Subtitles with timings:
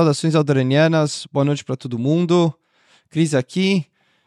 [0.00, 2.54] Saudações aldranianas, boa noite para todo mundo.
[3.10, 3.84] Cris aqui.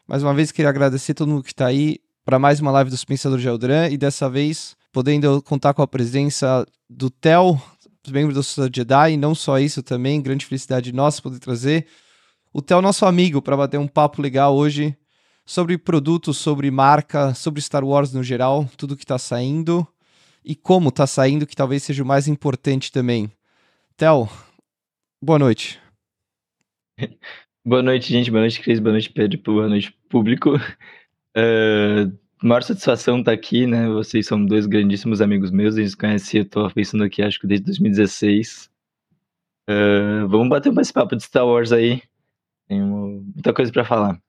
[0.07, 3.03] Mais uma vez queria agradecer todo mundo que está aí para mais uma live dos
[3.03, 7.59] Pensadores de Aldran e dessa vez podendo contar com a presença do Theo,
[8.07, 11.88] membro da Sociedade Jedi, e não só isso também, grande felicidade nossa poder trazer
[12.53, 14.95] o Theo, nosso amigo, para bater um papo legal hoje
[15.44, 19.88] sobre produtos, sobre marca, sobre Star Wars no geral, tudo que está saindo
[20.45, 23.31] e como está saindo, que talvez seja o mais importante também.
[23.97, 24.29] Theo,
[25.23, 25.79] Boa noite.
[27.66, 28.29] Boa noite, gente.
[28.29, 28.77] Boa noite, Cris.
[28.77, 29.41] Boa noite, Pedro.
[29.41, 30.57] Boa noite, público.
[31.38, 32.11] Uh,
[32.43, 33.88] maior satisfação estar tá aqui, né?
[33.88, 35.75] Vocês são dois grandíssimos amigos meus.
[35.75, 38.69] A gente se conhece, eu tô pensando aqui, acho que desde 2016.
[39.69, 42.03] Uh, ah, vamos bater esse papo de Star Wars aí.
[42.67, 44.22] Tem muita coisa para falar.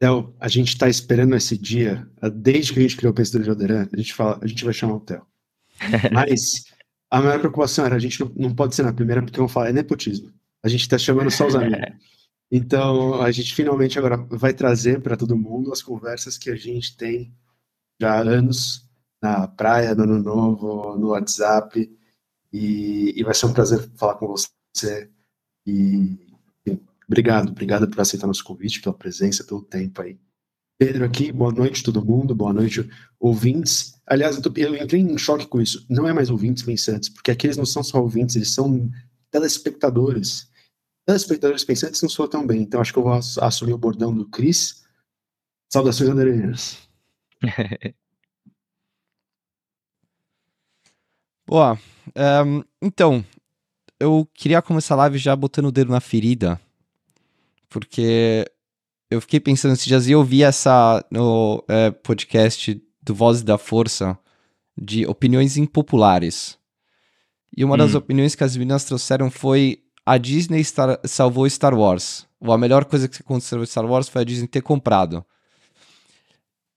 [0.00, 3.50] Theo, a gente está esperando esse dia, desde que a gente criou o Pensador de
[3.50, 5.24] Alderan, a gente fala, a gente vai chamar o Theo.
[6.12, 6.64] Mas
[7.10, 9.70] a maior preocupação era a gente não, não pode ser na primeira porque vão falar
[9.70, 10.32] é nepotismo.
[10.62, 11.80] A gente está chamando só os amigos.
[12.50, 16.96] Então a gente finalmente agora vai trazer para todo mundo as conversas que a gente
[16.96, 17.32] tem
[18.00, 18.88] já há anos
[19.22, 21.90] na praia, no ano novo, no WhatsApp
[22.52, 25.10] e, e vai ser um prazer falar com você.
[25.66, 26.18] E,
[26.66, 30.18] e obrigado, obrigado por aceitar nosso convite, pela presença, pelo tempo aí.
[30.80, 34.00] Pedro aqui, boa noite todo mundo, boa noite ouvintes.
[34.06, 35.84] Aliás, eu, tô, eu, entrei em choque com isso.
[35.90, 38.90] Não é mais ouvintes pensantes, porque aqui eles não são só ouvintes, eles são
[39.30, 40.50] telespectadores.
[41.04, 44.26] Telespectadores pensantes não soam tão bem, então acho que eu vou assumir o bordão do
[44.26, 44.82] Cris.
[45.70, 46.78] Saudações andreianas.
[51.46, 51.78] Boa.
[52.16, 53.22] Um, então,
[54.00, 56.58] eu queria começar a live já botando o dedo na ferida,
[57.68, 58.50] porque
[59.10, 63.58] eu fiquei pensando esses dias e eu vi essa no é, podcast do Voz da
[63.58, 64.16] Força
[64.80, 66.56] de opiniões impopulares.
[67.56, 67.78] E uma hum.
[67.78, 72.26] das opiniões que as meninas trouxeram foi a Disney Star salvou Star Wars.
[72.40, 75.24] Ou a melhor coisa que aconteceu com Star Wars foi a Disney ter comprado.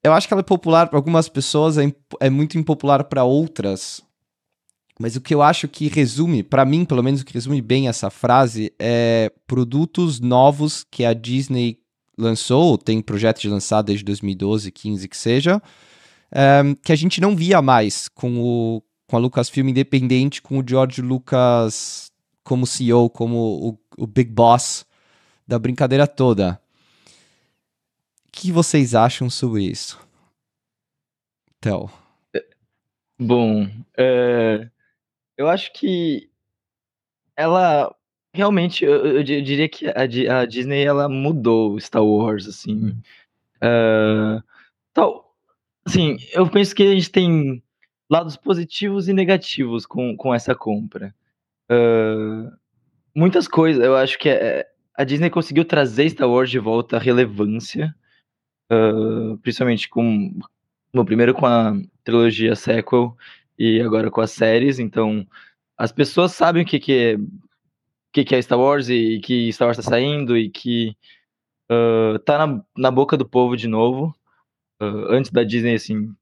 [0.03, 4.01] Eu acho que ela é popular para algumas pessoas, é, é muito impopular para outras.
[4.99, 7.87] Mas o que eu acho que resume, para mim, pelo menos o que resume bem
[7.87, 11.82] essa frase é produtos novos que a Disney
[12.17, 15.61] lançou, tem projeto de lançar desde 2012, 15 que seja, um,
[16.39, 20.63] ehm, que a gente não via mais com, o, com a Lucasfilm independente, com o
[20.67, 22.11] George Lucas
[22.43, 23.37] como CEO, como
[23.97, 24.85] o, o Big Boss
[25.47, 26.59] da brincadeira toda.
[28.27, 29.99] O que vocês acham sobre isso?
[31.61, 31.89] Theo.
[33.19, 34.69] Bom, é,
[35.37, 36.29] eu acho que
[37.35, 37.95] ela
[38.35, 42.95] Realmente, eu eu diria que a a Disney ela mudou Star Wars, assim.
[43.61, 44.43] Hã,
[44.93, 45.33] tal
[45.85, 47.63] assim, eu penso que a gente tem
[48.09, 51.15] lados positivos e negativos com com essa compra.
[51.69, 52.51] Hã,
[53.15, 56.99] muitas coisas eu acho que, eh, a Disney conseguiu trazer Star Wars de volta à
[56.99, 57.95] relevância,
[58.71, 60.33] hã, principalmente com
[60.93, 63.17] no primeiro com a trilogia sequel
[63.59, 65.27] e agora com as séries, então
[65.77, 67.17] as pessoas sabem o que que é
[68.13, 70.95] que, que é Star Wars e que Star Wars tá saindo e que
[71.71, 74.15] uh, tá na, na boca do povo de novo.
[74.81, 76.13] Uh, antes da Disney, assim,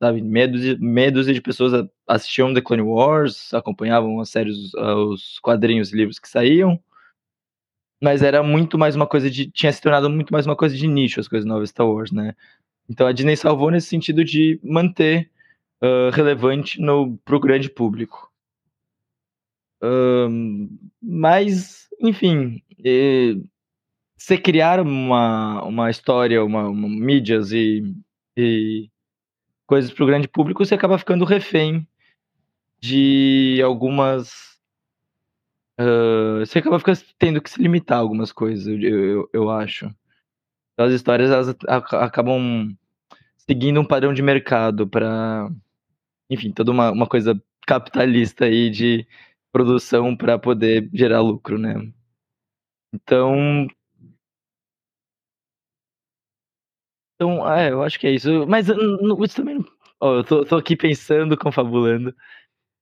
[0.00, 5.96] sabe, medos medos de pessoas assistiam The Clone Wars, acompanhavam as séries, os quadrinhos e
[5.96, 6.80] livros que saíam.
[8.02, 9.50] Mas era muito mais uma coisa de.
[9.50, 12.34] Tinha se tornado muito mais uma coisa de nicho, as coisas novas Star Wars, né?
[12.88, 15.30] Então a Disney salvou nesse sentido de manter
[15.82, 18.29] uh, relevante no, pro grande público
[21.00, 23.42] mas, enfim, e,
[24.16, 27.82] você criar uma, uma história, uma, uma mídias e,
[28.36, 28.90] e
[29.66, 31.86] coisas para o grande público, você acaba ficando refém
[32.78, 34.58] de algumas.
[35.80, 39.86] Uh, você acaba ficando, tendo que se limitar a algumas coisas, eu, eu, eu acho.
[40.74, 41.56] Então, as histórias elas
[41.92, 42.76] acabam
[43.38, 45.50] seguindo um padrão de mercado para,
[46.28, 49.06] enfim, toda uma, uma coisa capitalista aí de
[49.52, 51.74] produção para poder gerar lucro, né?
[52.92, 53.66] Então.
[57.14, 58.46] Então, é, eu acho que é isso.
[58.46, 59.64] Mas isso também.
[60.00, 62.14] Ó, eu tô, tô, aqui pensando, confabulando.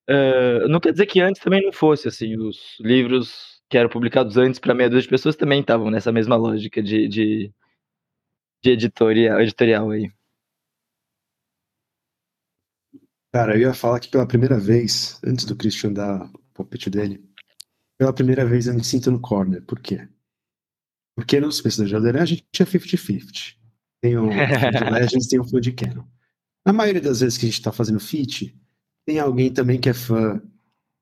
[0.09, 4.37] Uh, não quer dizer que antes também não fosse, assim, os livros que eram publicados
[4.39, 7.53] antes para meia dúzia de pessoas também estavam nessa mesma lógica de, de,
[8.63, 10.11] de editorial, editorial aí.
[13.31, 17.25] Cara, eu ia falar que pela primeira vez, antes do Christian dar palpite dele.
[17.99, 19.63] Pela primeira vez eu me sinto no corner.
[19.63, 20.09] Por quê?
[21.17, 23.57] Porque nos Pensadores de Alderan a gente tinha 50-50.
[24.01, 24.27] Tem o
[24.93, 26.05] Legends, tem o de Canon.
[26.65, 28.57] Na maioria das vezes que a gente está fazendo fit,
[29.07, 30.41] tem alguém também que é fã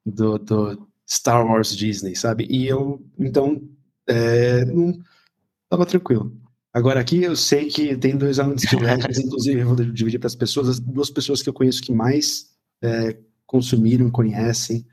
[0.06, 2.46] do, do, Star Wars Disney, sabe?
[2.48, 3.62] E eu, então,
[4.08, 4.98] é, não
[5.68, 6.32] tava tranquilo.
[6.72, 10.26] Agora aqui eu sei que tem dois alunos de Legends, inclusive eu vou dividir para
[10.26, 12.50] as pessoas, as duas pessoas que eu conheço que mais
[12.82, 14.86] é, consumiram, conhecem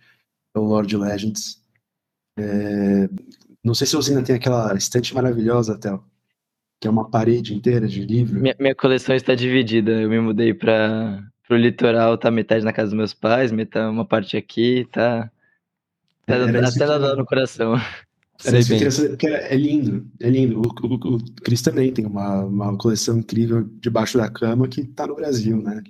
[0.56, 1.62] o Lord Legends.
[2.38, 3.10] É,
[3.64, 6.04] não sei se você ainda tem aquela estante maravilhosa, Théo,
[6.80, 8.40] que é uma parede inteira de livro.
[8.40, 9.92] Minha, minha coleção está dividida.
[10.02, 14.06] Eu me mudei para o litoral, tá metade na casa dos meus pais, metade uma
[14.06, 15.32] parte aqui, tá.
[16.26, 17.76] Tá isso até que eu- dando no coração.
[18.38, 20.60] Que porque é lindo, é lindo.
[20.60, 25.08] O, o, o Cris também tem uma, uma coleção incrível debaixo da cama que tá
[25.08, 25.82] no Brasil, né?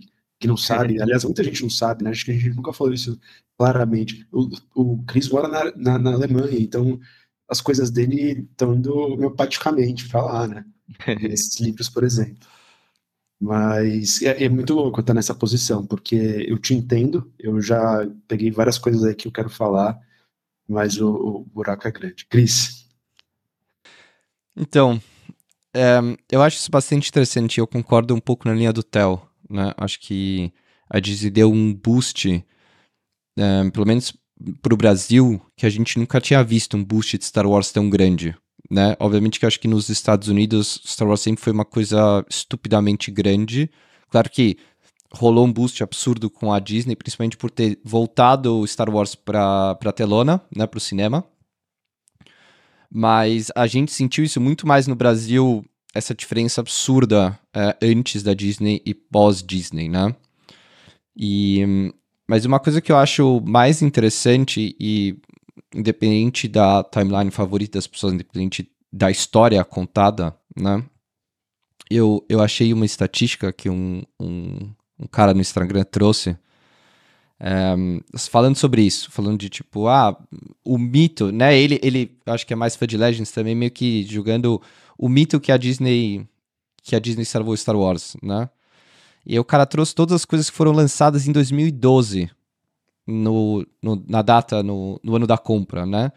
[0.44, 2.10] Que não sabe, aliás, muita gente não sabe, né?
[2.10, 3.18] Acho que a gente nunca falou isso
[3.58, 4.28] claramente.
[4.30, 7.00] O, o Cris mora na, na, na Alemanha, então
[7.48, 10.66] as coisas dele estão indo homeopaticamente para lá, né?
[11.32, 12.46] Esses livros, por exemplo.
[13.40, 18.52] Mas é, é muito louco estar nessa posição, porque eu te entendo, eu já peguei
[18.52, 19.98] várias coisas aí que eu quero falar,
[20.68, 22.26] mas o, o buraco é grande.
[22.26, 22.86] Cris,
[24.58, 25.02] Então,
[25.74, 26.00] é,
[26.30, 27.62] eu acho isso bastante interessante.
[27.62, 29.22] Eu concordo um pouco na linha do Theo,
[29.54, 29.74] né?
[29.78, 30.52] Acho que
[30.90, 32.44] a Disney deu um boost,
[33.38, 34.14] é, pelo menos
[34.62, 38.36] pro Brasil, que a gente nunca tinha visto um boost de Star Wars tão grande,
[38.70, 38.96] né?
[39.00, 43.70] Obviamente que acho que nos Estados Unidos Star Wars sempre foi uma coisa estupidamente grande.
[44.10, 44.58] Claro que
[45.12, 49.76] rolou um boost absurdo com a Disney, principalmente por ter voltado o Star Wars pra,
[49.76, 50.66] pra telona, né?
[50.68, 51.24] Pro cinema.
[52.92, 58.34] Mas a gente sentiu isso muito mais no Brasil, essa diferença absurda é, antes da
[58.34, 60.16] Disney e pós-Disney, né?
[61.16, 61.94] E,
[62.28, 65.18] mas uma coisa que eu acho mais interessante e
[65.74, 70.84] independente da timeline favorita das pessoas, independente da história contada, né?
[71.90, 76.36] Eu, eu achei uma estatística que um, um, um cara no Instagram trouxe
[77.46, 77.76] é,
[78.30, 80.18] falando sobre isso, falando de tipo, ah,
[80.64, 81.58] o mito, né?
[81.58, 84.62] Ele, ele, acho que é mais fã de Legends também, meio que julgando
[84.98, 86.26] o mito que a Disney,
[86.82, 88.50] que a Disney salvou Star Wars, né?
[89.26, 92.30] E o cara trouxe todas as coisas que foram lançadas em 2012,
[93.06, 96.14] no, no- na data, no, no ano da compra, né?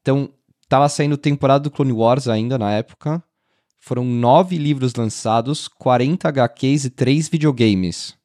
[0.00, 0.30] Então,
[0.70, 3.22] tava saindo temporada do Clone Wars ainda na época.
[3.78, 8.15] Foram nove livros lançados, 40 HQs e três videogames.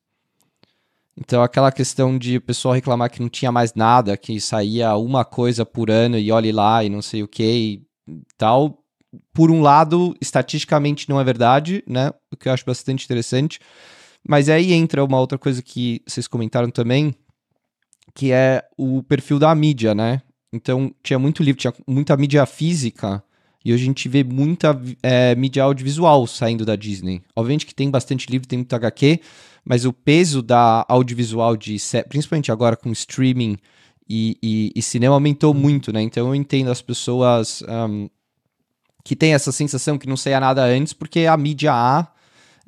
[1.18, 5.26] Então, aquela questão de o pessoal reclamar que não tinha mais nada, que saía uma
[5.26, 7.44] coisa por ano e olhe lá e não sei o que
[8.08, 8.80] e tal.
[9.34, 12.12] Por um lado, estatisticamente não é verdade, né?
[12.32, 13.60] O que eu acho bastante interessante.
[14.28, 17.14] Mas aí entra uma outra coisa que vocês comentaram também,
[18.16, 20.22] que é o perfil da mídia, né?
[20.54, 23.24] Então, tinha muito livro, tinha muita mídia física,
[23.64, 27.22] e hoje a gente vê muita é, mídia audiovisual saindo da Disney.
[27.36, 29.20] Obviamente que tem bastante livro, tem muito HQ,
[29.66, 31.78] mas o peso da audiovisual, de
[32.10, 33.58] principalmente agora com streaming
[34.10, 36.02] e, e- e cinema, aumentou muito, né?
[36.02, 38.08] Então eu entendo as pessoas ahm,
[39.04, 42.08] que têm essa sensação que não saía nada antes, porque a mídia A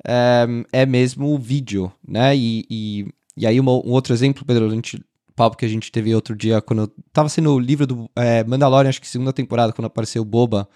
[0.06, 2.36] é, é mesmo o vídeo, né?
[2.36, 5.02] E, e, e aí uma- um outro exemplo, Pedro, a gente,
[5.36, 8.42] papo que a gente teve outro dia, quando eu tava sendo o livro do é,
[8.44, 10.68] Mandalorian, acho que segunda temporada, quando apareceu o Boba,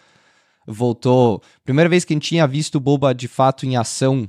[0.67, 1.43] voltou.
[1.65, 4.29] Primeira vez que a gente tinha visto o Boba de fato em ação,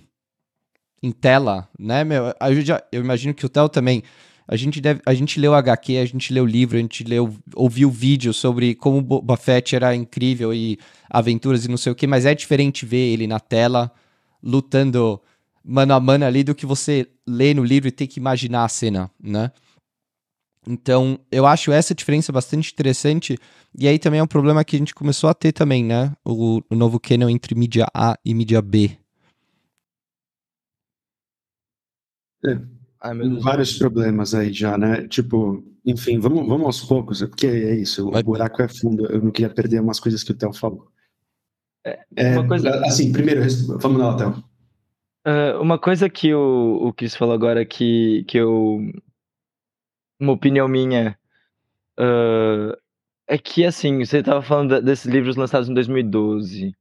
[1.02, 2.34] em tela, né, meu?
[2.50, 4.04] Gente já- eu imagino que o Theo também.
[4.48, 7.90] A gente, deve, a gente leu HQ, a gente leu livro, a gente leu, ouviu
[7.92, 12.08] vídeo sobre como o Boba Fett era incrível e aventuras e não sei o que,
[12.08, 13.92] mas é diferente ver ele na tela
[14.42, 15.22] lutando
[15.64, 18.70] mano a mano ali do que você lê no livro e ter que imaginar a
[18.70, 19.52] cena, né?
[20.68, 23.38] Então, eu acho essa diferença bastante interessante.
[23.78, 26.12] E aí também é um problema que a gente começou a ter também, né?
[26.24, 28.98] O, o novo canon entre mídia A e mídia B.
[33.02, 33.44] Ai, meu Deus.
[33.44, 35.08] vários problemas aí já, né?
[35.08, 39.22] Tipo, enfim, vamos, vamos aos poucos, porque é isso, Vai- o buraco é fundo, eu
[39.22, 40.88] não queria perder umas coisas que o Theo falou.
[41.86, 43.42] É, É, coisa- assim, primeiro,
[43.80, 44.44] vamos lá, Theo.
[45.26, 48.80] Ah, uma coisa que o, o Chris falou agora que, que eu.
[50.20, 51.18] Uma opinião minha.
[51.98, 52.78] ah,
[53.28, 56.76] é que, assim, você tava falando desses livros lançados em 2012.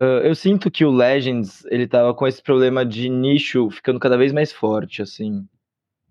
[0.00, 4.16] Ah, eu sinto que o Legends, ele tava com esse problema de nicho ficando cada
[4.16, 5.46] vez mais forte, assim.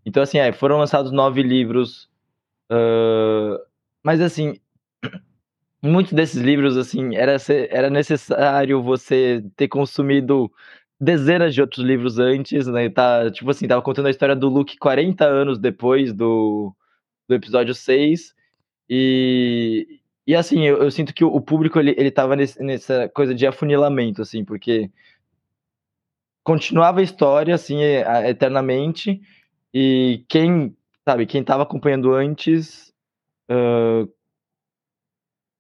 [0.06, 2.10] Então, assim, é, foram lançados nove livros.
[2.72, 3.60] ah,
[4.04, 4.60] mas, assim,
[5.84, 10.52] muitos desses livros, assim, era, se- era necessário você ter consumido
[11.00, 12.90] dezenas de outros livros antes, né?
[12.90, 16.76] Tá, tipo assim, tava contando a história do Luke 40 anos depois do,
[17.30, 18.36] do episódio 6.
[18.90, 23.34] E, e assim, eu, eu sinto que o, público ele, ele tava nesse- nessa coisa
[23.34, 24.92] de afunilamento, assim, porque
[26.44, 27.80] continuava a história, assim,
[28.26, 29.22] eternamente.
[29.74, 32.94] E quem, sabe, quem tava acompanhando antes
[33.52, 34.10] uh,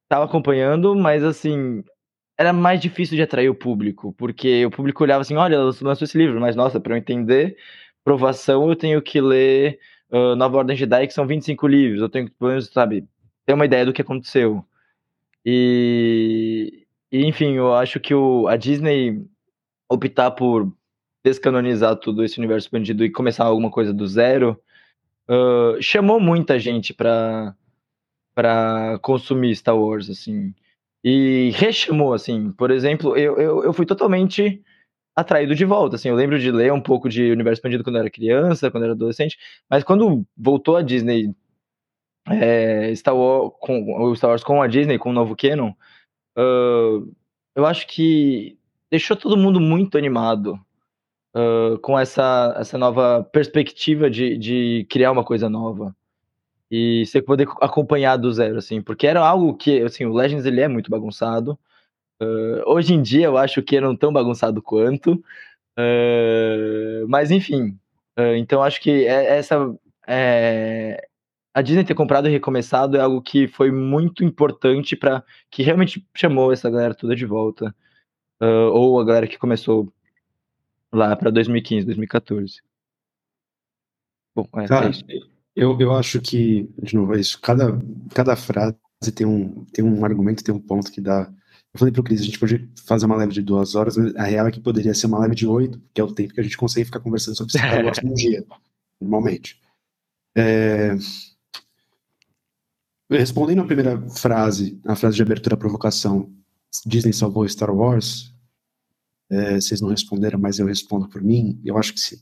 [0.07, 1.83] tava acompanhando, mas assim,
[2.37, 6.17] era mais difícil de atrair o público, porque o público olhava assim, olha, lançou esse
[6.17, 7.57] livro, mas nossa, para eu entender
[8.03, 9.79] provação eu tenho que ler
[10.11, 13.07] uh, Nova Ordem Jedi, que são 25 livros, eu tenho que, pelo menos, sabe,
[13.47, 14.63] ter uma ideia do que aconteceu.
[15.45, 19.25] E, e enfim, eu acho que o, a Disney
[19.89, 20.71] optar por
[21.23, 24.61] descanonizar todo esse universo expandido e começar alguma coisa do zero,
[25.29, 27.55] uh, chamou muita gente para
[28.35, 30.53] para consumir Star Wars, assim.
[31.03, 32.51] E rechamou, assim.
[32.51, 34.61] Por exemplo, eu, eu, eu fui totalmente
[35.15, 36.09] atraído de volta, assim.
[36.09, 38.87] Eu lembro de ler um pouco de Universo Expandido quando eu era criança, quando eu
[38.87, 39.37] era adolescente,
[39.67, 41.33] mas quando voltou a Disney
[42.29, 45.71] é, Star, com, o Star Wars com a Disney, com o novo canon,
[46.37, 47.15] uh,
[47.55, 48.57] eu acho que
[48.91, 50.59] deixou todo mundo muito animado
[51.35, 55.95] uh, com essa, essa nova perspectiva de, de criar uma coisa nova
[56.69, 60.59] e você poder acompanhar do zero, assim, porque era algo que, assim, o Legends ele
[60.59, 61.57] é muito bagunçado.
[62.21, 65.23] Uh, hoje em dia eu acho que não tão bagunçado quanto,
[67.07, 67.77] mas enfim.
[68.35, 69.71] Então acho que é, essa
[70.07, 71.06] é,
[71.57, 76.07] a Disney ter comprado e recomeçado é algo que foi muito importante para que realmente
[76.15, 77.75] chamou essa galera toda de volta,
[78.39, 79.91] ou a galera que começou
[80.93, 82.61] lá para 2015, 2014.
[84.35, 85.03] Bom, é, Cara, é isso.
[85.55, 87.41] Eu, eu acho que, de novo, é isso.
[87.41, 87.75] Cada,
[88.13, 88.77] cada frase
[89.15, 91.27] tem um, tem um argumento, tem um ponto que dá.
[91.73, 94.25] Eu falei pro Cris, a gente pode fazer uma live de duas horas, mas a
[94.25, 96.43] real é que poderia ser uma live de oito, que é o tempo que a
[96.43, 98.45] gente consegue ficar conversando sobre Star Wars num dia,
[99.01, 99.59] normalmente.
[100.37, 100.95] É...
[103.09, 106.33] Respondendo a primeira frase, a frase de abertura à provocação,
[106.85, 108.33] Disney salvou Star Wars,
[109.29, 111.61] é, vocês não responderam, mas eu respondo por mim.
[111.63, 112.17] Eu acho que sim.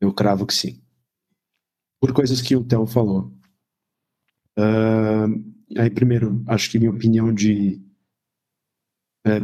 [0.00, 0.82] Eu cravo que sim.
[2.00, 3.32] Por coisas que o Theo falou.
[4.58, 7.80] Uh, aí, primeiro, acho que minha opinião de
[9.26, 9.40] é,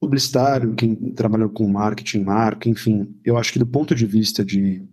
[0.00, 4.86] publicitário, quem trabalha com marketing, marca, enfim, eu acho que do ponto de vista de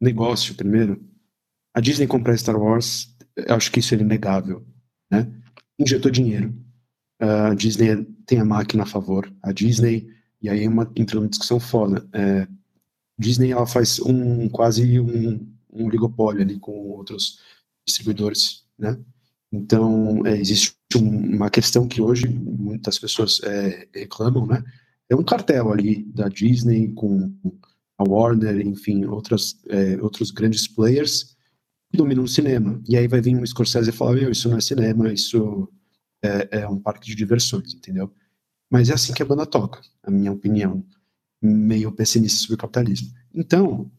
[0.00, 1.02] negócio, primeiro,
[1.74, 4.66] a Disney comprar Star Wars, eu acho que isso é inegável,
[5.10, 5.30] né?
[5.78, 6.54] Injetou dinheiro.
[7.18, 9.30] A Disney tem a máquina a favor.
[9.42, 10.08] A Disney,
[10.40, 12.06] e aí uma, entra uma discussão foda.
[12.12, 12.48] É,
[13.18, 17.40] Disney ela faz um quase um, um oligopólio ali com outros
[17.86, 18.98] distribuidores, né?
[19.52, 24.62] Então é, existe um, uma questão que hoje muitas pessoas é, reclamam, né?
[25.08, 27.32] É um cartel ali da Disney com
[27.98, 31.35] a Warner, enfim, outras, é, outros grandes players
[31.90, 32.80] que dominam o cinema.
[32.88, 35.68] E aí vai vir um Scorsese e falar, isso não é cinema, isso
[36.22, 38.12] é, é um parque de diversões, entendeu?
[38.70, 40.84] Mas é assim que a banda toca, a minha opinião,
[41.40, 43.12] meio pessimista sobre o capitalismo.
[43.32, 43.90] Então,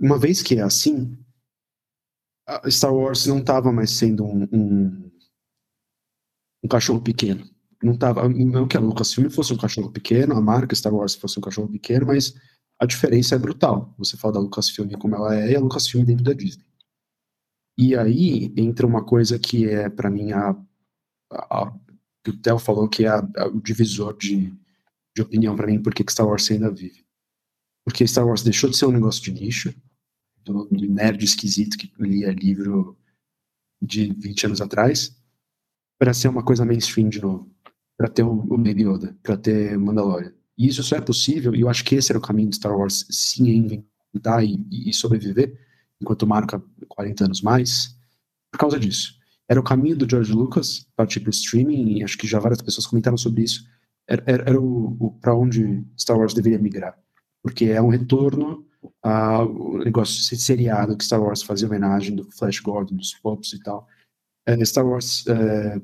[0.00, 1.16] uma vez que é assim,
[2.68, 5.10] Star Wars não estava mais sendo um, um,
[6.64, 7.48] um, cachorro pequeno.
[7.82, 11.38] Não tava, não que a Lucasfilm fosse um cachorro pequeno, a marca Star Wars fosse
[11.38, 12.34] um cachorro pequeno, mas
[12.78, 13.94] a diferença é brutal.
[13.98, 16.65] Você fala da Lucasfilm como ela é e a Lucasfilm dentro da Disney.
[17.78, 20.56] E aí entra uma coisa que é para mim a
[21.30, 21.72] a,
[22.24, 24.52] que o Theo falou que é a, a, o divisor de,
[25.14, 27.04] de opinião para mim porque que Star Wars ainda vive.
[27.84, 29.74] Porque Star Wars deixou de ser um negócio de nicho,
[30.44, 32.96] do, do nerd esquisito que lia livro
[33.80, 35.16] de 20 anos atrás,
[35.98, 37.50] para ser uma coisa mainstream de novo.
[37.96, 40.34] Para ter o, o Baby Yoda, para ter Mandalorian.
[40.58, 42.76] E isso só é possível, e eu acho que esse era o caminho de Star
[42.76, 45.58] Wars se inventar e, e sobreviver,
[46.00, 47.96] enquanto marca 40 anos mais,
[48.50, 49.16] por causa disso.
[49.48, 52.60] Era o caminho do George Lucas partir para o streaming, e acho que já várias
[52.60, 53.66] pessoas comentaram sobre isso.
[54.08, 56.98] Era, era, era o, o para onde Star Wars deveria migrar.
[57.42, 58.66] Porque é um retorno
[59.02, 63.86] ao negócio seriado que Star Wars fazia homenagem do Flash Gordon, dos Pops e tal.
[64.46, 65.80] É, Star Wars é,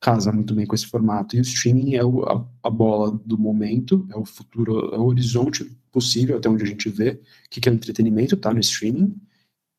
[0.00, 1.34] casa muito bem com esse formato.
[1.34, 5.04] E o streaming é o, a, a, bola do momento, é o futuro, é o
[5.04, 9.16] horizonte possível até onde a gente vê que, que é o entretenimento, tá no streaming.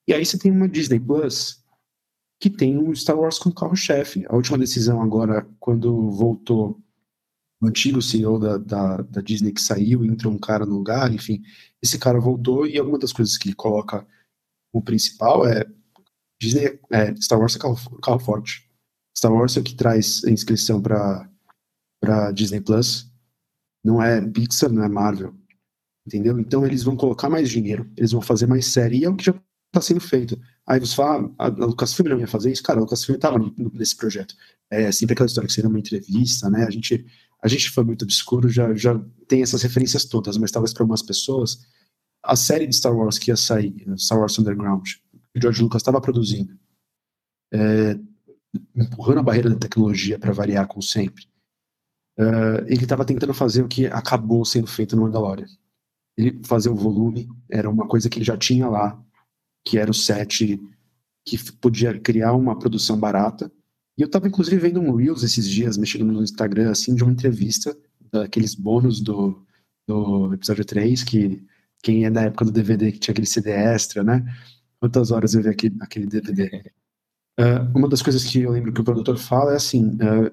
[0.08, 1.64] E aí você tem uma Disney Plus
[2.40, 4.26] que tem o Star Wars como carro-chefe.
[4.28, 6.80] A última decisão agora, quando voltou
[7.62, 11.42] o antigo CEO da, da, da, Disney que saiu entrou um cara no lugar, enfim,
[11.82, 14.06] esse cara voltou e alguma das coisas que ele coloca
[14.74, 15.66] o principal é
[16.40, 18.70] Disney, é, Star Wars é carro, carro forte.
[19.18, 21.30] Star Wars é o que traz a inscrição para
[22.02, 23.10] para Disney Plus.
[23.84, 25.34] Não é Pixar, não é Marvel.
[26.06, 26.38] Entendeu?
[26.40, 29.26] Então eles vão colocar mais dinheiro, eles vão fazer mais série, e é o que
[29.26, 29.34] já
[29.78, 30.40] está sendo feito.
[30.68, 32.64] Aí você fala, ah, a, Lucasfilm não ia fazer isso?
[32.64, 33.38] Cara, a Lucasfilm estava
[33.74, 34.36] nesse projeto.
[34.70, 36.66] É sempre aquela história que você uma entrevista, né?
[36.66, 37.06] A gente,
[37.42, 41.02] a gente foi muito obscuro, já, já tem essas referências todas, mas talvez para algumas
[41.02, 41.66] pessoas,
[42.24, 45.82] a série de Star Wars que ia sair, Star Wars Underground, que o George Lucas
[45.82, 46.58] estava produzindo,
[47.54, 47.98] é,
[48.76, 51.26] empurrando a barreira da tecnologia para variar como sempre.
[52.18, 55.48] Uh, ele estava tentando fazer o que acabou sendo feito no Mandalorian.
[56.18, 59.05] Ele fazer o volume era uma coisa que ele já tinha lá,
[59.66, 60.62] que era o set
[61.26, 63.52] que podia criar uma produção barata.
[63.98, 67.12] E eu estava inclusive vendo um Reels esses dias, mexendo no Instagram, assim, de uma
[67.12, 67.76] entrevista
[68.12, 69.44] daqueles bônus do,
[69.88, 71.44] do episódio 3, que
[71.82, 74.24] quem é da época do DVD que tinha aquele CD extra, né?
[74.80, 76.72] Quantas horas eu vi aquele, aquele DVD?
[77.40, 80.32] Uh, uma das coisas que eu lembro que o produtor fala é assim: uh,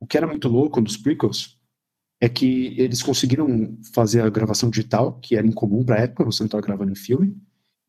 [0.00, 1.58] o que era muito louco nos prequels
[2.20, 6.42] é que eles conseguiram fazer a gravação digital, que era incomum para a época, você
[6.42, 7.36] não estava gravando em filme,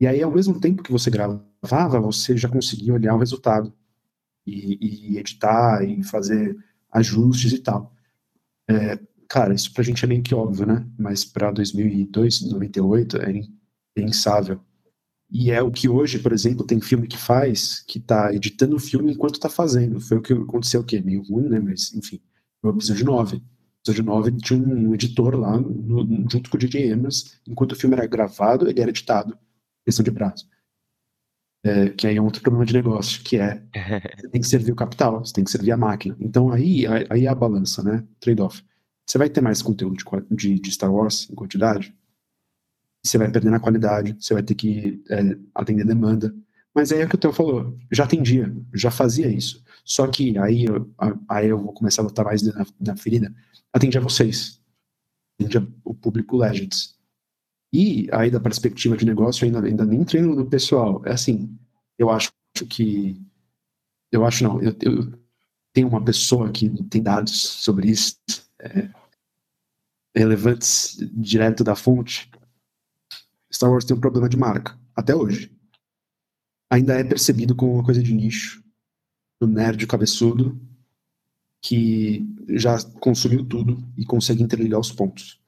[0.01, 3.71] e aí ao mesmo tempo que você gravava, você já conseguia olhar o resultado
[4.45, 6.57] e, e editar e fazer
[6.91, 7.93] ajustes e tal.
[8.67, 8.99] É,
[9.29, 10.85] cara, isso pra gente é meio que óbvio, né?
[10.97, 13.31] Mas para 2002, 98, era
[13.95, 14.59] impensável.
[15.29, 18.79] E é o que hoje, por exemplo, tem filme que faz, que tá editando o
[18.79, 20.01] filme enquanto tá fazendo.
[20.01, 20.99] Foi o que aconteceu, o quê?
[20.99, 21.59] Meio ruim, né?
[21.59, 22.19] Mas, enfim,
[22.63, 23.37] o episódio 9.
[23.37, 23.41] O
[23.83, 27.95] episódio 9 tinha um editor lá, no, junto com o DJ Abrams, enquanto o filme
[27.95, 29.37] era gravado, ele era editado.
[29.85, 30.47] Questão de prazo.
[31.63, 33.63] É, que aí é outro problema de negócio, que é
[34.17, 36.15] você tem que servir o capital, você tem que servir a máquina.
[36.19, 38.03] Então aí, aí é a balança, né?
[38.19, 38.63] Trade-off.
[39.07, 41.93] Você vai ter mais conteúdo de, de, de Star Wars em quantidade?
[43.03, 46.33] você vai perder na qualidade, você vai ter que é, atender demanda.
[46.73, 49.63] Mas aí é o que o Theo falou, já atendia, já fazia isso.
[49.83, 50.65] Só que aí,
[51.27, 53.33] aí eu vou começar a botar mais na, na ferida,
[53.73, 54.61] atendia vocês,
[55.39, 56.97] atendia o público Legends.
[57.73, 61.01] E aí, da perspectiva de negócio, ainda, ainda nem treino do pessoal.
[61.05, 61.57] É assim,
[61.97, 62.31] eu acho
[62.69, 63.21] que.
[64.11, 65.21] Eu acho não, eu, eu
[65.73, 68.17] tenho uma pessoa que tem dados sobre isso,
[68.59, 68.89] é,
[70.13, 72.29] relevantes direto da fonte,
[73.53, 75.51] Star Wars tem um problema de marca, até hoje.
[76.69, 78.63] Ainda é percebido como uma coisa de nicho,
[79.39, 80.59] do nerd cabeçudo,
[81.61, 85.40] que já consumiu tudo e consegue interligar os pontos.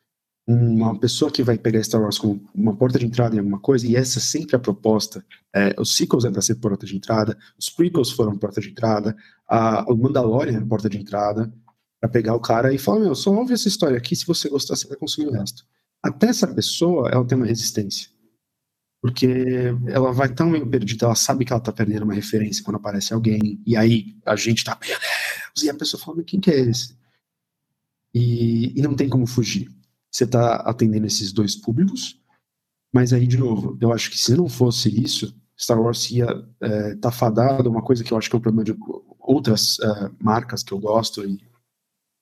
[0.45, 3.87] Uma pessoa que vai pegar Star Wars como uma porta de entrada em alguma coisa,
[3.87, 5.25] e essa é sempre a proposta.
[5.55, 9.15] É, os sequels é para ser porta de entrada, os prequels foram porta de entrada,
[9.47, 11.53] a, o Mandalorian é porta de entrada,
[12.01, 14.75] para pegar o cara e falar: Meu, só ouve essa história aqui, se você gostar,
[14.75, 15.65] você vai consumir o resto
[16.03, 18.11] até essa pessoa ela tem uma resistência.
[19.01, 19.27] Porque
[19.87, 23.13] ela vai tão meio perdida, ela sabe que ela tá perdendo uma referência quando aparece
[23.13, 26.59] alguém, e aí a gente tá, meu Deus, e a pessoa fala, quem que é
[26.59, 26.95] esse?
[28.13, 29.69] E, e não tem como fugir.
[30.13, 32.21] Você tá atendendo esses dois públicos,
[32.93, 36.27] mas aí, de novo, eu acho que se não fosse isso, Star Wars ia
[36.61, 38.77] é, tá fadado, uma coisa que eu acho que é um problema de
[39.19, 41.39] outras é, marcas que eu gosto e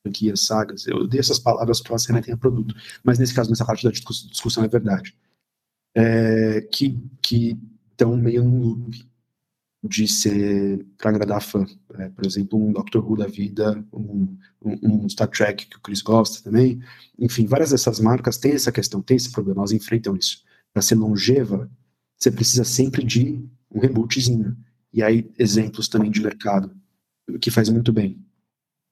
[0.01, 0.87] franquias, sagas.
[0.87, 2.73] Eu dei essas palavras porque elas remetem a produto.
[3.03, 5.15] Mas nesse caso, nessa parte da discussão é verdade.
[5.95, 6.97] É, que
[7.91, 9.10] estão meio num loop
[9.83, 11.65] de ser para agradar fã.
[11.95, 15.81] É, por exemplo, um Doctor Who da vida, um, um, um, Star Trek que o
[15.81, 16.81] Chris gosta também.
[17.17, 20.43] Enfim, várias dessas marcas têm essa questão, têm esse problema, elas enfrentam isso.
[20.71, 21.69] Para ser longeva,
[22.17, 24.55] você precisa sempre de um rebootzinho.
[24.93, 26.71] E aí, exemplos também de mercado,
[27.39, 28.23] que faz muito bem.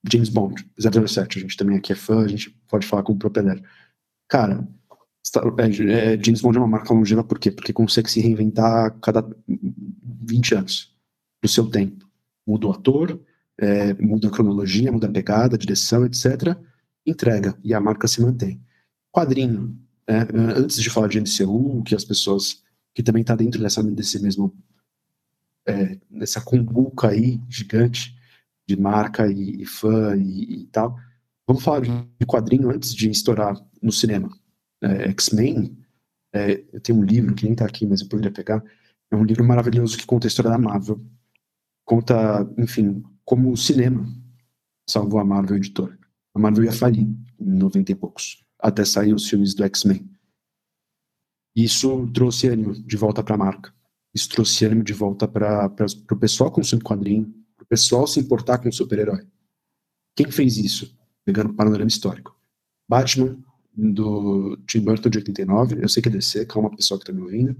[0.10, 3.62] James Bond, 007, a gente também aqui é fã, a gente pode falar com propriedade.
[4.28, 4.68] Cara,
[5.36, 7.52] é, é, James Bond é uma marca longeva por quê?
[7.52, 10.96] Porque consegue se reinventar a cada 20 anos,
[11.44, 12.08] no seu tempo.
[12.48, 13.20] Muda o ator,
[13.58, 16.58] é, muda a cronologia, muda a pegada, a direção, etc.
[17.06, 18.62] Entrega, e a marca se mantém.
[19.12, 19.78] Quadrinho,
[20.08, 24.22] é, antes de falar de MCU, que as pessoas, que também está dentro dessa, desse
[24.22, 24.56] mesmo,
[25.68, 28.18] é, dessa cumbuca aí, gigante,
[28.68, 30.96] de marca e, e fã e, e, tal.
[31.48, 34.30] Vamos falar de quadrinho antes de estourar no cinema.
[34.82, 35.78] É, X-Men,
[36.34, 38.64] é, eu tenho um livro que nem tá aqui, mas eu poderia pegar.
[39.12, 41.02] É um livro maravilhoso que conta a história da Marvel.
[41.86, 44.06] Conta, enfim, como o cinema
[44.88, 45.98] salvou a Marvel editora.
[46.34, 50.08] A Marvel ia falir em 90 e poucos, até sair os filmes do X-Men.
[51.56, 53.74] Isso trouxe ânimo de volta para a marca.
[54.14, 55.72] Isso trouxe ânimo de volta para
[56.12, 57.34] o pessoal consumir quadrinho,
[57.70, 59.26] pessoal se importar com o super-herói.
[60.16, 60.98] Quem fez isso?
[61.24, 62.36] Pegando o panorama histórico.
[62.90, 63.38] Batman,
[63.80, 67.22] do Tim Burton de 89, eu sei que é DC, calma pessoal que tá me
[67.22, 67.56] ouvindo.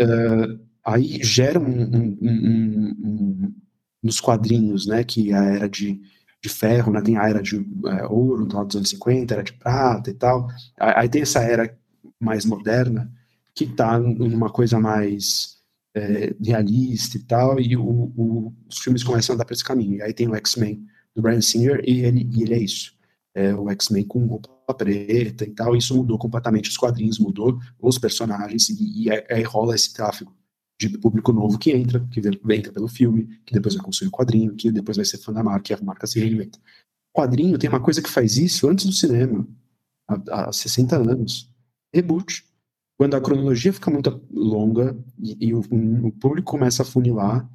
[0.00, 3.54] Uh, aí gera um, um, um, um,
[4.02, 6.00] nos quadrinhos, né, que a era de,
[6.42, 9.42] de ferro, né, tem a era de é, ouro do lado dos anos 50, era
[9.42, 10.48] de prata e tal.
[10.78, 11.76] Aí tem essa era
[12.20, 13.12] mais moderna,
[13.54, 15.58] que tá numa coisa mais
[15.94, 20.02] é, realista e tal, e o, o, os filmes começam a andar para esse caminho.
[20.02, 22.97] Aí tem o X-Men do Brian Singer, e ele, e ele é isso.
[23.38, 27.96] É o X-Men com roupa preta e tal, isso mudou completamente os quadrinhos, mudou os
[27.96, 30.34] personagens, e, e aí rola esse tráfego.
[30.80, 34.56] de público novo que entra, que entra pelo filme, que depois vai consumir o quadrinho,
[34.56, 36.58] que depois vai ser fã da marca e a marca se reinventa.
[37.14, 39.46] O quadrinho tem uma coisa que faz isso antes do cinema,
[40.08, 41.52] há, há 60 anos.
[41.94, 42.44] Reboot.
[42.96, 47.48] Quando a cronologia fica muito longa e, e o, o, público começa a funilar,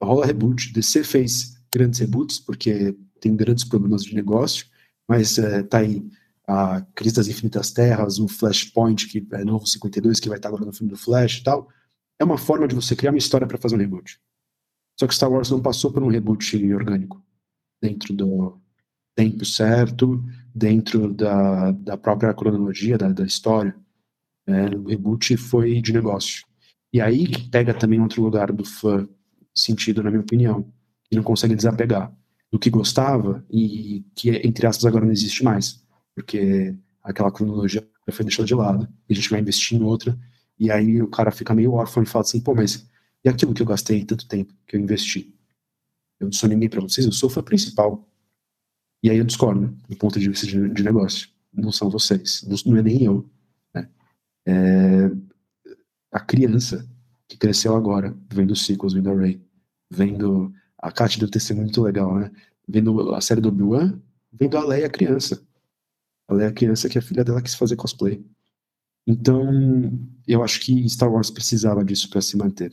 [0.00, 0.72] rola reboot.
[0.72, 4.66] DC fez grandes reboots, porque tem grandes problemas de negócio,
[5.08, 6.02] mas é, tá aí
[6.46, 10.64] a Crise das Infinitas Terras, o Flashpoint, que é novo 52, que vai estar agora
[10.64, 11.68] no filme do Flash e tal
[12.22, 14.18] é uma forma de você criar uma história para fazer um reboot.
[14.98, 17.22] Só que Star Wars não passou por um reboot orgânico
[17.82, 18.60] dentro do
[19.16, 23.74] tempo certo, dentro da, da própria cronologia da, da história.
[24.46, 26.46] É, o reboot foi de negócio.
[26.92, 29.08] E aí pega também outro lugar do fã
[29.54, 30.72] sentido, na minha opinião,
[31.04, 32.14] que não consegue desapegar
[32.52, 35.82] do que gostava e que, entre aspas, agora não existe mais.
[36.14, 40.16] Porque aquela cronologia foi deixada de lado e a gente vai investir em outra
[40.58, 42.88] e aí o cara fica meio órfão e fala assim, pô, mas
[43.24, 45.34] e aquilo que eu gastei tanto tempo, que eu investi?
[46.20, 48.08] Eu não sou ninguém para vocês, eu sou o fã principal.
[49.02, 51.28] E aí eu discordo do ponto de vista de, de negócio.
[51.52, 53.28] Não são vocês, não, é nem eu.
[53.74, 53.88] Né?
[54.46, 55.10] É
[56.12, 56.88] a criança
[57.26, 59.42] que cresceu agora, vendo sequels, vendo a Ray,
[59.90, 62.30] vendo a Kat deu testemunho muito legal, né?
[62.66, 64.00] Vendo a série do Obi-Wan,
[64.32, 65.40] vendo a Leia criança.
[66.26, 68.24] A Leia criança que a filha dela quis fazer cosplay.
[69.06, 72.72] Então, eu acho que Star Wars precisava disso para se manter.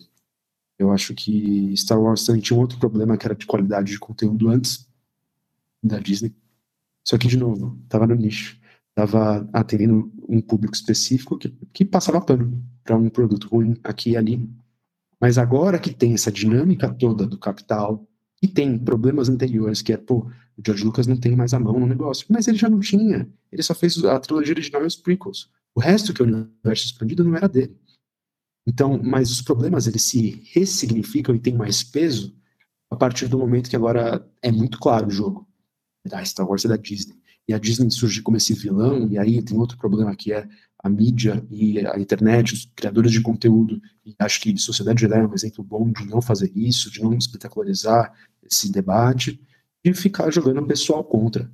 [0.78, 4.00] Eu acho que Star Wars também tinha um outro problema que era de qualidade de
[4.00, 4.88] conteúdo antes
[5.84, 6.34] da Disney.
[7.04, 8.60] Só que, de novo, estava no nicho.
[8.90, 14.18] Estava atendendo um público específico que, que passava pano para um produto ruim aqui e
[14.18, 14.50] ali.
[15.22, 18.08] Mas agora que tem essa dinâmica toda do capital,
[18.42, 21.80] e tem problemas anteriores, que é, pô, o George Lucas não tem mais a mão
[21.80, 22.26] no negócio.
[22.30, 23.30] Mas ele já não tinha.
[23.52, 25.50] Ele só fez a trilogia original e os prequels.
[25.76, 27.78] O resto que é o universo expandido não era dele.
[28.68, 32.36] Então, mas os problemas eles se ressignificam e têm mais peso
[32.92, 35.48] a partir do momento que agora é muito claro o jogo.
[36.12, 37.18] A Star Wars é da Disney.
[37.48, 40.48] E a Disney surge como esse vilão, e aí tem outro problema que é
[40.82, 43.82] a mídia e a internet, os criadores de conteúdo.
[44.06, 47.14] E acho que Sociedade Jedi é um exemplo bom de não fazer isso, de não
[47.14, 48.14] espetacularizar
[48.44, 49.40] esse debate,
[49.84, 51.52] e ficar jogando o pessoal contra.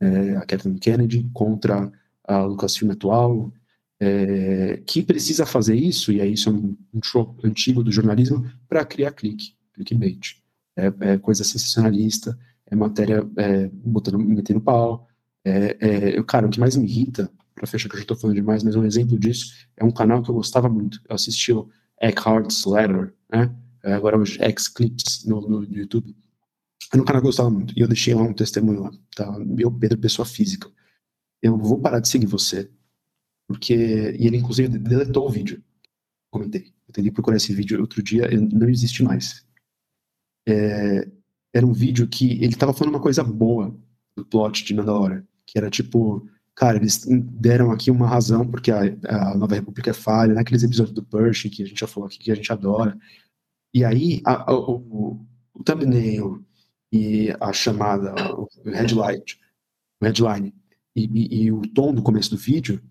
[0.00, 1.92] É, a Kathleen Kennedy contra
[2.24, 3.52] a Lucasfilm atual,
[4.00, 8.50] é, que precisa fazer isso, e aí isso é um, um show antigo do jornalismo,
[8.68, 10.42] para criar clique, clickbait.
[10.74, 15.06] É, é, coisa sensacionalista, é matéria é, botando, metendo pau.
[15.44, 18.36] É, é, cara, o que mais me irrita, para fechar que eu já estou falando
[18.36, 21.00] demais, mas um exemplo disso é um canal que eu gostava muito.
[21.08, 21.68] Eu assisti o
[22.00, 23.54] Eckhart's Letter, né?
[23.84, 26.14] É, agora os X-Clips no, no, YouTube.
[26.92, 29.36] Era um canal que eu gostava muito, e eu deixei lá um testemunho lá, tá?
[29.58, 30.70] Eu, Pedro, pessoa física
[31.42, 32.70] eu vou parar de seguir você.
[33.48, 33.74] Porque.
[33.74, 35.62] E ele, inclusive, deletou o vídeo.
[36.30, 36.72] Comentei.
[36.88, 39.44] Eu tentei procurar esse vídeo outro dia, não existe mais.
[40.48, 41.08] É,
[41.52, 43.76] era um vídeo que ele tava falando uma coisa boa
[44.16, 45.26] do plot de Mandalorian.
[45.44, 46.28] Que era tipo.
[46.54, 50.94] Cara, eles deram aqui uma razão porque a, a Nova República é falha, naqueles episódios
[50.94, 52.98] do Pershing que a gente já falou aqui, que a gente adora.
[53.74, 56.44] E aí, a, a, o, o thumbnail
[56.92, 59.24] e a chamada, o headline,
[60.00, 60.54] o headline
[60.94, 62.82] e, e, e, o tom do começo do vídeo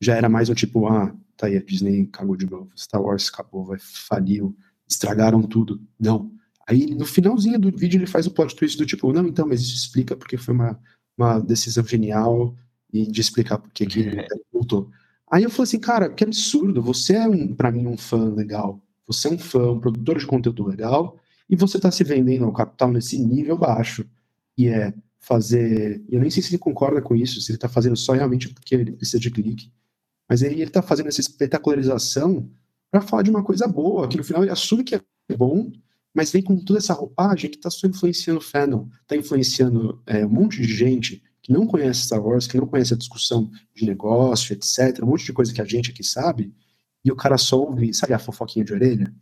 [0.00, 3.28] já era mais o tipo, ah, tá aí, a Disney cagou de novo, Star Wars
[3.32, 4.56] acabou, vai faliu,
[4.88, 5.82] estragaram tudo.
[5.98, 6.32] Não.
[6.68, 9.60] Aí no finalzinho do vídeo ele faz o plot twist do tipo, não, então, mas
[9.60, 10.78] isso explica porque foi uma,
[11.16, 12.54] uma decisão genial
[12.92, 14.90] e de explicar porque que ele voltou.
[15.30, 18.80] Aí eu falei assim, cara, que absurdo, você é, um, para mim, um fã legal,
[19.06, 22.52] você é um fã, um produtor de conteúdo legal, e você tá se vendendo ao
[22.52, 24.06] capital nesse nível baixo,
[24.56, 26.02] e é fazer.
[26.08, 28.74] Eu nem sei se ele concorda com isso, se ele está fazendo só realmente porque
[28.74, 29.70] ele precisa de clique.
[30.28, 32.50] Mas aí ele está fazendo essa espetacularização
[32.90, 35.02] para falar de uma coisa boa, que no final ele assume que é
[35.36, 35.70] bom,
[36.14, 40.24] mas vem com toda essa roupagem que está só influenciando o fandom, está influenciando é,
[40.24, 43.86] um monte de gente que não conhece Star Wars, que não conhece a discussão de
[43.86, 46.54] negócio, etc., um monte de coisa que a gente aqui sabe,
[47.02, 49.14] e o cara só ouve, sabe a fofoquinha de orelha?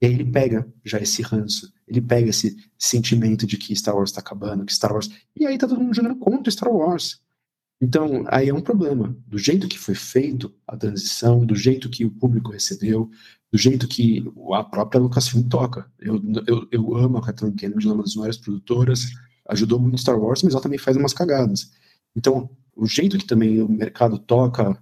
[0.00, 4.10] E aí ele pega já esse ranço, ele pega esse sentimento de que Star Wars
[4.10, 5.10] está acabando, que Star Wars.
[5.38, 7.20] E aí tá todo mundo jogando contra Star Wars.
[7.82, 9.14] Então, aí é um problema.
[9.26, 13.10] Do jeito que foi feito a transição, do jeito que o público recebeu,
[13.52, 15.86] do jeito que a própria Lucasfilm toca.
[15.98, 19.04] Eu, eu, eu amo a Kathleen Kennedy, uma das maiores produtoras,
[19.48, 21.70] ajudou muito Star Wars, mas ela também faz umas cagadas.
[22.16, 24.80] Então, o jeito que também o mercado toca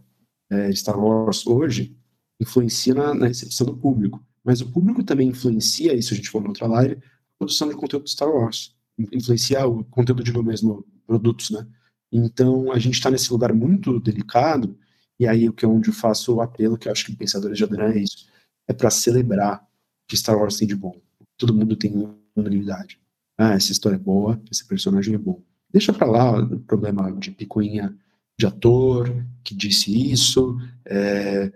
[0.50, 1.96] é, Star Wars hoje
[2.40, 4.24] influencia na, na recepção do público.
[4.44, 7.76] Mas o público também influencia, isso a gente falou na outra live, a produção de
[7.76, 8.74] conteúdo de Star Wars.
[8.98, 11.66] Influenciar o conteúdo de mesmo, produtos, né?
[12.10, 14.76] Então, a gente está nesse lugar muito delicado,
[15.18, 17.56] e aí o que é onde eu faço o apelo, que eu acho que Pensadores
[17.56, 18.26] de Adran é isso,
[18.68, 19.66] é para celebrar
[20.06, 21.00] que Star Wars tem de bom.
[21.38, 21.92] Todo mundo tem
[22.36, 23.00] unanimidade.
[23.38, 25.42] Ah, essa história é boa, esse personagem é bom.
[25.70, 27.96] Deixa pra lá o problema de picuinha
[28.38, 29.08] de ator
[29.42, 31.52] que disse isso, é,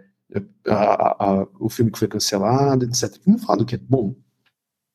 [0.67, 3.21] a, a, o filme que foi cancelado, etc.
[3.25, 4.15] Vamos falar do que é bom.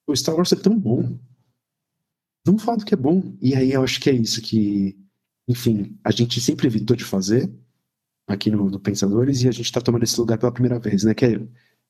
[0.08, 1.18] O Star Wars é tão bom.
[2.46, 3.38] Vamos falar do que é bom.
[3.42, 4.98] E aí eu acho que é isso que,
[5.48, 7.52] enfim, a gente sempre evitou de fazer
[8.28, 11.14] aqui no, no Pensadores e a gente está tomando esse lugar pela primeira vez, né?
[11.14, 11.48] Que é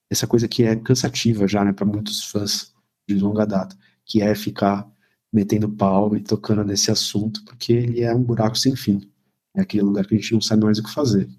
[0.10, 2.74] essa coisa que é cansativa já, né, para muitos fãs
[3.08, 3.78] de longa data,
[4.12, 4.86] que é ficar
[5.32, 9.10] metendo pau e tocando nesse assunto, porque ele é um buraco sem fim.
[9.56, 11.30] É aquele lugar que a gente não sabe mais o que fazer.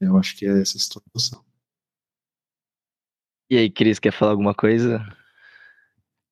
[0.00, 1.44] Eu acho que é essa situação.
[3.48, 5.06] E aí, Cris, quer falar alguma coisa?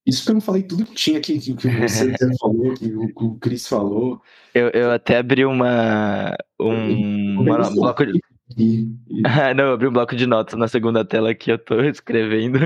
[0.04, 3.06] Isso que eu não falei tudo que tinha aqui, que, que você falou, que o,
[3.06, 4.20] que o Cris falou.
[4.52, 6.36] Eu, eu até abri uma.
[6.58, 8.90] Um, uma, um bloco de.
[9.24, 12.58] Ah, não, eu abri um bloco de notas na segunda tela que eu tô escrevendo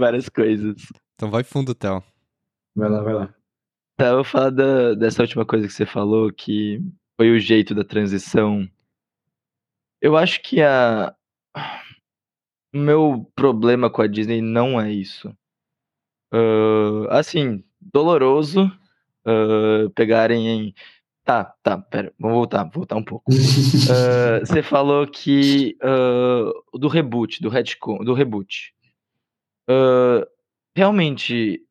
[0.00, 0.74] várias coisas.
[1.18, 2.00] Então vai fundo, Théo.
[2.76, 3.34] Vai lá, vai lá.
[3.96, 6.80] Tá, eu vou falar da, dessa última coisa que você falou, que
[7.20, 8.68] foi o jeito da transição.
[10.00, 11.12] Eu acho que a.
[12.72, 15.28] O meu problema com a Disney não é isso.
[16.32, 18.66] Uh, assim, doloroso
[19.26, 20.74] uh, pegarem em.
[21.24, 23.32] Tá, tá, pera, vamos voltar, voltar um pouco.
[23.32, 25.76] uh, você falou que
[26.74, 28.72] do reboot, do retcon, do reboot.
[30.78, 31.62] Realmente,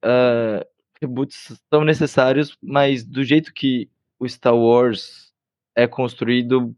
[1.02, 3.89] reboots são necessários, mas do jeito que
[4.20, 5.34] o Star Wars
[5.76, 6.76] é construído,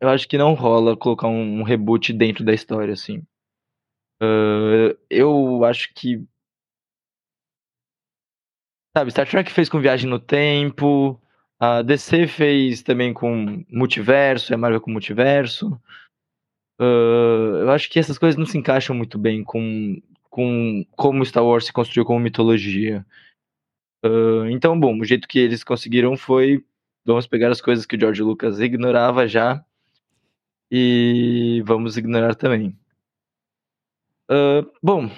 [0.00, 3.18] eu acho que não rola colocar um, um reboot dentro da história, assim.
[4.22, 6.24] Uh, eu acho que.
[8.96, 11.20] Sabe, Star Trek fez com Viagem no Tempo,
[11.58, 15.80] a DC fez também com Multiverso, a Marvel com Multiverso.
[16.80, 21.44] Uh, eu acho que essas coisas não se encaixam muito bem com, com como Star
[21.44, 23.04] Wars se construiu como mitologia.
[24.04, 26.64] Uh, então, bom, o jeito que eles conseguiram foi:
[27.04, 29.64] vamos pegar as coisas que o George Lucas ignorava já
[30.70, 32.78] e vamos ignorar também.
[34.30, 35.10] Uh, bom,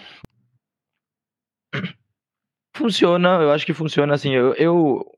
[2.77, 4.35] funciona, eu acho que funciona assim.
[4.35, 5.12] Eu, eu,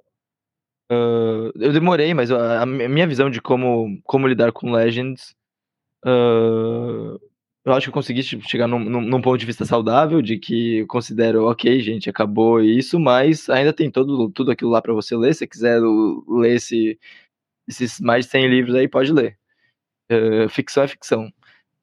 [0.91, 5.35] uh, eu demorei, mas a, minha visão de como, como lidar com Legends
[6.05, 7.21] uh,
[7.65, 10.87] eu acho que eu consegui chegar num, num, ponto de vista saudável, de que eu
[10.87, 15.35] considero, ok, gente, acabou isso, mas ainda tem todo, tudo aquilo lá para você ler.
[15.35, 15.81] Se quiser
[16.29, 16.99] ler esse,
[17.69, 19.39] esses mais de 100 livros aí, pode ler.
[20.11, 21.33] Uh, ficção é ficção.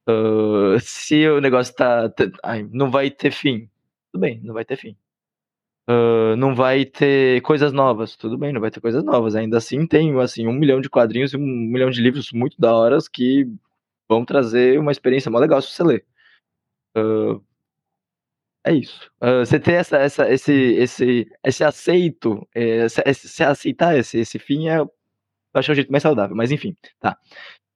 [0.07, 2.09] Uh, se o negócio tá.
[2.09, 3.69] tá ai, não vai ter fim.
[4.11, 4.97] Tudo bem, não vai ter fim.
[5.89, 8.15] Uh, não vai ter coisas novas.
[8.17, 9.35] Tudo bem, não vai ter coisas novas.
[9.35, 12.73] Ainda assim, tem assim, um milhão de quadrinhos e um milhão de livros muito da
[12.75, 13.47] horas que
[14.09, 16.05] vão trazer uma experiência mó legal se você ler.
[16.97, 17.43] Uh,
[18.65, 19.09] é isso.
[19.21, 24.67] Uh, você ter essa, essa, esse, esse, esse aceito, esse, esse, aceitar esse, esse fim
[24.67, 24.89] é, eu
[25.53, 27.17] acho o jeito mais saudável, mas enfim, tá.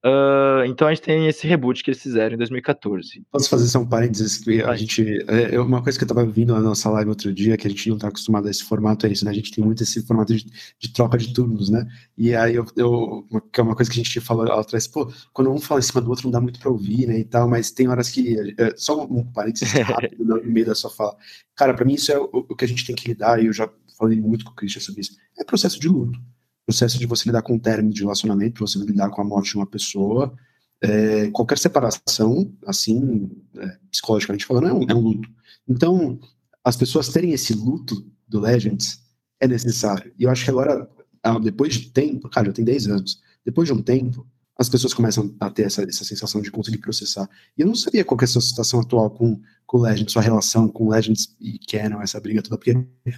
[0.06, 3.26] Uh, então a gente tem esse reboot que eles fizeram em 2014.
[3.32, 4.38] Posso fazer só um parênteses?
[4.38, 7.34] Que a gente, é, é, uma coisa que eu tava vindo na nossa live outro
[7.34, 9.32] dia, que a gente não tá acostumado a esse formato, é isso, né?
[9.32, 10.46] A gente tem muito esse formato de,
[10.78, 11.88] de troca de turnos, né?
[12.18, 15.10] E aí eu, eu, que é uma coisa que a gente falou lá atrás, pô,
[15.32, 17.20] quando um fala em cima do outro não dá muito pra ouvir, né?
[17.20, 18.54] E tal, mas tem horas que.
[18.58, 21.16] É, só um parênteses rápido no meio da sua fala.
[21.56, 23.54] Cara, pra mim isso é o, o que a gente tem que lidar, e eu
[23.54, 25.16] já falei muito com o Christian sobre isso.
[25.40, 26.20] É processo de luto
[26.66, 29.58] processo de você lidar com o término de relacionamento, você lidar com a morte de
[29.58, 30.34] uma pessoa,
[30.82, 35.30] é, qualquer separação, assim, é, psicologicamente falando, é um, é um, luto.
[35.68, 36.20] Então,
[36.64, 39.00] as pessoas terem esse luto do Legends
[39.40, 40.14] é necessário.
[40.18, 40.90] E eu acho que agora,
[41.22, 44.94] ah, depois de tempo, cara, já tem 10 anos, depois de um tempo, as pessoas
[44.94, 47.30] começam a ter essa, essa sensação de conseguir processar.
[47.58, 50.68] E eu não sabia qual é a sua situação atual com, com Legends, sua relação
[50.68, 52.74] com Legends e Canon, essa briga toda, porque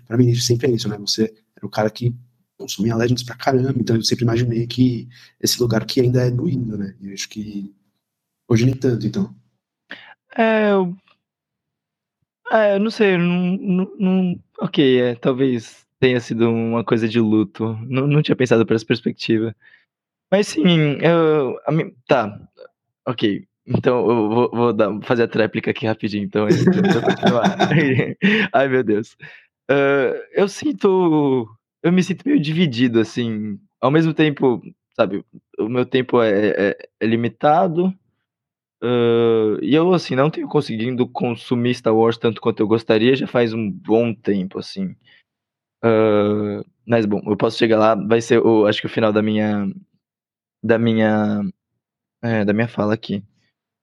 [0.08, 0.98] para mim sempre é isso, né?
[1.00, 1.24] Você
[1.56, 2.16] era o cara que
[2.58, 5.08] consumia Legends pra caramba, então eu sempre imaginei que
[5.42, 6.96] esse lugar que ainda é doído, né?
[7.02, 7.74] E eu acho que
[8.48, 9.36] hoje nem tanto, então.
[10.36, 10.96] É, eu...
[12.52, 14.40] É, eu não sei, não, não, não...
[14.60, 18.86] ok, é, talvez tenha sido uma coisa de luto, não, não tinha pensado por essa
[18.86, 19.56] perspectiva.
[20.32, 21.72] Mas sim, eu, a
[22.08, 22.40] tá,
[23.08, 27.58] ok, então eu vou, vou dar, fazer a tréplica aqui rapidinho, então, de eu continuar.
[28.54, 29.18] Ai, meu Deus.
[29.70, 31.50] Uh, eu sinto
[31.86, 33.60] eu me sinto meio dividido, assim.
[33.80, 34.60] Ao mesmo tempo,
[34.96, 35.24] sabe,
[35.60, 37.94] o meu tempo é, é, é limitado.
[38.84, 43.28] Uh, e eu, assim, não tenho conseguindo consumir Star Wars tanto quanto eu gostaria já
[43.28, 44.96] faz um bom tempo, assim.
[45.84, 49.22] Uh, mas, bom, eu posso chegar lá, vai ser, o, acho que o final da
[49.22, 49.72] minha.
[50.64, 51.44] Da minha.
[52.24, 53.24] É, da minha fala aqui.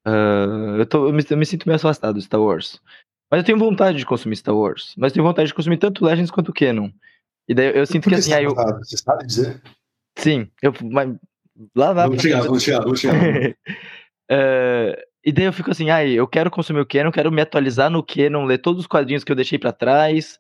[0.05, 2.83] Uh, eu, tô, eu me, eu, me, sinto meio afastado do Star Wars.
[3.31, 4.93] Mas eu tenho vontade de consumir Star Wars.
[4.99, 6.91] Mas tenho vontade de consumir tanto Legends quanto Canon.
[7.49, 8.33] E daí eu sinto que assim.
[8.33, 8.55] Aí eu...
[8.55, 9.61] Você sabe dizer?
[10.17, 10.73] Sim, eu.
[10.83, 11.17] Mas...
[11.77, 13.55] Lá, lá, vamos, chegar, vamos chegar, vamos chegar, uh,
[15.23, 18.03] e daí eu fico assim, ai, eu quero consumir o Canon, quero me atualizar no
[18.03, 20.39] Canon, ler todos os quadrinhos que eu deixei para trás,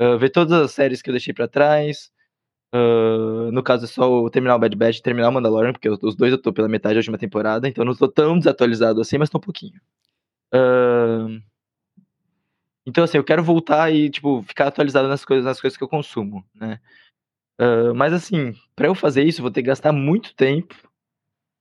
[0.00, 2.10] uh, ver todas as séries que eu deixei para trás.
[2.74, 6.16] Uh, no caso é só terminar o Bad Batch e terminar o Mandalorian, porque os
[6.16, 9.18] dois eu tô pela metade da última temporada, então eu não tô tão desatualizado assim,
[9.18, 9.78] mas tô um pouquinho.
[10.54, 11.42] Uh,
[12.86, 15.88] então, assim, eu quero voltar e, tipo, ficar atualizado nas coisas, nas coisas que eu
[15.88, 16.80] consumo, né?
[17.60, 20.74] Uh, mas, assim, para eu fazer isso, vou ter que gastar muito tempo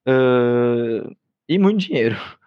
[0.08, 1.16] uh,
[1.48, 2.16] e muito dinheiro.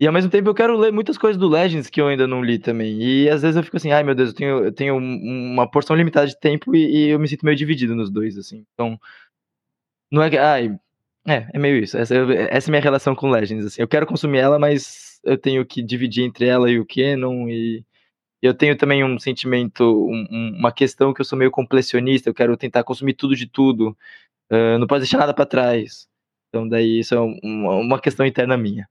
[0.00, 2.42] E, ao mesmo tempo, eu quero ler muitas coisas do Legends que eu ainda não
[2.42, 3.00] li também.
[3.00, 5.94] E, às vezes, eu fico assim, ai, meu Deus, eu tenho, eu tenho uma porção
[5.94, 8.66] limitada de tempo e, e eu me sinto meio dividido nos dois, assim.
[8.74, 8.98] Então,
[10.10, 10.76] não é que, ai...
[11.26, 11.96] É, é meio isso.
[11.96, 13.80] Essa, essa é a minha relação com Legends, assim.
[13.80, 17.84] Eu quero consumir ela, mas eu tenho que dividir entre ela e o Canon e
[18.44, 22.54] eu tenho também um sentimento, um, uma questão que eu sou meio completionista, eu quero
[22.58, 23.96] tentar consumir tudo de tudo,
[24.52, 26.06] uh, não posso deixar nada para trás.
[26.50, 28.86] Então, daí isso é uma, questão interna minha.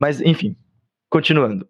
[0.00, 0.56] Mas, enfim,
[1.10, 1.68] continuando.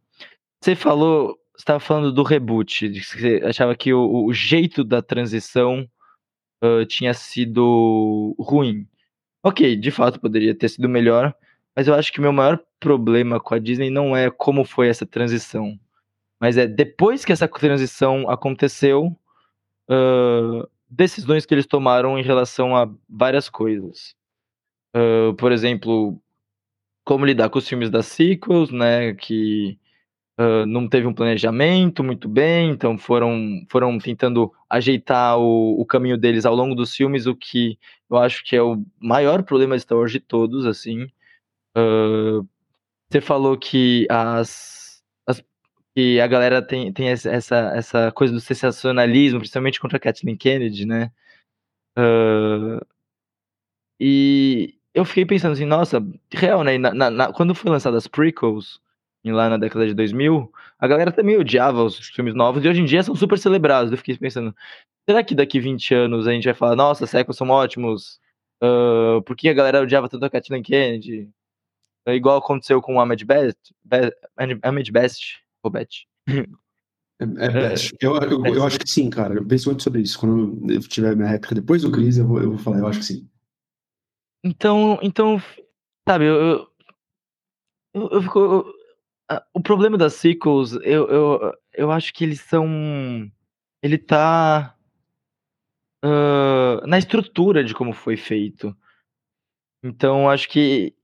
[0.63, 5.01] Você falou, estava falando do reboot, de que você achava que o, o jeito da
[5.01, 5.89] transição
[6.63, 8.87] uh, tinha sido ruim.
[9.43, 11.35] Ok, de fato poderia ter sido melhor,
[11.75, 14.89] mas eu acho que o meu maior problema com a Disney não é como foi
[14.89, 15.79] essa transição
[16.43, 19.17] mas é depois que essa transição aconteceu,
[19.89, 24.17] uh, decisões que eles tomaram em relação a várias coisas.
[24.93, 26.21] Uh, por exemplo,
[27.05, 29.79] como lidar com os filmes das sequels, né, que
[30.37, 36.19] uh, não teve um planejamento muito bem, então foram, foram tentando ajeitar o, o caminho
[36.19, 37.79] deles ao longo dos filmes, o que
[38.11, 41.05] eu acho que é o maior problema de Star Wars de todos, assim.
[41.79, 42.45] Uh,
[43.09, 44.82] você falou que as
[45.95, 50.87] que a galera tem, tem essa, essa coisa do sensacionalismo, principalmente contra a Kathleen Kennedy,
[50.87, 51.13] né?
[51.99, 52.81] Uh,
[54.01, 56.79] e eu fiquei pensando assim, nossa, real, né?
[56.79, 58.81] Na, na, quando foi lançado as prequels,
[59.25, 62.85] lá na década de 2000, a galera também odiava os filmes novos e hoje em
[62.85, 63.93] dia são super celebrados.
[63.93, 64.55] Eu fiquei pensando,
[65.09, 68.21] será que daqui 20 anos a gente vai falar, nossa, sequels são ótimos?
[68.63, 71.31] Uh, por que a galera odiava tanto a Kathleen Kennedy?
[72.07, 73.75] É igual aconteceu com o Ahmed Best,
[74.63, 75.89] Ahmed Best Robert.
[77.21, 77.95] É, é best.
[78.01, 79.35] Eu, eu, eu, acho que sim, cara.
[79.35, 80.19] Eu penso muito sobre isso.
[80.19, 82.79] Quando eu tiver minha réplica depois do Cris, eu vou, eu vou falar.
[82.79, 83.29] Eu acho que sim.
[84.45, 85.41] Então, então
[86.09, 86.69] sabe, eu,
[87.95, 88.39] eu, eu, fico.
[88.39, 88.75] Eu,
[89.55, 92.67] o problema das sequels, eu, eu, eu acho que eles são.
[93.83, 94.77] Ele tá.
[96.05, 98.77] Uh, na estrutura de como foi feito.
[99.85, 100.95] Então, acho que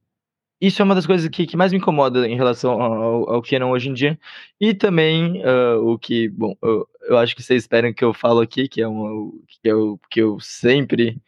[0.61, 3.70] isso é uma das coisas que, que mais me incomoda em relação ao, ao Canon
[3.70, 4.18] hoje em dia.
[4.61, 8.40] E também uh, o que, bom, eu, eu, acho que vocês esperam que eu falo
[8.40, 11.20] aqui, que é, uma, que, eu, que eu sempre.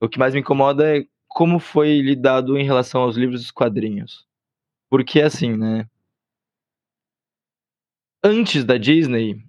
[0.00, 4.26] O que mais me incomoda é como foi lidado em relação aos livros dos quadrinhos.
[4.90, 5.88] Porque, assim, né?
[8.22, 9.42] Antes da Disney.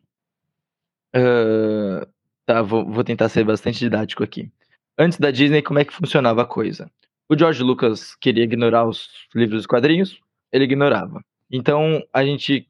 [1.16, 2.06] Uh,
[2.46, 4.50] tá, vou, vou tentar ser bastante didático aqui.
[4.98, 6.90] Antes da Disney, como é que funcionava a coisa?
[7.30, 10.20] O George Lucas queria ignorar os livros e quadrinhos,
[10.52, 11.24] ele ignorava.
[11.52, 12.68] Então a gente.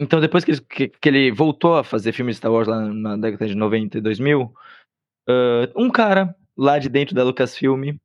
[0.00, 3.16] Então depois que ele, que, ele voltou a fazer filmes de Star Wars lá na
[3.16, 4.52] década de 90 e 2000, uh,
[5.76, 7.98] um cara lá de dentro da Lucasfilm, o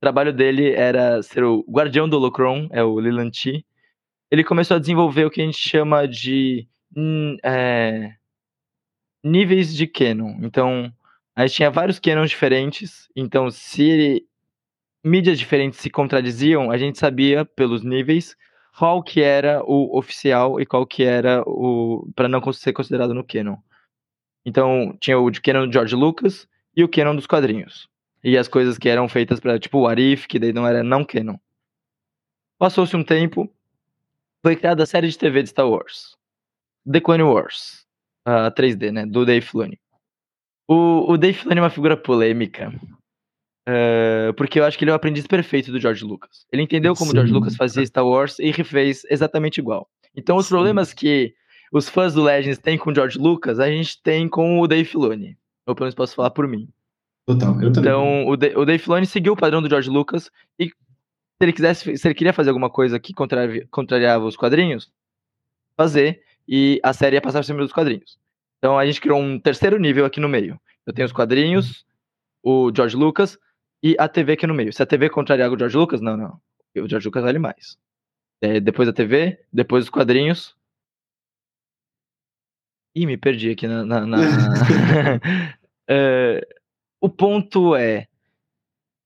[0.00, 3.64] trabalho dele era ser o guardião do Holocron, é o Leland.
[4.30, 6.68] Ele começou a desenvolver o que a gente chama de
[7.42, 8.14] é,
[9.24, 10.38] níveis de canon.
[10.42, 10.92] Então,
[11.36, 14.26] a gente tinha vários canons diferentes, então se
[15.04, 18.34] mídias diferentes se contradiziam, a gente sabia pelos níveis
[18.76, 23.24] qual que era o oficial e qual que era o para não ser considerado no
[23.24, 23.56] canon.
[24.46, 27.88] Então, tinha o de canon de George Lucas e o canon dos quadrinhos.
[28.24, 31.04] E as coisas que eram feitas para tipo o Arif, que daí não era não
[31.04, 31.36] canon.
[32.58, 33.52] Passou-se um tempo,
[34.42, 36.16] foi criada a série de TV de Star Wars.
[36.90, 37.86] The Clone Wars,
[38.24, 39.78] a 3D, né, do Dave Filoni.
[40.68, 42.72] O, o Dave Filoni é uma figura polêmica.
[43.68, 46.46] Uh, porque eu acho que ele é o aprendiz perfeito do George Lucas.
[46.52, 49.88] Ele entendeu como o George Lucas fazia Star Wars e refez exatamente igual.
[50.14, 50.54] Então, os Sim.
[50.54, 51.34] problemas que
[51.72, 54.88] os fãs do Legends têm com o George Lucas, a gente tem com o Dave
[54.88, 55.36] Filoni.
[55.66, 56.68] Eu pelo menos posso falar por mim.
[57.26, 60.72] Total, eu então, o, o Dave Filoni seguiu o padrão do George Lucas e se
[61.40, 64.90] ele quisesse, se ele queria fazer alguma coisa que contrariava os quadrinhos,
[65.76, 68.16] fazer e a série ia passar por cima dos quadrinhos.
[68.66, 70.60] Então a gente criou um terceiro nível aqui no meio.
[70.84, 71.86] Eu tenho os quadrinhos,
[72.42, 73.38] o George Lucas
[73.80, 74.72] e a TV aqui no meio.
[74.72, 76.40] Se a TV contrariar o George Lucas, não, não.
[76.76, 77.78] O George Lucas vale mais.
[78.40, 80.56] É, depois da TV, depois dos quadrinhos.
[82.92, 83.84] Ih, me perdi aqui na.
[83.84, 84.16] na, na...
[85.88, 86.44] É,
[87.00, 88.08] o ponto é.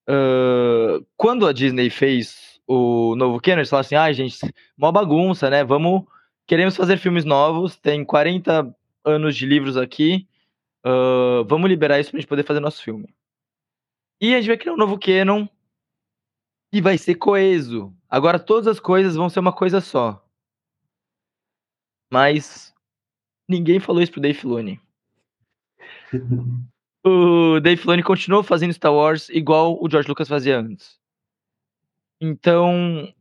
[0.09, 4.39] Uh, quando a Disney fez o novo Canon, eles falaram assim: ah, gente,
[4.75, 5.63] mó bagunça, né?
[5.63, 6.05] Vamos.
[6.47, 8.75] Queremos fazer filmes novos, tem 40
[9.05, 10.29] anos de livros aqui.
[10.85, 13.15] Uh, vamos liberar isso pra gente poder fazer nosso filme.
[14.21, 15.47] E a gente vai criar um novo Canon
[16.73, 17.95] e vai ser coeso.
[18.09, 20.25] Agora todas as coisas vão ser uma coisa só.
[22.13, 22.75] Mas
[23.49, 24.81] ninguém falou isso pro Dave Filoni.
[27.05, 30.99] o Dave Filoni continuou fazendo Star Wars igual o George Lucas fazia antes.
[32.21, 33.13] Então.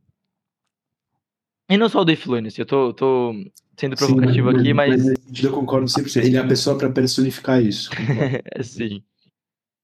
[1.68, 3.32] E não só o Dave Filoni, assim, eu tô, tô
[3.80, 5.04] sendo provocativo Sim, aqui, mas.
[5.04, 6.24] mas eu concordo 100%.
[6.24, 7.90] Ele é a pessoa para personificar isso.
[8.62, 9.02] Sim.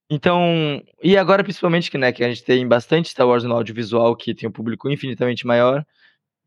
[0.09, 4.15] Então, e agora principalmente que, né, que a gente tem bastante Star Wars no audiovisual
[4.15, 5.85] que tem um público infinitamente maior.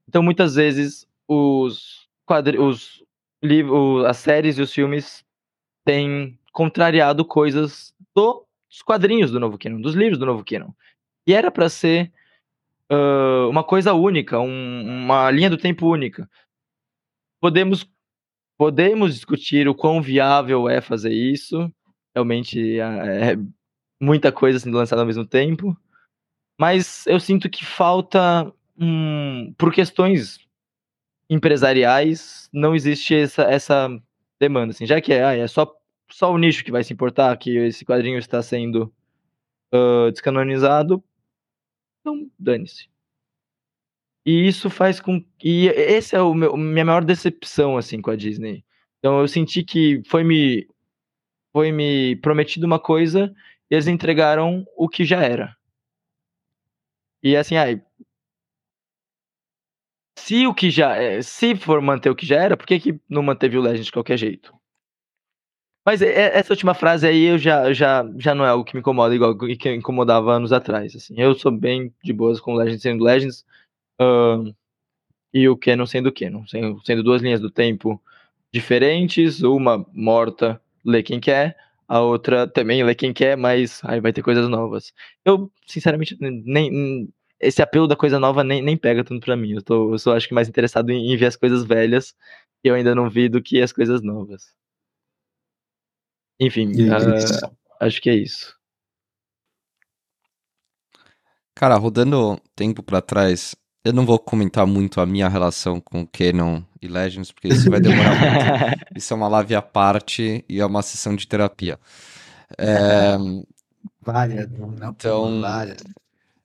[0.08, 3.04] Então, muitas vezes os quadri os
[3.44, 5.26] livros, as séries e os filmes
[5.84, 10.72] têm contrariado coisas dos quadrinhos do novo canon, dos livros do novo canon.
[11.28, 12.12] E era para ser
[12.92, 16.30] uh, uma coisa única, um, uma linha do tempo única.
[17.42, 17.88] Podemos
[18.58, 21.72] podemos discutir o quão viável é fazer isso,
[22.14, 23.38] realmente é, é
[24.02, 25.78] muita coisa sendo lançada ao mesmo tempo.
[26.60, 28.52] Mas eu sinto que falta,
[29.58, 30.40] por questões
[31.30, 33.90] empresariais, não existe essa, essa
[34.38, 34.72] demanda.
[34.72, 35.74] Assim, já que é, ah, é só,
[36.12, 38.94] só o nicho que vai se importar que esse quadrinho está sendo
[39.74, 41.02] uh, descanonizado,
[42.02, 42.90] então dane-se.
[44.30, 48.16] E isso faz com e esse é o meu minha maior decepção assim com a
[48.16, 48.64] Disney.
[49.00, 50.68] Então eu senti que foi me
[51.52, 53.34] foi me prometido uma coisa
[53.72, 55.58] e eles entregaram o que já era.
[57.24, 57.82] E assim, aí.
[60.20, 63.00] Se o que já é, se for manter o que já era, por que, que
[63.10, 64.54] não manteve o Legend de qualquer jeito?
[65.84, 69.16] Mas essa última frase aí eu já, já, já não é algo que me incomoda
[69.16, 70.96] igual que incomodava anos atrás.
[70.96, 71.16] Assim.
[71.18, 73.44] Eu sou bem de boas com Legends sendo Legends
[74.00, 74.56] uh,
[75.34, 78.02] e o Canon sendo Canon, sendo, sendo duas linhas do tempo
[78.52, 81.56] diferentes, uma morta lê quem quer,
[81.88, 84.94] a outra também lê quem quer, mas aí vai ter coisas novas.
[85.24, 89.54] Eu, sinceramente, nem esse apelo da coisa nova nem, nem pega tanto pra mim.
[89.54, 92.14] Eu, tô, eu só acho que mais interessado em, em ver as coisas velhas
[92.62, 94.54] que eu ainda não vi do que as coisas novas.
[96.40, 98.58] Enfim, uh, acho que é isso.
[101.56, 106.62] Cara, rodando tempo para trás, eu não vou comentar muito a minha relação com Canon
[106.82, 108.86] e Legends, porque isso vai demorar muito.
[108.96, 111.80] Isso é uma live à parte e é uma sessão de terapia.
[112.58, 113.18] É...
[114.02, 115.78] Várias, não, então, várias.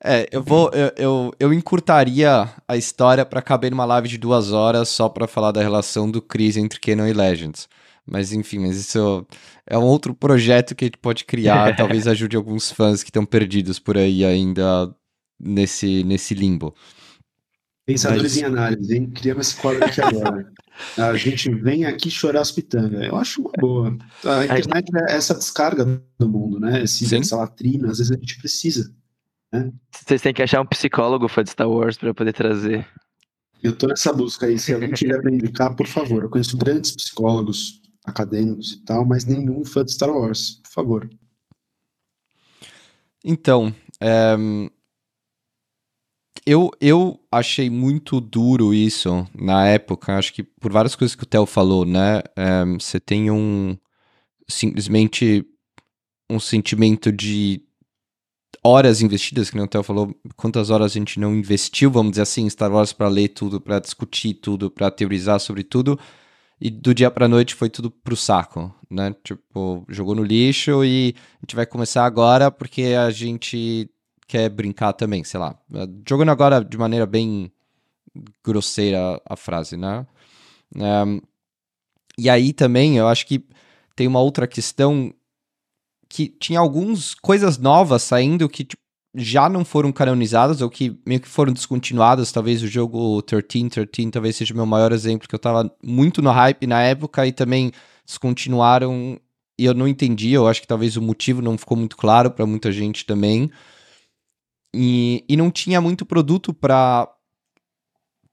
[0.02, 0.70] É, eu vou.
[0.72, 5.26] Eu, eu, eu encurtaria a história para caber numa live de duas horas só para
[5.26, 7.68] falar da relação do Chris entre Canon e Legends.
[8.06, 9.26] Mas enfim, mas isso
[9.66, 13.24] é um outro projeto que a gente pode criar, talvez ajude alguns fãs que estão
[13.24, 14.94] perdidos por aí ainda
[15.40, 16.74] nesse, nesse limbo.
[17.86, 19.10] Pensadores em análise, hein?
[19.10, 20.50] Criamos esse quadro aqui agora.
[20.96, 23.04] A gente vem aqui chorar as pitangas.
[23.04, 23.96] Eu acho uma boa.
[24.24, 25.84] A internet é essa descarga
[26.18, 26.82] do mundo, né?
[26.82, 28.92] Esse, essa latrina, às vezes a gente precisa.
[29.52, 29.72] Né?
[29.92, 32.86] Vocês têm que achar um psicólogo fã de Star Wars para poder trazer.
[33.62, 34.58] Eu tô nessa busca aí.
[34.58, 36.24] Se alguém tiver para indicar, por favor.
[36.24, 40.60] Eu conheço grandes psicólogos acadêmicos e tal, mas nenhum fã de Star Wars.
[40.64, 41.10] Por favor.
[43.24, 44.36] Então, é,
[46.46, 50.16] eu, eu achei muito duro isso na época.
[50.16, 52.22] Acho que por várias coisas que o Theo falou, né?
[52.36, 53.76] É, você tem um.
[54.48, 55.46] Simplesmente
[56.28, 57.62] um sentimento de
[58.62, 62.48] horas investidas, que o Theo falou, quantas horas a gente não investiu, vamos dizer assim,
[62.48, 65.98] Star Wars para ler tudo, para discutir tudo, para teorizar sobre tudo,
[66.60, 69.14] e do dia para noite foi tudo pro saco, né?
[69.22, 73.90] Tipo, jogou no lixo e a gente vai começar agora porque a gente
[74.26, 75.58] quer brincar também, sei lá.
[76.08, 77.52] Jogando agora de maneira bem
[78.44, 80.06] grosseira a frase, né?
[80.74, 81.20] Um,
[82.16, 83.44] e aí também eu acho que
[83.96, 85.12] tem uma outra questão
[86.08, 88.82] que tinha algumas coisas novas saindo que tipo,
[89.14, 92.32] já não foram canonizadas ou que meio que foram descontinuadas.
[92.32, 96.20] Talvez o jogo 13, 13 talvez seja o meu maior exemplo, que eu tava muito
[96.20, 97.72] no hype na época e também
[98.04, 99.18] descontinuaram
[99.58, 100.32] e eu não entendi.
[100.32, 103.50] Eu acho que talvez o motivo não ficou muito claro para muita gente também.
[104.74, 107.08] E, e não tinha muito produto para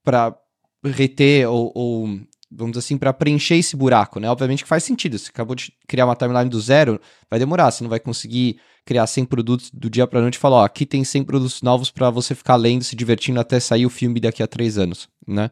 [0.04, 0.36] para
[0.84, 2.08] reter ou, ou,
[2.52, 4.30] vamos dizer assim, para preencher esse buraco, né?
[4.30, 5.18] Obviamente que faz sentido.
[5.18, 7.70] Você acabou de criar uma timeline do zero, vai demorar.
[7.70, 10.86] Você não vai conseguir criar 100 produtos do dia para noite e falar, ó, aqui
[10.86, 14.42] tem 100 produtos novos para você ficar lendo, se divertindo até sair o filme daqui
[14.42, 15.52] a três anos, né?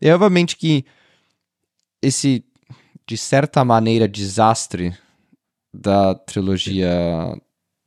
[0.00, 0.84] E obviamente que
[2.02, 2.44] esse,
[3.06, 4.94] de certa maneira, desastre
[5.72, 6.90] da trilogia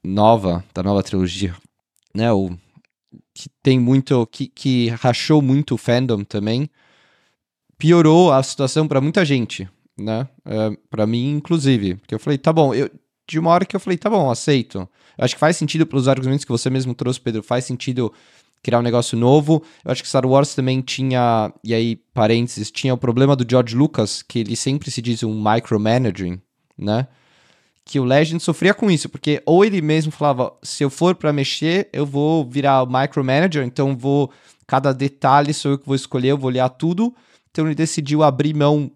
[0.04, 1.56] nova, da nova trilogia,
[2.14, 2.58] né, o
[3.34, 6.70] que tem muito, que, que rachou muito o fandom também,
[7.78, 10.28] piorou a situação para muita gente, né?
[10.46, 11.96] É, para mim, inclusive.
[11.96, 12.90] Porque eu falei, tá bom, eu,
[13.28, 14.80] de uma hora que eu falei, tá bom, aceito.
[15.18, 18.12] Eu acho que faz sentido pelos argumentos que você mesmo trouxe, Pedro, faz sentido
[18.64, 19.64] criar um negócio novo.
[19.86, 23.76] Eu acho que Star Wars também tinha, e aí, parênteses, tinha o problema do George
[23.76, 26.40] Lucas, que ele sempre se diz um micromanaging,
[26.78, 27.08] né?
[27.88, 31.32] Que o Legend sofria com isso, porque ou ele mesmo falava, se eu for para
[31.32, 34.30] mexer, eu vou virar micromanager, então vou
[34.68, 37.16] cada detalhe sou eu que vou escolher, eu vou olhar tudo.
[37.50, 38.92] Então ele decidiu abrir mão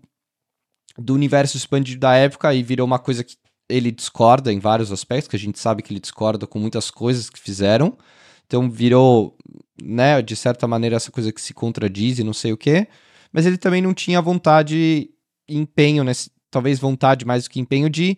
[0.98, 3.38] do universo expandido da época e virou uma coisa que
[3.70, 7.30] ele discorda em vários aspectos, que a gente sabe que ele discorda com muitas coisas
[7.30, 7.98] que fizeram.
[8.46, 9.38] Então virou,
[9.82, 12.90] né, de certa maneira, essa coisa que se contradiz e não sei o quê.
[13.32, 15.10] Mas ele também não tinha vontade
[15.48, 16.12] empenho, né,
[16.50, 18.18] talvez vontade mais do que empenho de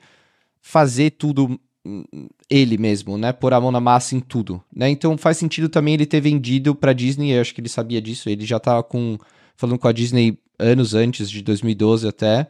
[0.63, 2.05] fazer tudo hum,
[2.49, 3.33] ele mesmo, né?
[3.33, 4.89] Pôr a mão na massa em tudo, né?
[4.89, 8.29] Então faz sentido também ele ter vendido para Disney, eu acho que ele sabia disso,
[8.29, 9.17] ele já tava com
[9.57, 12.47] falando com a Disney anos antes de 2012 até,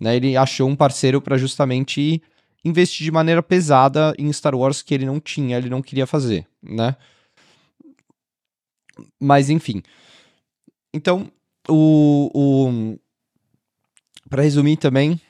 [0.00, 0.16] né?
[0.16, 2.22] Ele achou um parceiro para justamente
[2.64, 6.46] investir de maneira pesada em Star Wars que ele não tinha, ele não queria fazer,
[6.62, 6.96] né?
[9.20, 9.82] Mas enfim.
[10.94, 11.30] Então,
[11.68, 12.98] o, o
[14.30, 15.20] para resumir também,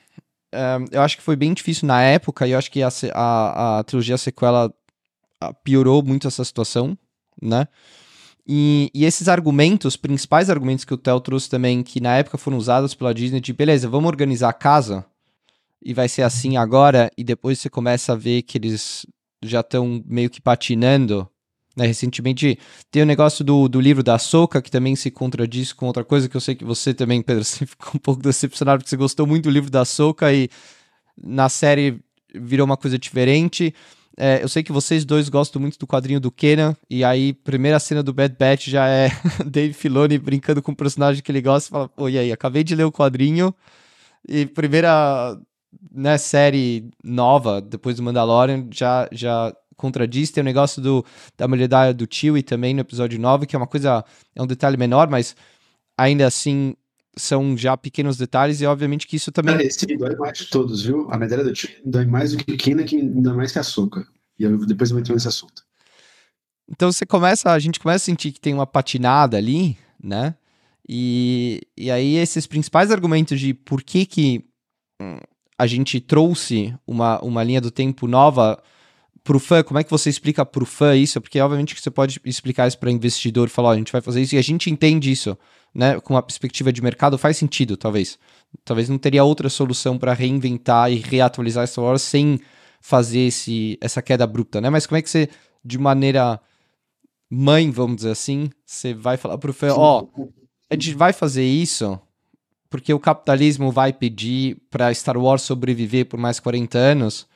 [0.91, 3.83] eu acho que foi bem difícil na época e eu acho que a, a, a
[3.83, 4.73] trilogia sequela
[5.63, 6.97] piorou muito essa situação,
[7.41, 7.67] né?
[8.47, 12.57] E, e, esses argumentos, principais argumentos que o Theo trouxe também, que na época foram
[12.57, 15.05] usados pela Disney, de beleza, vamos organizar a casa
[15.83, 19.05] e vai ser assim agora, e depois você começa a ver que eles
[19.43, 21.29] já estão meio que patinando.
[21.77, 21.85] Né?
[21.85, 22.57] Recentemente
[22.89, 26.27] tem o negócio do, do livro da Soca, que também se contradiz com outra coisa,
[26.27, 29.27] que eu sei que você também, Pedro, você ficou um pouco decepcionado porque você gostou
[29.27, 30.49] muito do livro da Soca e
[31.15, 31.99] na série
[32.33, 33.73] virou uma coisa diferente.
[34.19, 37.79] É, eu sei que vocês dois gostam muito do quadrinho do Kenan, e aí, primeira
[37.79, 39.11] cena do Bad Batch já é
[39.45, 42.73] Dave Filoni brincando com o personagem que ele gosta e fala: Oi, aí, acabei de
[42.73, 43.53] ler o quadrinho,
[44.27, 45.39] e primeira
[45.91, 50.31] né, série nova, depois do Mandalorian, já, já contradiz.
[50.31, 51.05] Tem o negócio do,
[51.37, 54.03] da mulher do Chewie também no episódio 9, que é uma coisa,
[54.35, 55.35] é um detalhe menor, mas
[55.97, 56.75] ainda assim
[57.15, 59.55] são já pequenos detalhes e obviamente que isso também.
[59.55, 61.07] Cara, esse dói mais de todos, viu?
[61.11, 63.63] A medalha do time dói mais do que o Kina, que dói mais que a
[63.63, 64.05] Soca.
[64.39, 65.63] E eu, depois eu vou entrar nesse assunto.
[66.69, 70.35] Então você começa, a gente começa a sentir que tem uma patinada ali, né?
[70.87, 74.45] E, e aí esses principais argumentos de por que que
[75.01, 75.17] hum,
[75.57, 78.61] a gente trouxe uma, uma linha do tempo nova
[79.27, 81.19] pro fã, como é que você explica pro fã isso?
[81.19, 84.21] Porque obviamente que você pode explicar isso para investidor, falar, ó, a gente vai fazer
[84.21, 85.37] isso e a gente entende isso
[85.75, 88.17] né, com uma perspectiva de mercado, faz sentido, talvez.
[88.63, 92.39] Talvez não teria outra solução para reinventar e reatualizar Star Wars sem
[92.79, 94.69] fazer esse, essa queda abrupta, né?
[94.69, 95.27] Mas como é que você,
[95.61, 96.39] de maneira
[97.29, 100.29] mãe, vamos dizer assim, você vai falar pro fã, ó, oh,
[100.69, 101.99] a gente vai fazer isso
[102.69, 107.27] porque o capitalismo vai pedir para Star Wars sobreviver por mais 40 anos,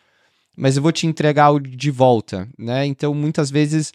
[0.57, 2.85] mas eu vou te entregar de volta, né?
[2.85, 3.93] Então, muitas vezes,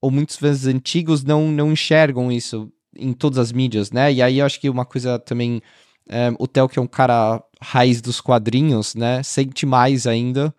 [0.00, 4.12] ou muitos fãs antigos não, não enxergam isso em todas as mídias, né?
[4.12, 5.60] E aí eu acho que uma coisa também,
[6.08, 9.22] é, o Theo, que é um cara raiz dos quadrinhos, né?
[9.22, 10.54] Sente mais ainda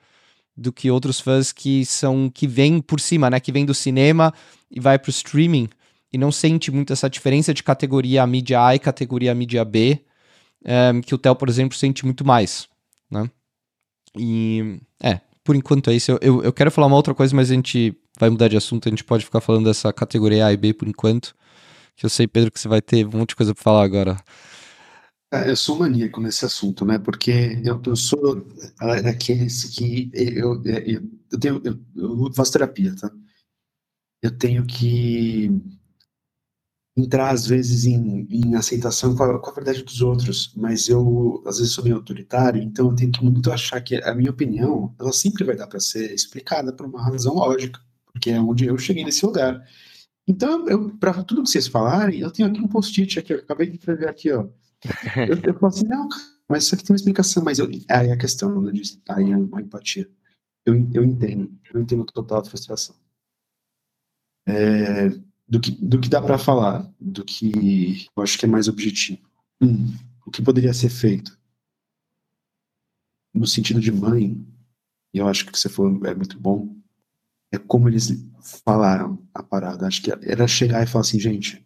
[0.55, 3.39] do que outros fãs que são que vêm por cima, né?
[3.39, 4.33] Que vêm do cinema
[4.69, 5.69] e vai pro streaming
[6.11, 10.03] e não sente muito essa diferença de categoria mídia A e categoria mídia B,
[10.65, 12.67] é, que o Theo, por exemplo, sente muito mais,
[13.09, 13.29] né?
[14.17, 16.11] E é, por enquanto é isso.
[16.11, 18.87] Eu, eu, eu, quero falar uma outra coisa, mas a gente vai mudar de assunto.
[18.87, 21.33] A gente pode ficar falando dessa categoria A e B por enquanto.
[21.95, 24.15] Que eu sei, Pedro, que você vai ter um monte de coisa para falar agora.
[25.33, 26.99] É, eu sou maníaco nesse assunto, né?
[26.99, 28.45] Porque eu, eu sou
[29.03, 33.09] daqueles que eu, eu, eu tenho eu, eu faço terapia, tá?
[34.21, 35.49] Eu tenho que
[36.99, 41.41] entrar às vezes em, em aceitação com a, com a, verdade dos outros, mas eu
[41.45, 44.93] às vezes sou meio autoritário, então eu tenho que muito achar que a minha opinião
[44.99, 47.79] ela sempre vai dar para ser explicada por uma razão lógica,
[48.11, 49.65] porque é onde eu cheguei nesse lugar.
[50.27, 50.65] Então,
[50.97, 54.07] para tudo que vocês falarem, eu tenho aqui um post-it aqui, eu acabei de escrever
[54.07, 54.47] aqui, ó.
[55.27, 56.07] Eu, eu falo assim, não,
[56.47, 59.37] mas isso aqui tem uma explicação, mas eu, aí a questão, né, de, aí é
[59.37, 60.09] uma empatia.
[60.65, 62.95] Eu, eu entendo, eu entendo total a frustração.
[64.47, 65.09] É,
[65.49, 69.27] do, que, do que dá para falar, do que eu acho que é mais objetivo.
[69.61, 69.93] Hum,
[70.25, 71.37] o que poderia ser feito?
[73.33, 74.45] No sentido de mãe,
[75.13, 76.75] e eu acho que o que você falou é muito bom,
[77.51, 78.09] é como eles
[78.63, 79.87] falaram a parada.
[79.87, 81.65] Acho que era chegar e falar assim, gente,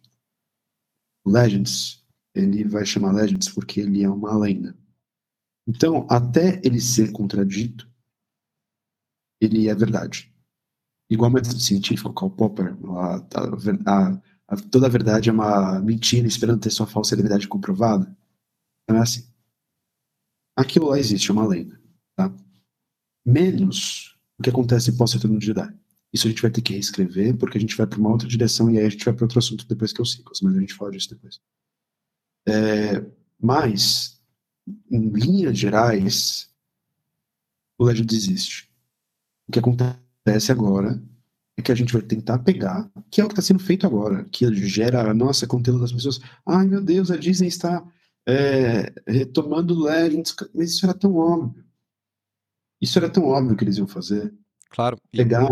[1.26, 2.02] Legends,
[2.34, 4.76] ele vai chamar Legends porque ele é uma lenda.
[5.66, 7.90] Então, até ele ser contradito,
[9.40, 10.33] ele é verdade.
[11.10, 16.26] Igual o método científico, Karl Popper, a, a, a, toda a verdade é uma mentira
[16.26, 18.16] esperando ter sua falsidade comprovada.
[18.88, 19.26] Não é assim.
[20.56, 21.80] Aquilo lá existe, é uma lenda.
[22.16, 22.32] Tá?
[23.24, 25.74] Menos o que acontece pós-retorno de Jedi.
[26.12, 28.70] Isso a gente vai ter que reescrever, porque a gente vai para uma outra direção
[28.70, 30.74] e aí a gente vai para outro assunto depois que eu sigo, mas a gente
[30.74, 31.40] fala disso depois.
[32.46, 33.04] É,
[33.40, 34.22] mas,
[34.90, 36.54] em linhas gerais,
[37.76, 38.70] o Legend existe.
[39.48, 40.03] O que acontece
[40.50, 41.02] agora
[41.56, 44.24] é que a gente vai tentar pegar, que é o que está sendo feito agora,
[44.24, 46.20] que gera, nossa, conteúdo das pessoas.
[46.46, 47.84] Ai, meu Deus, a Disney está
[48.26, 51.64] é, retomando Legends, mas isso era tão óbvio.
[52.80, 54.34] Isso era tão óbvio que eles iam fazer.
[54.68, 54.96] Claro.
[55.12, 55.48] Pegar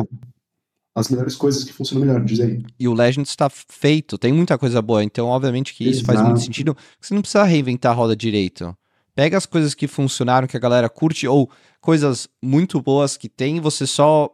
[0.95, 2.63] as melhores coisas que funcionam melhor, diz aí.
[2.79, 6.19] E o Legends está feito, tem muita coisa boa, então obviamente que isso Exato.
[6.19, 6.77] faz muito sentido.
[7.01, 8.77] Você não precisa reinventar a roda direito.
[9.15, 11.51] Pega as coisas que funcionaram, que a galera curte, ou
[11.81, 14.31] coisas muito boas que tem, você só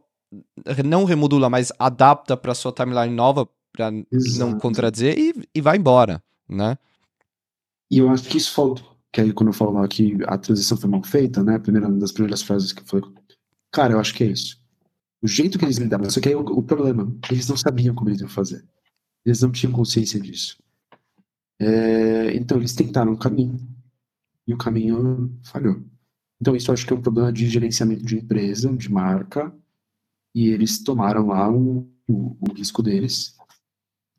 [0.84, 3.90] não remodula, mas adapta para sua timeline nova, para
[4.38, 6.76] não contradizer, e, e vai embora, né?
[7.90, 8.96] E eu acho que isso faltou.
[9.12, 11.58] Que aí, quando eu falo que a transição foi mal feita, né?
[11.58, 13.00] Primeira, uma das primeiras frases que foi.
[13.72, 14.60] Cara, eu acho que é isso.
[15.22, 18.10] O jeito que eles lidavam, só que aí o, o problema, eles não sabiam como
[18.10, 18.64] eles iam fazer.
[19.24, 20.58] Eles não tinham consciência disso.
[21.60, 23.58] É, então, eles tentaram um caminho.
[24.46, 25.82] E o caminho falhou.
[26.40, 29.52] Então, isso eu acho que é um problema de gerenciamento de empresa, de marca.
[30.38, 33.36] E eles tomaram lá o, o, o risco deles.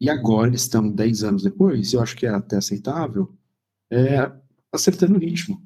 [0.02, 3.34] E agora eles estão 10 anos depois, eu acho que é até aceitável,
[3.90, 4.30] é,
[4.70, 5.66] acertando o ritmo.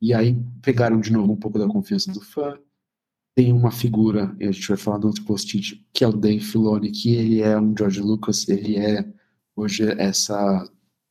[0.00, 2.58] E aí pegaram de novo um pouco da confiança do fã.
[3.36, 6.90] Tem uma figura, a gente vai falar no outro post-it, que é o Dave Filoni,
[6.90, 9.06] que ele é um George Lucas, ele é
[9.54, 10.66] hoje essa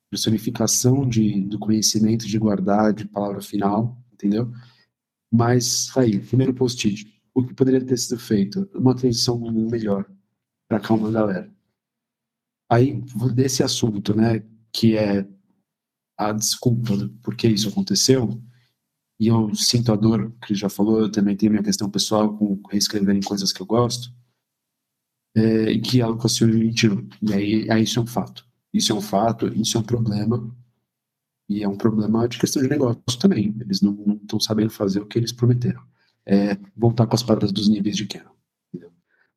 [0.09, 4.51] personificação de, do conhecimento, de guardar, de palavra final, entendeu?
[5.31, 8.69] Mas, aí, primeiro post-it, o que poderia ter sido feito?
[8.73, 10.09] Uma transição melhor
[10.67, 11.51] para calma galera.
[12.69, 13.01] Aí,
[13.33, 15.27] desse assunto, né, que é
[16.17, 18.41] a desculpa do porquê isso aconteceu,
[19.19, 22.61] e eu sinto a dor, que já falou, eu também tenho minha questão pessoal com
[22.69, 24.13] reescreverem coisas que eu gosto,
[25.35, 27.07] é, e que ela Cassiano mentiu.
[27.21, 28.47] E aí, aí isso é um fato.
[28.73, 30.55] Isso é um fato, isso é um problema,
[31.47, 33.55] e é um problema de questão de negócio também.
[33.59, 35.83] Eles não estão sabendo fazer o que eles prometeram.
[36.25, 38.31] É voltar com as palavras dos níveis de Canon.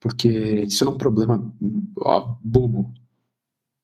[0.00, 1.52] Porque isso é um problema
[1.98, 2.92] ó, bobo,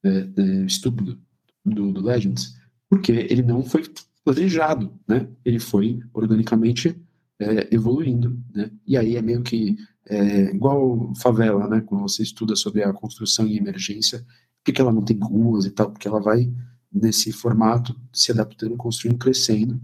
[0.05, 1.19] é, é, estúpido
[1.65, 2.57] do, do Legends,
[2.89, 3.83] porque ele não foi
[4.25, 5.29] planejado, né?
[5.45, 7.01] Ele foi organicamente
[7.41, 8.71] é, evoluindo, né?
[8.87, 9.77] E aí é meio que
[10.07, 11.81] é, igual favela, né?
[11.81, 14.25] Quando você estuda sobre a construção em emergência,
[14.63, 15.91] por que ela não tem ruas e tal?
[15.91, 16.53] Porque ela vai
[16.93, 19.81] nesse formato se adaptando, construindo, crescendo.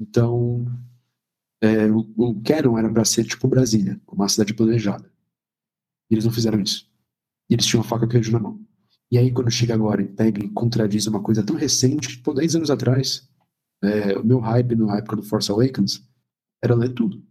[0.00, 0.66] Então,
[1.60, 5.10] é, o, o Canon era para ser tipo Brasília, uma cidade planejada.
[6.10, 6.88] E eles não fizeram isso.
[7.50, 8.60] E eles tinham a faca queijo na mão.
[9.10, 12.70] E aí, quando chega agora pega e contradiz uma coisa tão recente, tipo, 10 anos
[12.70, 13.28] atrás,
[13.82, 16.06] é, o meu hype na época do Force Awakens
[16.62, 17.22] era ler tudo.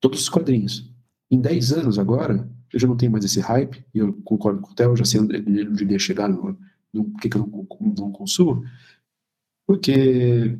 [0.00, 0.92] Todos os quadrinhos.
[1.30, 4.72] Em 10 anos agora, eu já não tenho mais esse hype, e eu concordo com
[4.72, 6.58] o Theo, já sei onde ele devia chegar, no,
[6.92, 7.66] no que, que eu não,
[7.98, 8.62] não consumo,
[9.66, 10.58] porque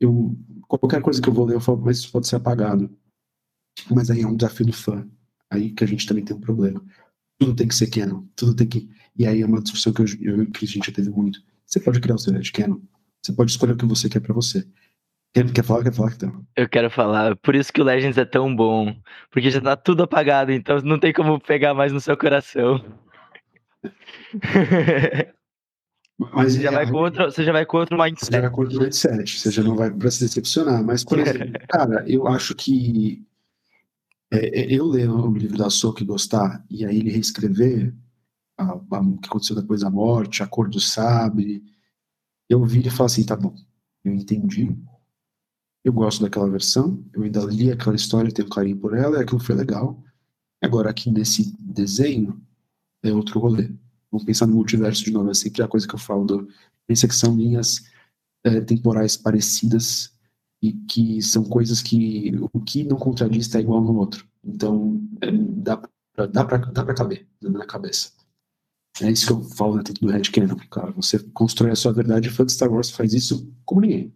[0.00, 0.36] eu,
[0.66, 2.90] qualquer coisa que eu vou ler, eu falo, mas isso pode ser apagado.
[3.90, 5.06] Mas aí é um desafio do fã.
[5.50, 6.84] Aí que a gente também tem um problema.
[7.38, 8.88] Tudo tem que ser canon, tudo tem que
[9.18, 11.40] e aí é uma discussão que, eu, eu, que a gente já teve muito.
[11.66, 12.78] Você pode criar o seu Red Canon.
[13.20, 14.64] Você pode escolher o que você quer para você.
[15.34, 15.82] Quer, quer falar?
[15.82, 16.46] Quer falar, então?
[16.54, 17.34] Eu quero falar.
[17.36, 18.94] Por isso que o Legends é tão bom.
[19.30, 22.80] Porque já tá tudo apagado, então não tem como pegar mais no seu coração.
[26.18, 28.26] Mas você já, é, vai outro, você já vai com outro mindset.
[28.26, 29.40] Você já vai com outro mindset.
[29.40, 30.82] Você já não vai para se decepcionar.
[30.82, 33.24] Mas, por exemplo, cara, eu acho que
[34.32, 37.94] é, é eu ler o livro da Soca e gostar, e aí ele reescrever,
[38.58, 41.62] a, a, o que aconteceu depois da morte, a cor do sabre.
[42.48, 43.54] Eu vi e falei assim, tá bom,
[44.04, 44.76] eu entendi,
[45.84, 49.40] eu gosto daquela versão, eu ainda li aquela história, tenho carinho por ela, e aquilo
[49.40, 50.02] foi legal.
[50.62, 52.40] Agora aqui nesse desenho
[53.02, 53.70] é outro rolê.
[54.10, 56.48] Vamos pensar no multiverso de novo, é sempre a coisa que eu falo, do,
[56.86, 57.84] pensa que são linhas
[58.44, 60.12] é, temporais parecidas
[60.62, 64.26] e que são coisas que o que não contradiz está igual no outro.
[64.44, 68.12] Então, é, dá, pra, dá, pra, dá pra caber na cabeça.
[69.00, 70.90] É isso que eu falo dentro do Red Canon, cara.
[70.92, 74.12] Você constrói a sua verdade fã de Star Wars faz isso como ninguém.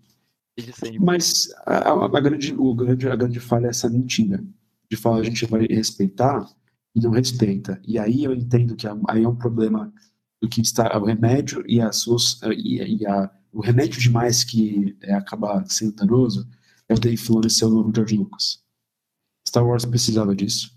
[1.00, 4.44] Mas a, a, a, grande, o grande, a grande falha é essa mentira
[4.90, 6.46] de falar a gente vai respeitar
[6.94, 7.80] e não respeita.
[7.86, 9.92] E aí eu entendo que aí é um problema
[10.40, 14.96] do que está o remédio e, as suas, e, e a, o remédio demais que
[15.00, 16.48] é, acaba sendo danoso
[16.88, 18.62] é o Dave Filoni ser o novo George Lucas.
[19.48, 20.76] Star Wars precisava disso.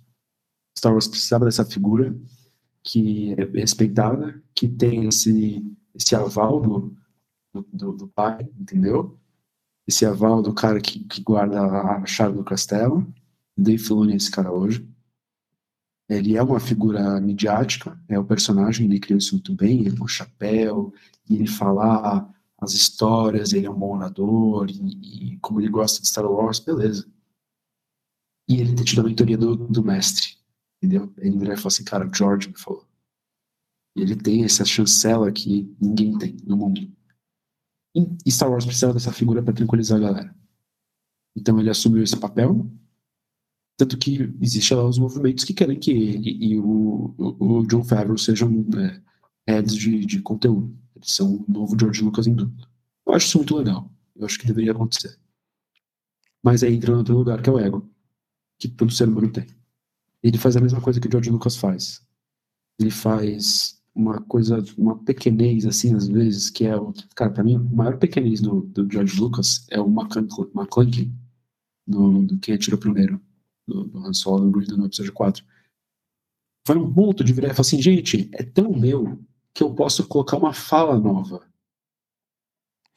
[0.78, 2.16] Star Wars precisava dessa figura
[2.84, 6.98] que é respeitada, que tem esse, esse aval do,
[7.74, 9.18] do, do pai, entendeu?
[9.88, 13.12] Esse aval do cara que, que guarda a chave do castelo.
[13.58, 14.88] Dave Filoni é esse cara hoje.
[16.08, 20.06] Ele é uma figura midiática, é o personagem, ele criou isso muito bem, ele com
[20.06, 20.94] o chapéu,
[21.30, 26.08] ele falar as histórias, ele é um bom orador, e, e, como ele gosta de
[26.08, 27.08] Star Wars, beleza.
[28.48, 30.38] E ele tem tido a mentoria do, do mestre,
[30.78, 31.12] entendeu?
[31.18, 32.86] Ele virar e falar assim, cara, George me falou.
[33.96, 36.92] E ele tem essa chancela que ninguém tem no mundo.
[38.26, 40.36] E Star Wars precisava dessa figura para tranquilizar a galera.
[41.36, 42.70] Então ele assumiu esse papel,
[43.78, 47.84] tanto que existe lá os movimentos que querem que ele e o, o, o John
[47.84, 49.02] Favreau sejam é,
[49.52, 50.76] heads de, de conteúdo.
[50.96, 52.68] Eles são o novo George Lucas em tudo.
[53.06, 53.92] Eu acho isso muito legal.
[54.16, 55.18] Eu acho que deveria acontecer.
[56.42, 57.90] Mas aí entra no outro lugar, que é o ego.
[58.58, 59.46] Que todo ser humano tem.
[60.24, 62.02] Ele faz a mesma coisa que o George Lucas faz.
[62.80, 66.94] Ele faz uma coisa, uma pequenez, assim, às vezes, que é o.
[67.16, 71.12] Cara, pra mim, o maior pequenez do, do George Lucas é o McClunky,
[71.86, 73.20] do, do Quem Atirou Primeiro
[73.68, 75.46] do, do Han Solo no no episódio 4.
[76.66, 79.20] Foi um ponto de virar e falar assim, gente, é tão meu
[79.54, 81.48] que eu posso colocar uma fala nova.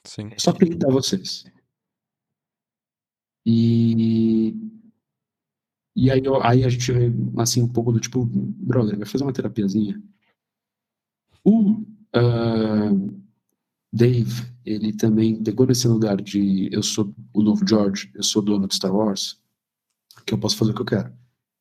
[0.05, 0.31] Sim.
[0.39, 1.45] Só para irritar vocês.
[3.45, 4.55] E
[5.95, 9.33] e aí, aí a gente vê assim um pouco do tipo, brother, vai fazer uma
[9.33, 10.01] terapiazinha.
[11.45, 13.23] O uh,
[13.93, 18.69] Dave, ele também pegou nesse lugar de eu sou o novo George, eu sou dono
[18.69, 19.41] de Star Wars
[20.25, 21.13] que eu posso fazer o que eu quero.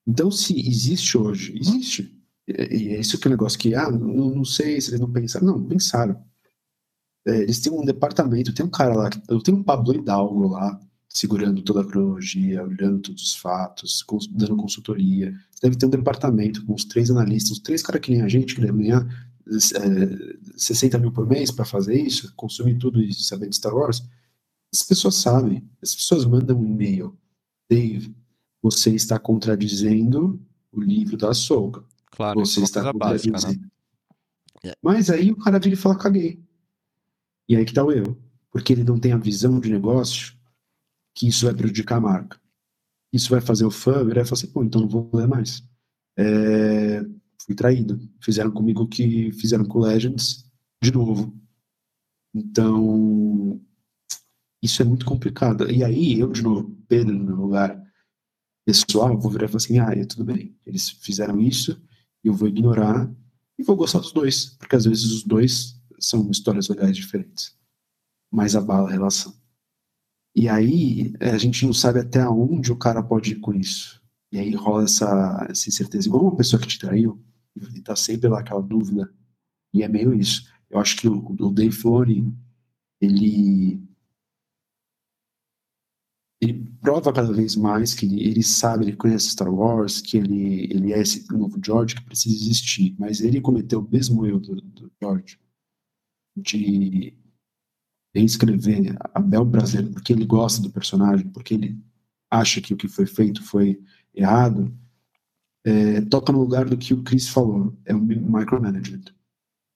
[0.08, 2.18] Então, se existe hoje, existe.
[2.48, 5.12] E é isso que é o negócio que, ah, não, não sei se eles não
[5.12, 5.46] pensaram.
[5.46, 6.24] Não, pensaram.
[7.28, 10.80] É, eles têm um departamento, tem um cara lá, eu tenho um Pablo Hidalgo lá,
[11.10, 15.34] segurando toda a cronologia, olhando todos os fatos, dando consultoria.
[15.62, 18.56] Deve ter um departamento com os três analistas, os três caras que nem a gente,
[18.56, 19.06] que devem ganhar
[19.50, 24.04] é, 60 mil por mês para fazer isso, consumir tudo e saber de Star Wars.
[24.74, 27.18] As pessoas sabem, as pessoas mandam um e-mail.
[27.70, 28.16] Dave,
[28.62, 30.42] você está contradizendo
[30.72, 31.84] o livro da Soga.
[32.12, 33.34] Claro, você está contradizendo.
[33.34, 33.62] Básica,
[34.64, 34.74] né?
[34.82, 36.44] Mas aí o cara vira e fala, caguei.
[37.48, 38.18] E aí que tá o erro.
[38.52, 40.36] Porque ele não tem a visão de negócio
[41.14, 42.40] que isso vai prejudicar a marca.
[43.14, 45.64] Isso vai fazer o fã virar e falar assim, pô, então não vou ler mais.
[46.18, 47.02] É...
[47.46, 48.00] Fui traído.
[48.22, 50.46] Fizeram comigo o que fizeram com Legends
[50.82, 51.34] de novo.
[52.34, 53.62] Então,
[54.62, 55.70] isso é muito complicado.
[55.72, 57.82] E aí, eu, de novo, Pedro no meu lugar,
[58.68, 61.82] pessoal, vou virar e falar assim, ah, é tudo bem, eles fizeram isso,
[62.22, 63.10] eu vou ignorar
[63.58, 67.58] e vou gostar dos dois, porque às vezes os dois são histórias legais diferentes,
[68.30, 69.34] mas abala a relação.
[70.36, 74.02] E aí é, a gente não sabe até onde o cara pode ir com isso.
[74.34, 76.10] E aí rola essa, essa incerteza.
[76.10, 77.24] Igual uma pessoa que te traiu,
[77.74, 79.10] e tá sempre lá aquela dúvida.
[79.74, 80.46] E é meio isso.
[80.70, 82.38] Eu acho que o, o Dave Filoni,
[83.00, 83.82] ele
[86.40, 90.66] ele prova cada vez mais que ele, ele, sabe, ele conhece Star Wars, que ele,
[90.72, 92.96] ele é esse novo George que precisa existir.
[93.00, 95.40] Mas ele cometeu o mesmo erro do, do George
[96.36, 97.18] de
[98.16, 101.80] reescrever a Bel brasileira porque ele gosta do personagem, porque ele
[102.30, 103.82] acha que o que foi feito foi
[104.14, 104.72] errado.
[105.66, 109.06] É, toca no lugar do que o Chris falou, é o micromanagement.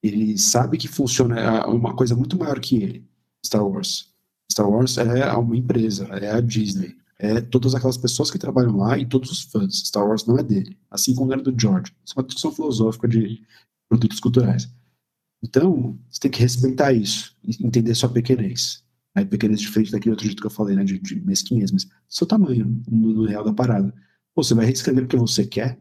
[0.03, 3.09] Ele sabe que funciona é uma coisa muito maior que ele,
[3.43, 4.10] Star Wars
[4.51, 8.97] Star Wars é uma empresa, é a Disney, é todas aquelas pessoas que trabalham lá
[8.97, 9.79] e todos os fãs.
[9.85, 11.93] Star Wars não é dele, assim como era do George.
[12.03, 13.41] Isso é uma discussão filosófica de
[13.87, 14.69] produtos culturais.
[15.43, 18.83] Então, você tem que respeitar isso, entender sua pequenez.
[19.15, 22.27] Aí, pequenez diferente daquele outro jeito que eu falei, né, de, de mesquinhez, mas seu
[22.27, 23.93] tamanho no, no real da parada.
[24.33, 25.79] Pô, você vai reescrever porque você quer?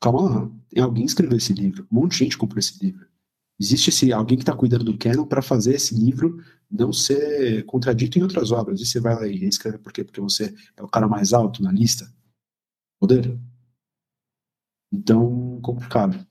[0.00, 3.06] Calma lá, tem alguém escreveu esse livro, um monte de gente comprou esse livro.
[3.58, 8.18] Existe esse, alguém que está cuidando do canon para fazer esse livro não ser contradito
[8.18, 8.80] em outras obras.
[8.80, 10.04] E você vai lá e escreve por quê?
[10.04, 12.12] Porque você é o cara mais alto na lista?
[13.00, 13.38] Poder?
[14.92, 16.26] Então, complicado.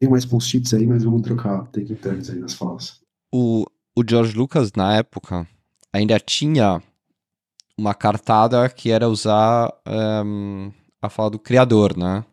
[0.00, 3.00] Tem mais post-its aí, mas vamos trocar take turns aí nas falas.
[3.34, 3.64] O,
[3.96, 5.46] o George Lucas, na época,
[5.92, 6.82] ainda tinha
[7.76, 9.72] uma cartada que era usar
[10.24, 12.24] um, a fala do criador, né?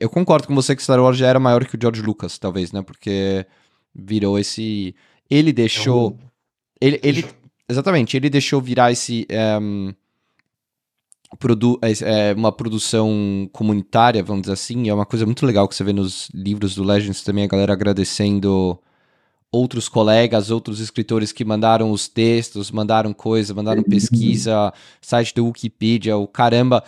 [0.00, 2.72] Eu concordo com você que Star Wars já era maior que o George Lucas, talvez,
[2.72, 2.82] né?
[2.82, 3.46] Porque
[3.94, 4.94] virou esse.
[5.28, 6.16] Ele deixou.
[6.80, 6.88] É um...
[6.88, 7.26] ele, ele,
[7.68, 9.26] exatamente, ele deixou virar esse.
[9.60, 9.92] Um,
[11.38, 15.74] produ é, é uma produção comunitária, vamos dizer assim, é uma coisa muito legal que
[15.74, 18.78] você vê nos livros do Legends também, a galera agradecendo
[19.50, 23.88] outros colegas, outros escritores que mandaram os textos, mandaram coisa, mandaram uhum.
[23.88, 26.82] pesquisa, site do Wikipedia, o caramba.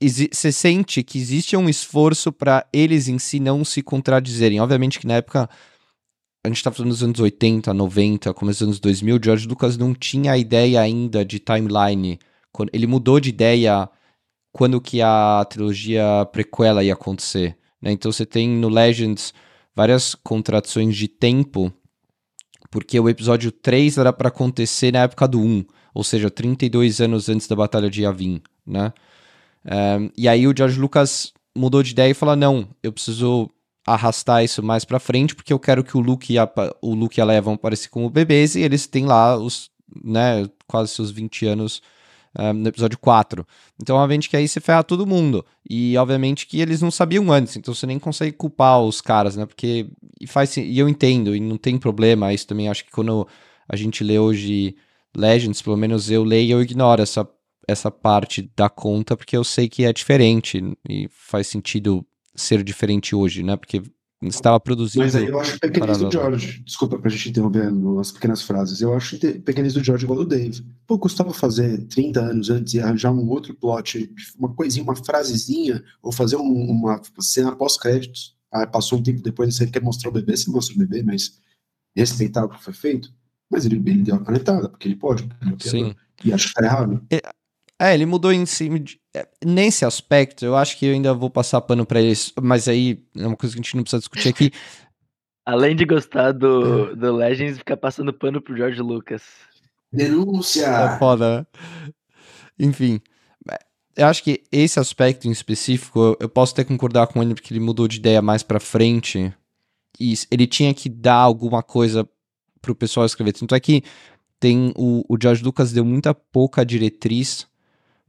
[0.00, 4.60] Você sente que existe um esforço para eles em si não se contradizerem.
[4.60, 5.48] Obviamente que na época,
[6.44, 9.94] a gente está falando dos anos 80, 90, começo dos anos 2000, George Lucas não
[9.94, 12.18] tinha a ideia ainda de timeline.
[12.72, 13.88] Ele mudou de ideia
[14.50, 17.58] quando que a trilogia prequela ia acontecer.
[17.80, 17.92] Né?
[17.92, 19.34] Então você tem no Legends
[19.74, 21.70] várias contradições de tempo,
[22.70, 27.28] porque o episódio 3 era para acontecer na época do 1, ou seja, 32 anos
[27.28, 28.92] antes da Batalha de Yavin, né?
[29.66, 33.50] Um, e aí o George Lucas mudou de ideia e falou: não, eu preciso
[33.86, 36.50] arrastar isso mais para frente, porque eu quero que o Luke e a,
[36.82, 39.70] o Luke e a Leia vão aparecer como bebês e eles têm lá os,
[40.04, 41.80] né, quase seus 20 anos
[42.38, 43.46] um, no episódio 4.
[43.80, 45.44] Então, obviamente que aí você ferra todo mundo.
[45.68, 49.46] E, obviamente, que eles não sabiam antes, então você nem consegue culpar os caras, né?
[49.46, 49.88] Porque.
[50.20, 52.32] E, faz, e eu entendo, e não tem problema.
[52.32, 53.26] Isso também acho que quando
[53.68, 54.76] a gente lê hoje
[55.16, 57.28] Legends, pelo menos eu leio e eu ignoro essa,
[57.68, 63.14] essa parte da conta, porque eu sei que é diferente e faz sentido ser diferente
[63.14, 63.56] hoje, né?
[63.56, 63.82] Porque
[64.22, 65.04] estava produzindo.
[65.04, 66.62] Mas aí eu acho pequenis do George.
[66.64, 68.80] Desculpa pra gente interromper as pequenas frases.
[68.80, 70.64] Eu acho pequenis do George igual do Dave.
[70.86, 75.82] Pô, custava fazer 30 anos antes e arranjar um outro plot, uma coisinha, uma frasezinha,
[76.02, 78.36] ou fazer um, uma cena pós-créditos.
[78.50, 81.40] Ah, passou um tempo depois, você quer mostrar o bebê, você mostra o bebê, mas
[81.94, 83.12] respeitar o que foi feito.
[83.50, 85.28] Mas ele, ele deu a canetada, porque ele pode.
[85.60, 85.94] Sim.
[86.24, 87.04] E acho que tá errado.
[87.78, 88.98] É, é, ele mudou em cima de.
[89.14, 93.02] É, nesse aspecto, eu acho que eu ainda vou passar pano para eles, mas aí
[93.16, 94.50] é uma coisa que a gente não precisa discutir aqui.
[95.44, 96.96] Além de gostar do, é.
[96.96, 99.22] do Legends, ficar passando pano pro George Lucas.
[99.92, 100.66] Denúncia!
[100.66, 101.46] É foda, né?
[102.58, 103.00] Enfim.
[103.96, 107.54] Eu acho que esse aspecto em específico, eu, eu posso até concordar com ele, porque
[107.54, 109.32] ele mudou de ideia mais pra frente.
[109.98, 112.06] E ele tinha que dar alguma coisa
[112.60, 113.32] pro pessoal escrever.
[113.32, 113.82] Tanto é que
[114.38, 117.46] tem o, o George Lucas deu muita pouca diretriz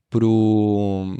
[0.09, 1.17] pro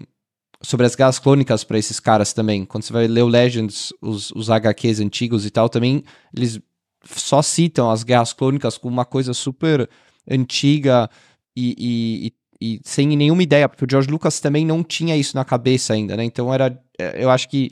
[0.62, 2.66] sobre as guerras clônicas para esses caras também.
[2.66, 6.04] Quando você vai ler o Legends, os, os HQs antigos e tal, também
[6.36, 6.60] eles
[7.06, 9.88] só citam as guerras clônicas como uma coisa super
[10.30, 11.10] antiga
[11.56, 15.46] e, e, e, sem nenhuma ideia, porque o George Lucas também não tinha isso na
[15.46, 16.24] cabeça ainda, né?
[16.24, 17.70] Então era, é, eu acho que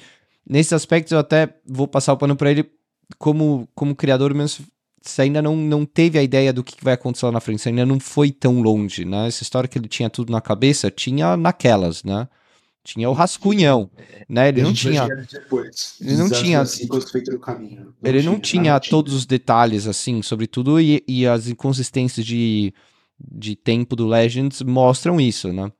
[0.47, 2.69] nesses aspectos eu até vou passar o pano para ele
[3.17, 4.65] como como criador mesmo
[5.09, 7.69] você ainda não, não teve a ideia do que vai acontecer lá na frente, você
[7.69, 9.27] ainda não foi tão longe, né?
[9.27, 12.27] Essa história que ele tinha tudo na cabeça, tinha naquelas, né?
[12.83, 13.89] Tinha o rascunhão,
[14.29, 14.49] né?
[14.49, 15.07] Ele não tinha.
[15.99, 16.63] Ele não tinha.
[18.03, 22.73] Ele não tinha, todos os detalhes, assim, sobre tudo, e, e as inconsistências de,
[23.19, 25.71] de tempo do Legends mostram isso, né?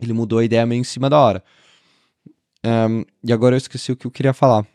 [0.00, 1.44] Ele mudou a ideia meio em cima da hora.
[2.64, 4.66] Um, e agora eu esqueci o que eu queria falar.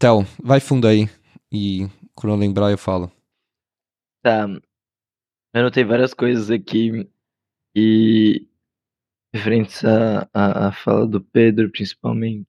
[0.00, 1.10] Theo, vai fundo aí.
[1.52, 3.12] E quando eu lembrar, eu falo.
[4.22, 4.48] Tá.
[4.48, 7.06] Eu anotei várias coisas aqui.
[7.76, 8.48] E.
[9.34, 12.48] Referentes à, fala do Pedro, principalmente.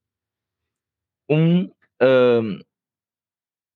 [1.30, 1.64] Um.
[2.02, 2.60] um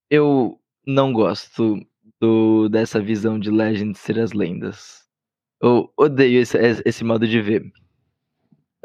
[0.10, 0.58] eu
[0.88, 1.86] não gosto
[2.22, 5.06] do, dessa visão de Legend ser as lendas.
[5.62, 7.62] Eu odeio esse, esse modo de ver.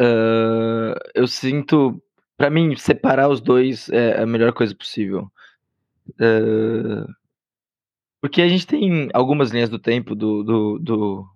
[0.01, 2.03] Uh, eu sinto
[2.41, 5.31] para mim, separar os dois é a melhor coisa possível.
[6.13, 7.07] Uh,
[8.19, 11.29] porque a gente tem algumas linhas do tempo do, do, do,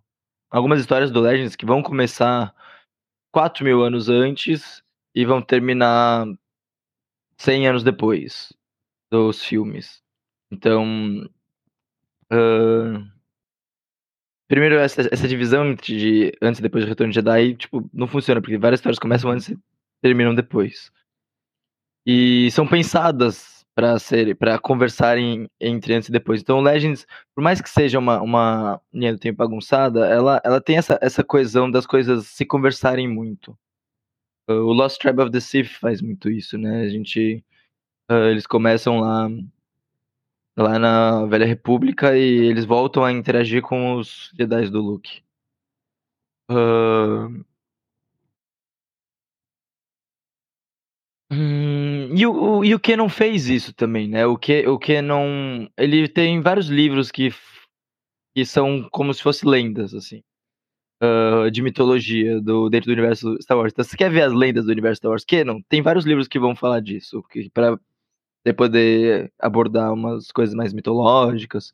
[0.48, 2.54] algumas histórias do Legends que vão começar
[3.30, 4.82] 4 mil anos antes
[5.14, 6.24] e vão terminar
[7.36, 8.50] 100 anos depois
[9.10, 10.02] dos filmes.
[10.50, 11.28] Então,
[12.32, 13.06] uh,
[14.48, 18.40] primeiro essa, essa divisão de antes e depois do Retorno de Jedi, tipo, não funciona
[18.40, 19.58] porque várias histórias começam antes e
[20.04, 20.92] terminam depois.
[22.06, 26.42] E são pensadas para ser para conversarem entre antes e depois.
[26.42, 30.76] Então, Legends, por mais que seja uma, uma linha do tempo bagunçada, ela, ela tem
[30.76, 33.58] essa, essa coesão das coisas se conversarem muito.
[34.46, 36.82] o Lost Tribe of the Sith faz muito isso, né?
[36.82, 37.42] A gente
[38.12, 39.26] uh, eles começam lá
[40.56, 45.22] lá na Velha República e eles voltam a interagir com os Jedi do Luke.
[46.50, 47.44] Uh,
[51.30, 54.26] Hum, e o, o, e o que não fez isso também, né?
[54.26, 55.68] O que, o que não.
[55.76, 57.30] Ele tem vários livros que,
[58.34, 60.22] que são como se fossem lendas, assim.
[61.02, 63.72] Uh, de mitologia do, dentro do universo Star Wars.
[63.72, 65.24] Então, você quer ver as lendas do universo Star Wars?
[65.24, 65.62] Que não?
[65.62, 67.22] Tem vários livros que vão falar disso.
[67.30, 67.78] Que, pra
[68.56, 71.72] poder abordar umas coisas mais mitológicas,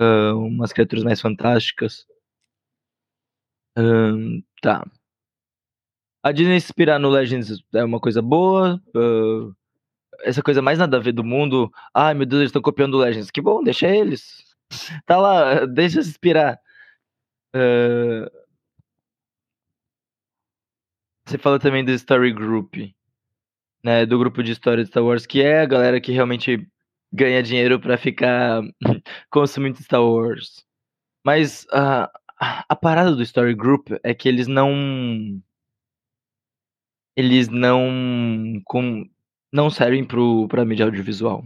[0.00, 2.06] uh, umas criaturas mais fantásticas.
[4.62, 4.84] Tá.
[6.22, 8.80] A Disney inspirar no Legends é uma coisa boa.
[8.94, 9.52] hã,
[10.24, 11.70] essa coisa mais nada a ver do mundo.
[11.94, 13.30] Ai, meu Deus, eles estão copiando o Legends.
[13.30, 14.44] Que bom, deixa eles.
[15.06, 16.58] Tá lá, deixa se inspirar.
[17.54, 18.26] Hã,
[21.26, 22.74] você fala também do Story Group,
[23.84, 24.06] né?
[24.06, 26.66] Do grupo de história de Star Wars, que é a galera que realmente
[27.12, 28.62] ganha dinheiro pra ficar
[29.30, 30.64] consumindo Star Wars.
[31.24, 32.10] Mas a,
[32.68, 34.72] a parada do Story Group é que eles não.
[37.16, 38.60] Eles não.
[38.64, 39.08] Com,
[39.52, 41.44] não servem pro, pra mídia audiovisual.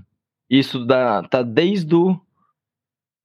[0.48, 2.20] Isso dá, tá desde o.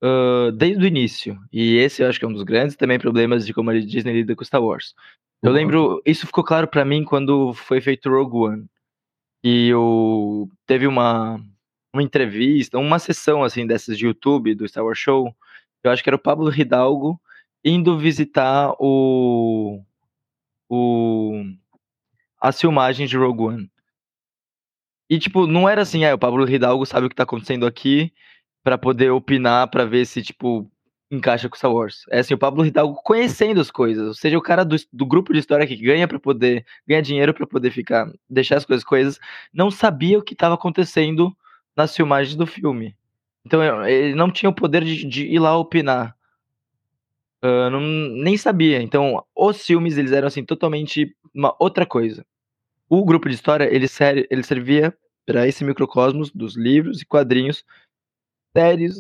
[0.03, 1.39] Uh, desde o início.
[1.53, 4.13] E esse eu acho que é um dos grandes também problemas de como a Disney
[4.13, 4.95] lida com Star Wars.
[5.43, 8.65] Eu lembro, isso ficou claro para mim quando foi feito Rogue One.
[9.43, 11.43] E o, teve uma,
[11.93, 15.35] uma entrevista, uma sessão assim dessas de YouTube do Star Wars Show.
[15.83, 17.19] Eu acho que era o Pablo Hidalgo
[17.63, 19.81] indo visitar o,
[20.69, 21.43] o
[22.41, 23.71] as filmagens de Rogue One.
[25.09, 28.11] E tipo, não era assim, é, o Pablo Hidalgo sabe o que tá acontecendo aqui
[28.63, 30.69] para poder opinar para ver se tipo
[31.11, 32.05] encaixa com Star Wars.
[32.09, 35.33] É assim, o Pablo Hidalgo conhecendo as coisas, ou seja, o cara do, do grupo
[35.33, 39.19] de história que ganha para poder ganha dinheiro para poder ficar deixar as coisas coisas,
[39.53, 41.35] não sabia o que estava acontecendo
[41.75, 42.95] nas filmagens do filme.
[43.45, 46.15] Então ele não tinha o poder de, de ir lá opinar.
[47.43, 48.81] Uh, não, nem sabia.
[48.81, 52.25] Então os filmes eles eram assim totalmente uma outra coisa.
[52.91, 57.63] O grupo de história ele, ser, ele servia para esse microcosmos dos livros e quadrinhos
[58.53, 58.97] séries,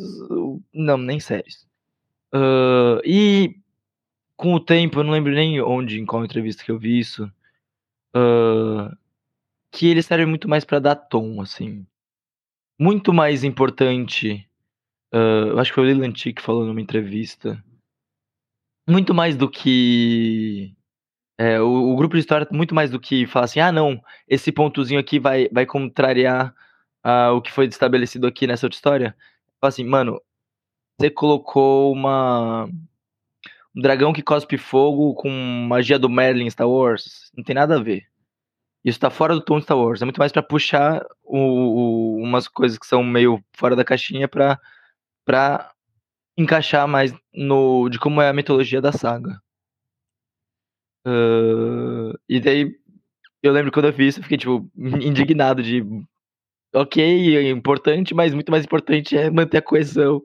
[0.73, 1.67] não nem séries
[2.33, 3.57] Uh, e
[4.37, 7.25] com o tempo, eu não lembro nem onde, em qual entrevista que eu vi isso,
[8.15, 8.95] uh,
[9.69, 11.85] que ele serve muito mais para dar tom, assim.
[12.79, 14.47] Muito mais importante.
[15.13, 17.63] Uh, eu acho que foi o Leland que falou numa entrevista.
[18.89, 20.73] Muito mais do que.
[21.43, 24.51] É, o, o, grupo de história, muito mais do que falar assim: ah, não, esse
[24.51, 26.53] pontozinho aqui vai, vai contrariar
[27.35, 29.15] o que foi estabelecido aqui nessa outra história.
[29.59, 30.21] Fala assim, mano,
[30.99, 32.69] você colocou uma
[33.75, 35.29] um dragão que cospe fogo com
[35.67, 37.31] magia do Merlin Star Wars.
[37.35, 38.05] Não tem nada a ver.
[38.85, 40.01] Isso tá fora do tom de Star Wars.
[40.01, 44.27] É muito mais para puxar o, o, umas coisas que são meio fora da caixinha
[44.27, 45.71] pra
[46.37, 49.41] encaixar mais no de como é a mitologia da saga.
[51.07, 52.75] Uh, e daí
[53.41, 55.83] eu lembro quando eu vi isso, eu fiquei tipo indignado de
[56.73, 60.23] ok, é importante, mas muito mais importante é manter a coesão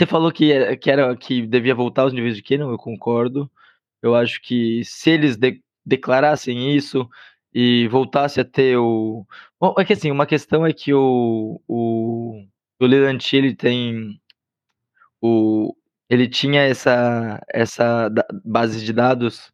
[0.00, 3.50] você falou que, que, era, que devia voltar aos níveis de Canon, eu concordo.
[4.02, 7.08] Eu acho que se eles de, declarassem isso
[7.52, 9.26] e voltasse a ter o.
[9.60, 12.46] Bom, é que assim, uma questão é que o, o,
[12.80, 14.18] o Leland ele tem.
[15.20, 15.74] O,
[16.10, 18.10] ele tinha essa, essa
[18.44, 19.52] base de dados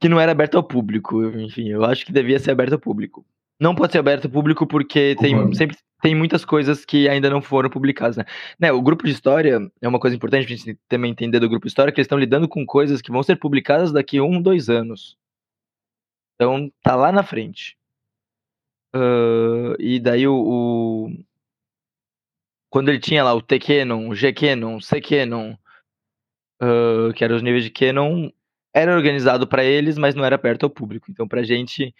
[0.00, 1.20] que não era aberta ao público.
[1.36, 3.26] Enfim, eu acho que devia ser aberta ao público.
[3.58, 7.42] Não pode ser aberto ao público porque tem, sempre tem muitas coisas que ainda não
[7.42, 8.24] foram publicadas, né?
[8.58, 8.70] né?
[8.70, 11.70] O grupo de história é uma coisa importante pra gente também entender do grupo de
[11.70, 14.68] história, que eles estão lidando com coisas que vão ser publicadas daqui a um, dois
[14.68, 15.18] anos.
[16.36, 17.76] Então, tá lá na frente.
[18.94, 21.24] Uh, e daí o, o,
[22.74, 25.54] Quando ele tinha lá o T-Canon, o G-Canon, o C-Canon,
[26.60, 28.30] uh, que eram os níveis de Canon,
[28.74, 31.06] era organizado para eles, mas não era aberto ao público.
[31.08, 31.94] Então, pra gente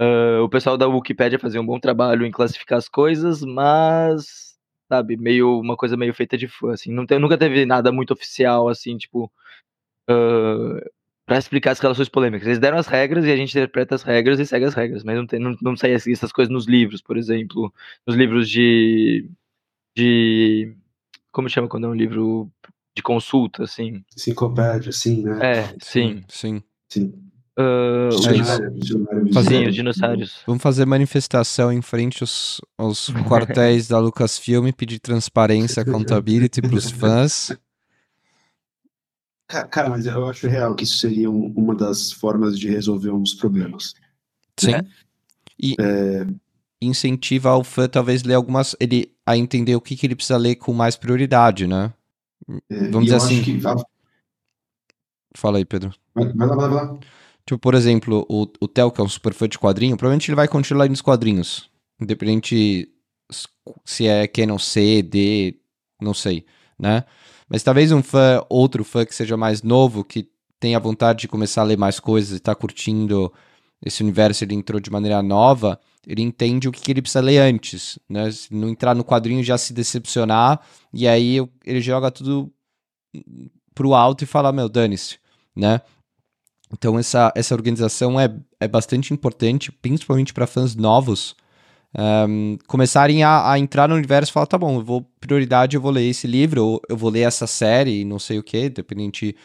[0.00, 4.56] Uh, o pessoal da Wikipedia fazia um bom trabalho em classificar as coisas, mas,
[4.88, 6.92] sabe, meio uma coisa meio feita de fã, assim.
[6.92, 9.24] Não nunca teve nada muito oficial, assim, tipo,
[10.08, 10.80] uh,
[11.26, 12.46] para explicar as relações polêmicas.
[12.46, 15.16] Eles deram as regras e a gente interpreta as regras e segue as regras, mas
[15.16, 17.72] não, tem, não, não essas coisas nos livros, por exemplo,
[18.06, 19.28] nos livros de.
[19.98, 20.76] De
[21.32, 22.48] como chama quando é um livro
[22.96, 24.04] de consulta, assim?
[24.16, 25.38] Enciclopédia, assim, né?
[25.58, 26.22] É, sim.
[26.28, 26.62] Sim.
[26.88, 27.12] Sim.
[27.58, 28.12] Uh,
[29.42, 30.42] Sim, os dinossauros.
[30.46, 36.88] Vamos fazer manifestação em frente aos, aos quartéis da Lucasfilm, pedir transparência, accountability para os
[36.92, 37.52] fãs.
[39.48, 43.94] Cara, mas eu acho real que isso seria uma das formas de resolver uns problemas.
[44.56, 44.74] Sim.
[44.74, 44.80] É.
[45.60, 46.26] E é...
[46.80, 48.76] incentiva o fã talvez ler algumas.
[48.80, 51.92] ele a entender o que, que ele precisa ler com mais prioridade, né?
[52.70, 53.42] É, Vamos dizer assim.
[53.42, 53.60] Que...
[55.34, 55.92] Fala aí, Pedro.
[56.14, 56.98] Vai, vai lá, vai lá.
[57.46, 60.36] Tipo, por exemplo, o, o Theo, que é um super fã de quadrinho, provavelmente ele
[60.36, 61.70] vai continuar nos quadrinhos.
[62.00, 62.88] Independente
[63.84, 65.56] se é Canon C, D,
[66.00, 66.44] não sei,
[66.78, 67.04] né?
[67.48, 70.28] Mas talvez um fã, outro fã que seja mais novo, que
[70.60, 73.32] tenha vontade de começar a ler mais coisas e tá curtindo
[73.84, 77.38] esse universo, ele entrou de maneira nova, ele entende o que, que ele precisa ler
[77.38, 78.30] antes, né?
[78.30, 80.58] Se não entrar no quadrinho já se decepcionar,
[80.90, 81.36] e aí
[81.66, 82.50] ele joga tudo
[83.74, 85.18] pro alto e falar, meu, dane-se,
[85.54, 85.82] né?
[86.72, 91.36] Então essa, essa organização é, é bastante importante, principalmente para fãs novos,
[92.26, 95.80] um, começarem a, a, entrar no universo e falar, tá bom, eu vou, prioridade, eu
[95.80, 99.36] vou ler esse livro, ou eu vou ler essa série, não sei o que, dependente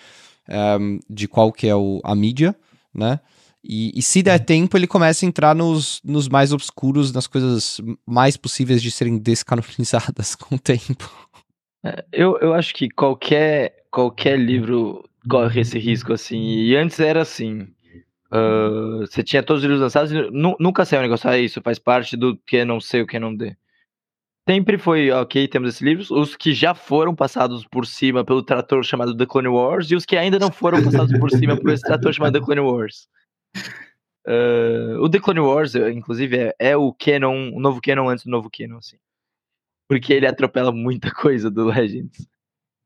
[0.80, 2.55] um, de qual que é o, a mídia,
[2.93, 3.20] né?
[3.64, 4.45] E, e, se der uhum.
[4.45, 9.18] tempo, ele começa a entrar nos, nos mais obscuros, nas coisas mais possíveis de serem
[9.18, 11.09] descanonizadas com o tempo.
[11.86, 16.41] É, eu, eu acho que qualquer, qualquer livro corre esse risco, assim.
[16.41, 17.68] E antes era assim.
[18.34, 21.78] Uh, você tinha todos os livros lançados e nunca saiu um negócio, ah, isso faz
[21.78, 23.55] parte do que não sei o que não dê.
[24.49, 28.84] Sempre foi, ok, temos esses livros, os que já foram passados por cima pelo trator
[28.84, 31.84] chamado The Clone Wars e os que ainda não foram passados por cima por esse
[31.84, 33.07] trator chamado The Clone Wars.
[34.26, 38.32] Uh, o The Clone Wars, inclusive, é, é, o canon, o novo canon antes do
[38.32, 38.97] novo canon, assim.
[39.88, 42.28] Porque ele atropela muita coisa do Legends.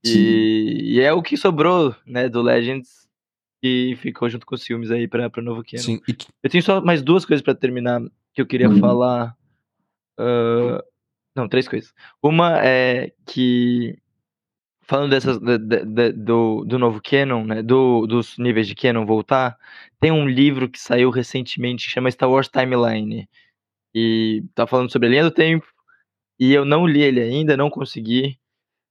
[0.06, 3.08] E, e, é o que sobrou, né, do Legends
[3.62, 5.84] que ficou junto com os filmes aí para o novo Canon.
[5.84, 6.02] Sim.
[6.44, 8.02] Eu tenho só mais duas coisas para terminar
[8.34, 8.80] que eu queria uhum.
[8.80, 9.36] falar.
[10.20, 10.82] Uh,
[11.36, 11.94] não, três coisas.
[12.22, 13.98] Uma é que
[14.88, 19.58] falando dessas de, de, do, do novo Canon, né, do, dos níveis de Canon voltar,
[20.00, 23.28] tem um livro que saiu recentemente que chama Star Wars Timeline.
[23.94, 25.66] E tá falando sobre a linha do tempo.
[26.40, 28.38] E eu não li ele ainda, não consegui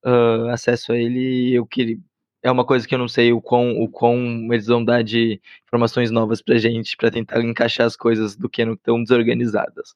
[0.05, 1.55] uh, acesso a ele.
[1.55, 1.99] Eu queria.
[2.43, 4.19] É uma coisa que eu não sei o quão, o quão
[4.53, 8.65] eles vão dar de informações novas pra gente, para tentar encaixar as coisas do que
[8.65, 9.95] não estão desorganizadas.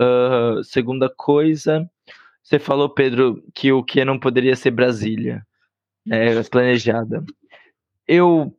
[0.00, 1.88] Uh, segunda coisa,
[2.44, 5.44] você falou, Pedro, que o que não poderia ser Brasília,
[6.06, 7.24] né, planejada.
[8.06, 8.54] Eu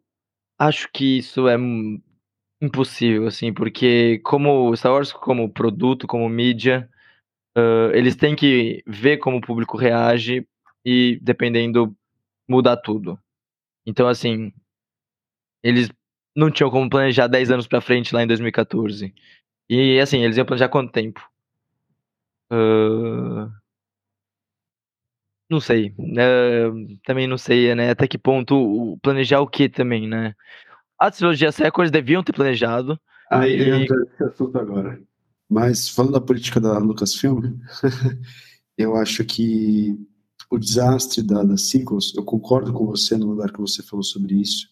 [0.57, 1.55] acho que isso é
[2.59, 6.89] impossível, assim, porque como Star Wars como produto, como mídia,
[7.55, 10.47] uh, eles têm que ver como o público reage
[10.83, 11.95] e, dependendo,
[12.47, 13.19] mudar tudo.
[13.85, 14.51] Então, assim,
[15.63, 15.89] eles
[16.35, 19.13] não tinham como planejar 10 anos pra frente lá em 2014.
[19.69, 21.21] E, assim, eles iam planejar quanto tempo?
[22.51, 23.64] Uh...
[25.49, 25.93] Não sei.
[25.99, 27.91] Uh, também não sei, né?
[27.91, 30.33] Até que ponto planejar o que também, né?
[30.99, 32.99] A trilogia Sequels deviam ter planejado.
[33.29, 33.69] Aí e...
[33.69, 34.99] eu entro nesse assunto agora.
[35.49, 37.59] Mas falando da política da Lucasfilm,
[38.77, 39.95] eu acho que
[40.49, 44.35] o desastre da, da sequels, eu concordo com você no lugar que você falou sobre
[44.35, 44.67] isso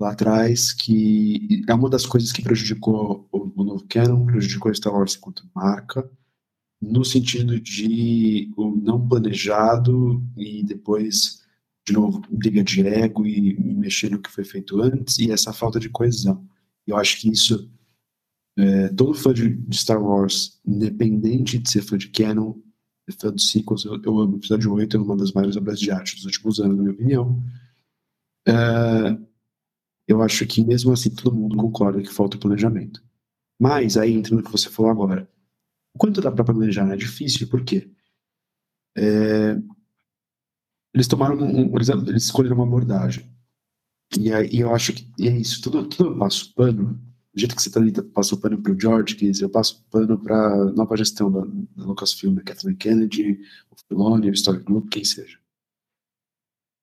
[0.00, 4.92] lá atrás, que é uma das coisas que prejudicou o, o novo canon, prejudicou Star
[4.92, 6.08] Wars enquanto marca,
[6.80, 11.42] no sentido de o não planejado e depois,
[11.86, 15.80] de novo, briga de ego e, mexer no que foi feito antes e essa falta
[15.80, 16.46] de coesão.
[16.86, 17.70] Eu acho que isso,
[18.56, 22.54] é, todo fã de Star Wars, independente de ser fã de canon,
[23.18, 25.90] fã dos sequels, eu, eu amo o episódio 8, é uma das maiores obras de
[25.90, 27.42] arte dos últimos anos, na minha opinião.
[28.46, 29.18] É,
[30.06, 33.02] eu acho que mesmo assim todo mundo concorda que falta planejamento.
[33.60, 35.28] Mas aí entra no que você falou agora.
[35.98, 36.90] Quanto dá para planejar?
[36.92, 37.90] É difícil, por quê?
[38.96, 39.56] É,
[40.94, 43.30] eles tomaram um, eles, eles escolheram uma abordagem.
[44.18, 46.98] E aí eu acho que é isso, tudo, tudo eu passo pano
[47.34, 50.18] do jeito que você tá ali, o pano pro George, que eu passo o pano
[50.18, 55.04] pra nova gestão da, da Lucasfilm, da Kathleen Kennedy, o Filoni, o Story Group, quem
[55.04, 55.38] seja.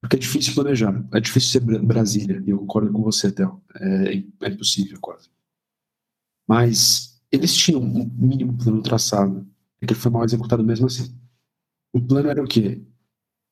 [0.01, 3.61] Porque é difícil planejar, é difícil ser Brasília, e eu concordo com você, Théo.
[3.75, 5.29] É, é impossível, quase.
[6.47, 9.47] Mas eles tinham um mínimo plano traçado,
[9.81, 11.15] e que foi mal executado mesmo assim.
[11.93, 12.81] O plano era o quê?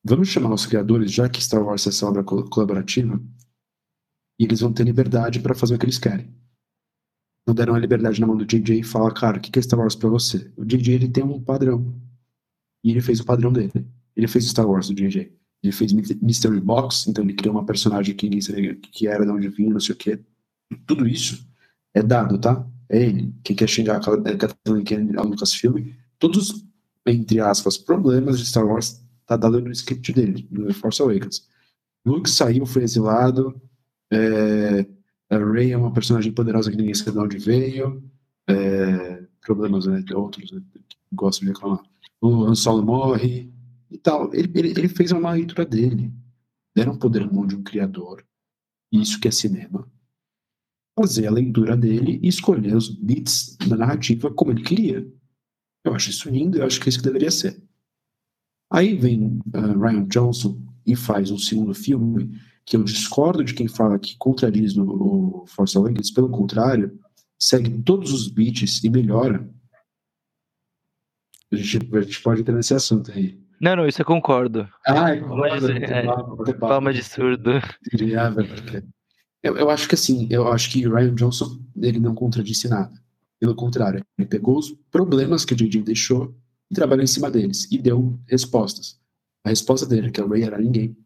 [0.04, 3.20] Vamos chamar os criadores, já que Star Wars é essa obra colaborativa,
[4.38, 6.34] e eles vão ter liberdade para fazer o que eles querem
[7.46, 9.78] não deram a liberdade na mão do JJ e fala, cara, o que é Star
[9.78, 10.50] Wars pra você?
[10.56, 11.94] O JJ, ele tem um padrão.
[12.82, 13.86] E ele fez o padrão dele.
[14.16, 15.32] Ele fez Star Wars, o JJ.
[15.62, 19.30] Ele fez Mystery Box, então ele criou uma personagem que ninguém sabia que era, de
[19.30, 20.20] onde vinha, não sei o quê.
[20.86, 21.46] Tudo isso
[21.94, 22.66] é dado, tá?
[22.90, 23.34] Ele.
[23.42, 26.64] Quem quer xingar a Kathleen Kennedy, a Lucasfilm, todos,
[27.06, 31.48] entre aspas, problemas de Star Wars tá dado no script dele, no Force Awakens.
[32.04, 33.58] Luke saiu, foi exilado,
[34.12, 34.86] é,
[35.30, 38.02] a Rey é uma personagem poderosa que ninguém sabe de onde veio.
[38.48, 40.04] É, problemas, né?
[40.14, 41.82] Outros né, que gostam de reclamar.
[42.20, 43.52] O Han Solo morre
[43.90, 44.32] e tal.
[44.34, 46.12] Ele, ele, ele fez uma leitura dele.
[46.74, 48.24] Deram poder na mão de um criador.
[48.92, 49.88] Isso que é cinema.
[50.98, 55.06] Fazer a leitura dele e escolher os bits da narrativa como ele queria.
[55.84, 57.62] Eu acho isso lindo, eu acho que é isso que deveria ser.
[58.72, 63.68] Aí vem uh, Ryan Johnson e faz um segundo filme que eu discordo de quem
[63.68, 66.98] fala que contradiz o Force Awakens, pelo contrário,
[67.38, 69.48] segue todos os beats e melhora.
[71.52, 73.38] A gente, a gente pode entrar nesse assunto aí.
[73.60, 74.68] Não, não, isso eu concordo.
[74.86, 77.52] Ah, é, Palma de, é, palma, de surdo.
[78.18, 78.86] Ah, verdade.
[79.44, 82.98] Eu, eu acho que assim, eu acho que Ryan Johnson ele não contradisse nada.
[83.38, 86.34] Pelo contrário, ele pegou os problemas que o JJ deixou
[86.70, 88.98] e trabalhou em cima deles e deu respostas.
[89.44, 90.96] A resposta dele, que o Ray era ninguém.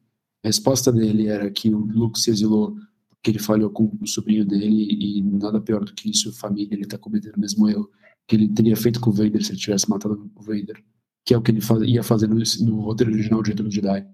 [0.44, 2.76] A resposta dele era que o Luke se exilou
[3.08, 6.86] porque ele falhou com o sobrinho dele e nada pior do que isso, família, ele
[6.86, 7.90] tá cometendo o mesmo erro
[8.28, 10.80] que ele teria feito com o Vader se ele tivesse matado o Vader,
[11.24, 14.06] que é o que ele faz, ia fazer no, no roteiro original de Retorno Jedi.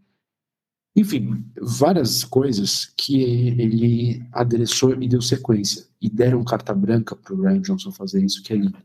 [0.96, 5.86] Enfim, várias coisas que ele adereçou e deu sequência.
[6.00, 8.78] E deram carta branca pro Ryan Johnson fazer isso, que lindo.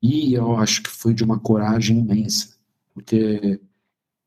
[0.00, 2.56] E eu acho que foi de uma coragem imensa.
[2.94, 3.60] Porque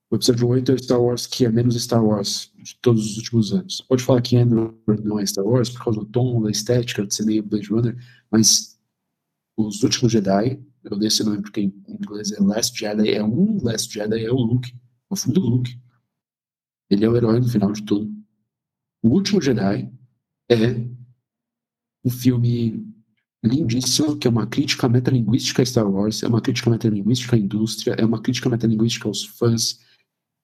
[0.10, 3.54] o episódio 8 é Star Wars que é menos Star Wars de todos os últimos
[3.54, 3.80] anos.
[3.88, 4.76] Pode falar que Andor
[5.06, 7.98] não é Star Wars por causa do tom, da estética, de ser meio Blade Runner,
[8.30, 8.78] mas
[9.56, 13.64] os últimos Jedi, eu dei esse nome porque em inglês é Last Jedi, é um
[13.64, 14.76] Last Jedi, é o Luke,
[15.10, 15.80] o filme do Luke.
[16.92, 18.14] Ele é o herói no final de tudo.
[19.02, 19.90] O último Jedi
[20.50, 20.86] é
[22.04, 22.86] um filme
[23.44, 27.94] lindíssimo, que é uma crítica metalinguística a Star Wars, é uma crítica metalinguística à indústria,
[27.94, 29.80] é uma crítica metalinguística aos fãs,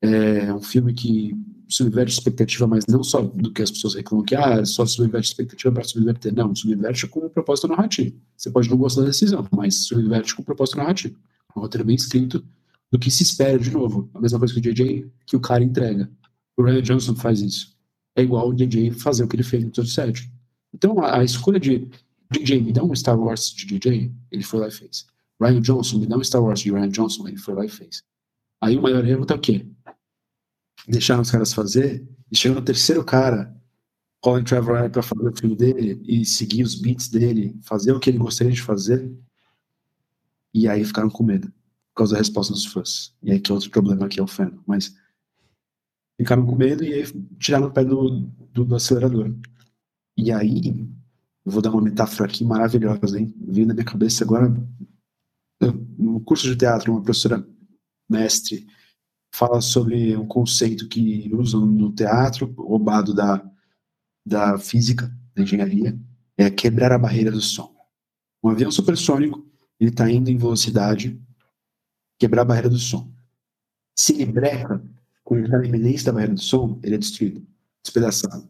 [0.01, 1.35] é um filme que
[1.67, 5.73] subverte expectativa, mas não só do que as pessoas reclamam que ah, só subverte expectativa
[5.73, 6.33] para subverter.
[6.33, 8.15] Não, subverte com um propósito narrativo.
[8.37, 11.17] Você pode não gostar da decisão, mas subverte com um propósito narrativo.
[11.55, 12.43] Um roteiro bem escrito
[12.89, 14.09] do que se espera de novo.
[14.13, 16.09] A mesma coisa que o JJ, que o cara entrega.
[16.57, 17.77] O Ryan Johnson faz isso.
[18.15, 20.33] É igual o DJ fazer o que ele fez no episódio 7.
[20.73, 21.87] Então, a, a escolha de
[22.31, 25.05] DJ, me dá um Star Wars de DJ, ele foi lá e fez.
[25.39, 28.03] Ryan Johnson, me dá um Star Wars de Ryan Johnson, ele foi lá e fez.
[28.59, 29.65] Aí o maior erro tá o quê?
[30.87, 33.55] Deixaram os caras fazer, e chegou no terceiro cara,
[34.19, 38.09] Colin Trevorrow para fazer o filme dele e seguir os beats dele, fazer o que
[38.09, 39.09] ele gostaria de fazer.
[40.53, 41.47] E aí ficaram com medo,
[41.93, 43.15] por causa da resposta dos fãs.
[43.21, 44.59] E aí que é outro problema aqui é o fandom.
[44.65, 44.93] Mas
[46.17, 47.03] ficaram com medo e aí
[47.39, 48.21] tiraram o pé do,
[48.53, 49.33] do, do acelerador.
[50.17, 50.87] E aí,
[51.45, 53.33] vou dar uma metáfora aqui maravilhosa, hein?
[53.37, 54.51] Vindo na minha cabeça agora.
[55.97, 57.47] No curso de teatro, uma professora
[58.09, 58.67] mestre
[59.33, 63.43] fala sobre um conceito que usam no teatro, roubado da,
[64.25, 65.97] da física, da engenharia,
[66.37, 67.75] é quebrar a barreira do som.
[68.43, 69.45] Um avião supersônico,
[69.79, 71.19] ele está indo em velocidade,
[72.19, 73.11] quebrar a barreira do som.
[73.95, 74.83] Se ele breca,
[75.27, 77.45] quando na iminência da barreira do som, ele é destruído,
[77.83, 78.47] despedaçado.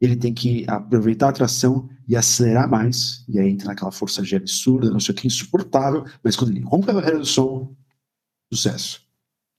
[0.00, 4.36] Ele tem que aproveitar a tração e acelerar mais, e aí entra naquela força G
[4.36, 7.74] absurda, não sei o que, insuportável, mas quando ele rompe a barreira do som,
[8.48, 9.02] sucesso.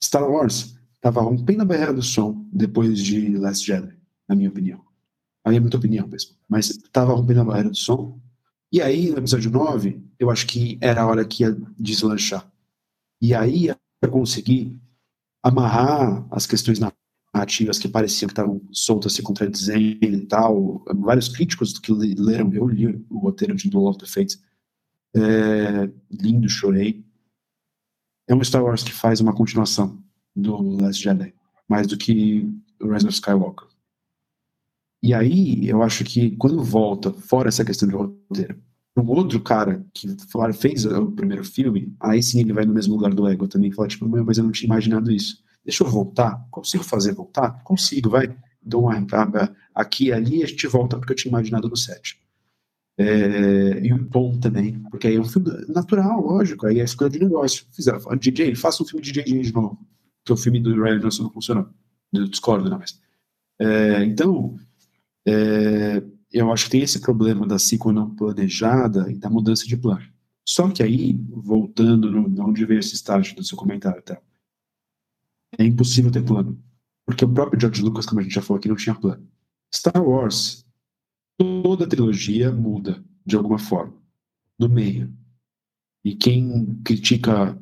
[0.02, 3.94] Star Wars estava rompendo a barreira do som depois de Last Jedi,
[4.26, 4.82] na minha opinião.
[5.44, 6.38] A minha muita opinião mesmo.
[6.48, 8.18] Mas estava rompendo a barreira do som.
[8.72, 12.49] E aí, no episódio 9, eu acho que era a hora que ia deslanchar.
[13.22, 13.78] E aí ia
[14.10, 14.80] conseguir
[15.44, 20.84] amarrar as questões narrativas que pareciam que estavam soltas, se contradizendo e tal.
[20.95, 24.41] Vários críticos que leram, eu li o roteiro de Duel of the Fates.
[25.16, 27.03] É, lindo, chorei
[28.30, 30.02] é um Star Wars que faz uma continuação
[30.36, 31.34] do Last Jedi,
[31.68, 32.48] mais do que
[32.80, 33.68] o Rise of Skywalker.
[35.02, 38.61] E aí, eu acho que quando volta, fora essa questão de roteiro,
[38.98, 40.07] um outro cara que
[40.53, 43.88] fez o primeiro filme, aí sim ele vai no mesmo lugar do Ego também, fala,
[43.88, 45.44] tipo, mas eu não tinha imaginado isso.
[45.64, 47.64] Deixa eu voltar, consigo fazer voltar?
[47.64, 48.36] Consigo, vai.
[48.61, 48.95] Dou uma
[49.74, 52.20] aqui e ali e a gente volta porque eu tinha imaginado no set.
[52.98, 57.10] É, e o tom também, porque aí é um filme natural, lógico, aí é escolha
[57.10, 57.66] de negócio.
[57.72, 59.80] Fizeram, falaram, DJ, faça um filme de DJ de novo,
[60.26, 61.70] que o filme do Ryan Johnson não funcionou.
[62.11, 62.99] Eu discordo, não, mas.
[63.57, 64.57] É, então,
[65.26, 69.76] é, eu acho que tem esse problema da sequel não planejada e da mudança de
[69.76, 70.06] plano.
[70.48, 74.20] Só que aí, voltando no, veio esse estágio do seu comentário, tá?
[75.58, 76.60] É impossível ter plano.
[77.06, 79.28] Porque o próprio George Lucas, como a gente já falou aqui, não tinha plano.
[79.74, 80.66] Star Wars
[81.38, 83.94] toda trilogia muda de alguma forma,
[84.58, 85.14] no meio.
[86.04, 87.58] E quem critica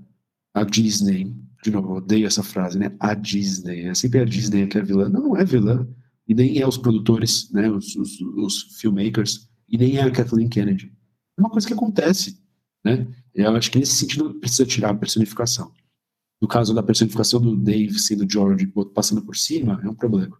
[0.53, 2.95] a Disney, de novo, odeio essa frase, né?
[2.99, 5.09] A Disney, é sempre a Disney que é vilã.
[5.09, 5.87] Não, não é vilã.
[6.27, 7.69] E nem é os produtores, né?
[7.69, 10.91] Os, os, os filmmakers, e nem é a Kathleen Kennedy.
[11.37, 12.41] É uma coisa que acontece,
[12.83, 13.07] né?
[13.33, 15.71] Eu acho que nesse sentido precisa tirar a personificação.
[16.41, 20.37] No caso da personificação do Dave sendo George passando por cima, é um problema.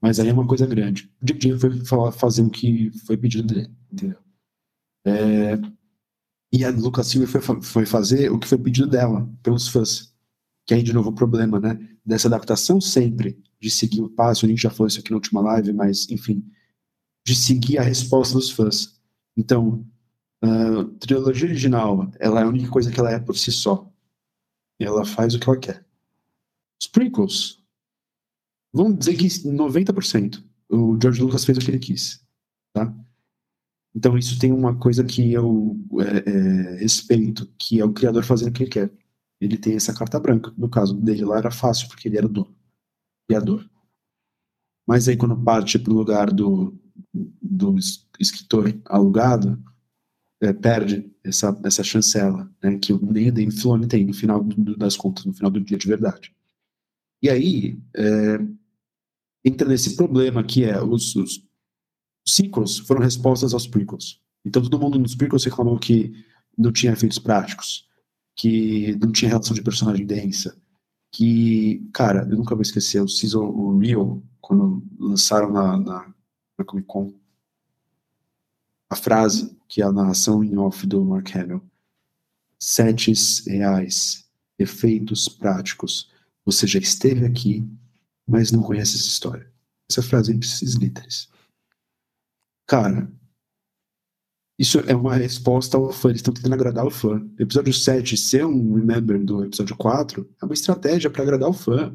[0.00, 1.10] Mas aí é uma coisa grande.
[1.22, 4.18] O Jane foi fazer o que foi pedido dele, entendeu?
[5.06, 5.58] É,
[6.52, 10.14] e a Lucas Silva foi, foi fazer o que foi pedido dela, pelos fãs.
[10.66, 11.78] Que aí, de novo, o problema, né?
[12.04, 15.40] Dessa adaptação sempre, de seguir o passo, a gente já falou isso aqui na última
[15.40, 16.44] live, mas, enfim,
[17.26, 19.00] de seguir a resposta dos fãs.
[19.34, 19.86] Então,
[20.42, 23.90] a trilogia original, ela é a única coisa que ela é por si só.
[24.78, 25.86] ela faz o que ela quer.
[26.78, 27.64] Os prequels,
[28.70, 30.44] vamos dizer que 90%.
[30.68, 32.22] O George Lucas fez o que ele quis,
[32.74, 32.94] tá?
[33.94, 38.48] Então isso tem uma coisa que eu é, é, respeito, que é o criador fazendo
[38.48, 38.92] o que ele quer.
[39.40, 40.52] Ele tem essa carta branca.
[40.56, 42.54] No caso dele lá era fácil, porque ele era o dono,
[43.26, 43.68] criador.
[44.86, 46.78] Mas aí quando parte para o lugar do,
[47.40, 47.76] do
[48.18, 49.62] escritor alugado,
[50.40, 54.96] é, perde essa, essa chancela, né, que nem Dave Filoni tem no final do, das
[54.96, 56.34] contas, no final do dia de verdade.
[57.22, 58.38] E aí é,
[59.44, 61.42] entra nesse problema que é os, os
[62.26, 64.20] sequels foram respostas aos prequels.
[64.44, 66.12] Então todo mundo nos prequels reclamou que
[66.56, 67.88] não tinha efeitos práticos,
[68.36, 70.60] que não tinha relação de personagem densa,
[71.14, 76.14] que, cara, eu nunca vou esquecer o Season o Real, quando lançaram na, na,
[76.58, 77.14] na Comic Con,
[78.90, 81.62] a frase que é a narração em off do Mark Hamill.
[82.58, 84.28] Sets reais,
[84.58, 86.10] efeitos práticos.
[86.44, 87.64] Você já esteve aqui,
[88.26, 89.48] mas não conhece essa história.
[89.88, 91.28] Essa frase é esses literis.
[92.66, 93.08] Cara,
[94.58, 96.08] isso é uma resposta ao fã.
[96.08, 97.20] Eles estão tentando agradar o fã.
[97.38, 101.52] O episódio 7 ser um remember do episódio 4 é uma estratégia para agradar o
[101.52, 101.94] fã.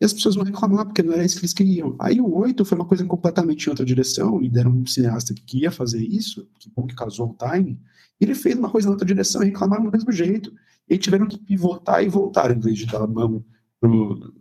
[0.00, 1.96] E as pessoas vão reclamar porque não era isso que eles queriam.
[1.98, 5.62] Aí o 8 foi uma coisa completamente em outra direção, e deram um cineasta que
[5.62, 7.80] ia fazer isso, que bom que casou o time,
[8.20, 10.52] e ele fez uma coisa em outra direção e reclamaram do mesmo jeito.
[10.88, 13.44] E tiveram que pivotar e voltar, em vez de dar a mão
[13.80, 14.32] pro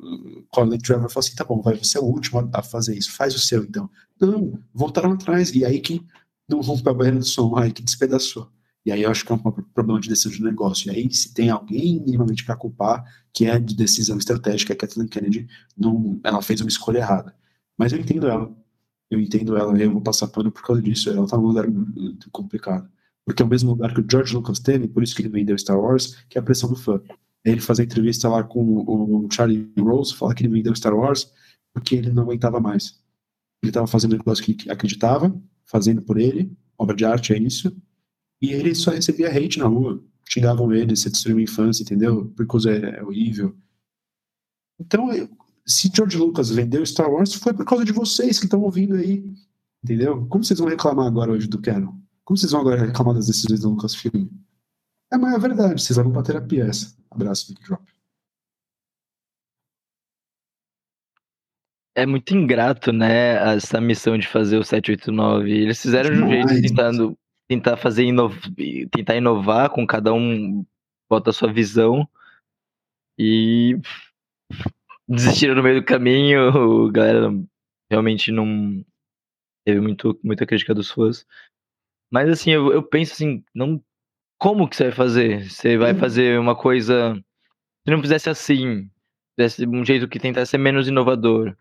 [0.50, 3.36] Colin Trevor falar assim, tá bom, vai, você é o último a fazer isso, faz
[3.36, 3.90] o seu então.
[4.20, 6.06] Não, voltaram atrás, e aí que
[6.50, 8.50] não rompeu a barreira do som, aí que despedaçou.
[8.86, 10.90] E aí eu acho que é um problema de decisão de negócio.
[10.90, 13.04] E aí, se tem alguém minimamente para culpar,
[13.34, 15.48] que é de decisão estratégica, a Kathleen Kennedy,
[15.78, 17.36] não, ela fez uma escolha errada.
[17.78, 18.50] Mas eu entendo ela.
[19.10, 21.10] Eu entendo ela, eu vou passar pano por causa disso.
[21.10, 22.90] Ela tá num lugar muito complicado.
[23.26, 25.58] Porque é o mesmo lugar que o George Lucas teve, por isso que ele vendeu
[25.58, 27.02] Star Wars, que é a pressão do fã.
[27.44, 31.30] Ele fazer entrevista lá com o Charlie Rose, falar que ele vendeu Star Wars
[31.74, 33.00] porque ele não aguentava mais.
[33.62, 35.34] Ele estava fazendo o negócio que acreditava,
[35.68, 37.76] fazendo por ele, obra de arte é isso,
[38.42, 40.04] e ele só recebia hate na rua.
[40.28, 42.34] Xingavam ele, você destruiu a infância, entendeu?
[42.36, 43.56] Porque é, é horrível.
[44.80, 45.10] Então,
[45.66, 49.34] se George Lucas vendeu Star Wars, foi por causa de vocês que estão ouvindo aí.
[49.84, 50.26] Entendeu?
[50.28, 51.94] Como vocês vão reclamar agora hoje do Canon?
[52.24, 54.28] Como vocês vão agora reclamar das decisões do Lucasfilm?
[55.12, 56.94] É, mas é verdade, vocês vão pra terapia essa.
[57.10, 57.84] Abraço, Big Drop.
[61.98, 65.52] É muito ingrato, né, essa missão de fazer o 789.
[65.52, 67.18] Eles fizeram de um jeito tentando
[67.50, 68.38] tentar fazer inov...
[68.92, 70.64] tentar inovar com cada um
[71.10, 72.08] bota a sua visão
[73.18, 73.80] e
[75.08, 76.50] desistiram no meio do caminho,
[76.88, 77.30] a galera
[77.90, 78.86] realmente não
[79.66, 81.26] teve muito, muita crítica dos fãs.
[82.12, 83.82] Mas assim, eu, eu penso assim, não
[84.40, 85.50] como que você vai fazer?
[85.50, 86.00] Você vai uhum.
[86.00, 87.16] fazer uma coisa
[87.88, 88.90] se não fizesse assim,
[89.40, 91.56] fizesse um jeito que tentasse ser menos inovador.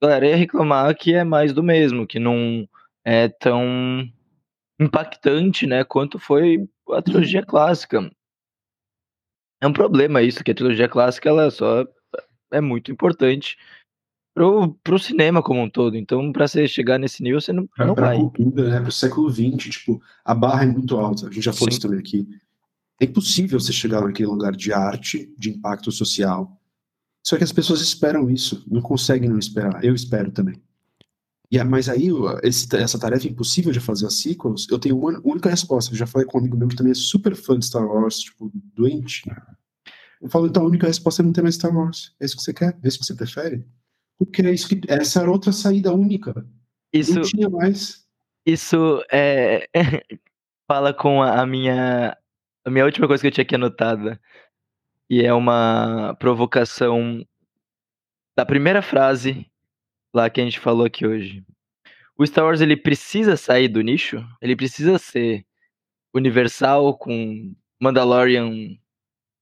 [0.00, 2.68] A galera ia reclamar que é mais do mesmo, que não
[3.04, 4.08] é tão
[4.78, 7.46] impactante, né, quanto foi a trilogia uhum.
[7.46, 8.10] clássica.
[9.60, 11.86] É um problema isso, que a trilogia clássica ela só
[12.52, 13.56] é muito importante
[14.34, 15.96] pro, pro cinema como um todo.
[15.96, 18.16] Então, para você chegar nesse nível, você não, pra, não pra vai.
[18.16, 21.28] cultura, né, pro século XX, tipo, a barra é muito alta.
[21.28, 22.26] A gente já falou isso também aqui.
[23.00, 26.60] É impossível você chegar naquele lugar de arte, de impacto social.
[27.24, 29.82] Só que as pessoas esperam isso, não conseguem não esperar.
[29.82, 30.60] Eu espero também.
[31.50, 32.08] E, mas aí,
[32.42, 35.92] esse, essa tarefa impossível de fazer as sequels, eu tenho uma única resposta.
[35.92, 38.18] Eu já falei com um amigo meu que também é super fã de Star Wars,
[38.18, 39.22] tipo, doente.
[40.20, 42.14] Eu falo, então a única resposta é não ter mais Star Wars.
[42.20, 42.78] É isso que você quer?
[42.82, 43.64] É isso que você prefere?
[44.18, 46.46] Porque é isso que, essa era outra saída única.
[46.92, 48.04] Isso, não tinha mais.
[48.46, 49.68] Isso é,
[50.68, 52.16] fala com a minha,
[52.64, 54.20] a minha última coisa que eu tinha aqui anotada.
[55.08, 57.24] E é uma provocação
[58.36, 59.50] da primeira frase
[60.14, 61.44] lá que a gente falou aqui hoje.
[62.16, 65.44] O Star Wars ele precisa sair do nicho, ele precisa ser
[66.14, 68.78] universal com Mandalorian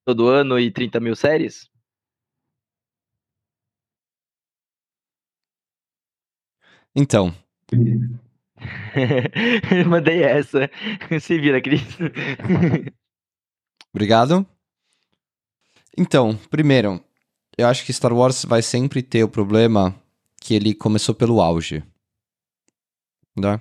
[0.04, 1.70] todo ano e 30 mil séries?
[6.94, 7.34] Então.
[9.88, 10.70] Mandei essa.
[11.20, 11.82] Se vira, Cris.
[13.94, 14.46] Obrigado.
[15.96, 17.02] Então, primeiro,
[17.56, 19.94] eu acho que Star Wars vai sempre ter o problema
[20.40, 21.82] que ele começou pelo auge.
[23.36, 23.60] Né?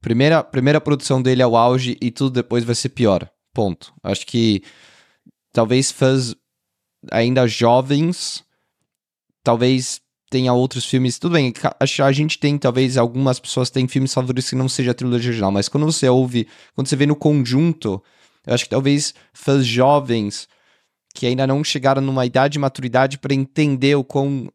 [0.00, 3.28] Primeira, primeira produção dele é o auge e tudo depois vai ser pior.
[3.52, 3.92] Ponto.
[4.02, 4.62] Acho que
[5.52, 6.34] talvez fãs
[7.10, 8.44] ainda jovens,
[9.42, 10.00] talvez
[10.30, 11.18] tenha outros filmes.
[11.18, 14.94] Tudo bem, a gente tem, talvez, algumas pessoas têm filmes favoritos que não seja a
[14.94, 18.02] trilogia original, mas quando você ouve, quando você vê no conjunto,
[18.46, 20.48] eu acho que talvez fãs jovens
[21.14, 24.48] que ainda não chegaram numa idade de maturidade para entender o quão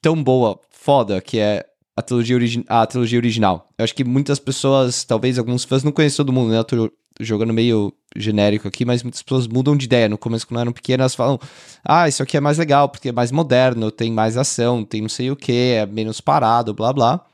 [0.00, 3.68] tão boa, foda que é a trilogia, origi a trilogia original.
[3.76, 6.58] Eu acho que muitas pessoas, talvez alguns fãs, não conhecem todo mundo, né?
[6.58, 10.08] Eu tô jogando meio genérico aqui, mas muitas pessoas mudam de ideia.
[10.08, 11.38] No começo, quando eram pequenas, falam:
[11.84, 15.08] Ah, isso aqui é mais legal, porque é mais moderno, tem mais ação, tem não
[15.08, 17.24] sei o que, é menos parado, blá blá.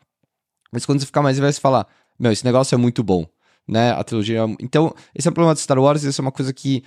[0.73, 1.87] Mas quando você ficar mais velho, você fala:
[2.19, 3.27] Meu, esse negócio é muito bom,
[3.67, 3.93] né?
[3.93, 4.41] A trilogia.
[4.41, 6.83] É então, esse é o problema de Star Wars, isso é uma coisa que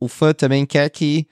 [0.00, 1.26] o fã também quer que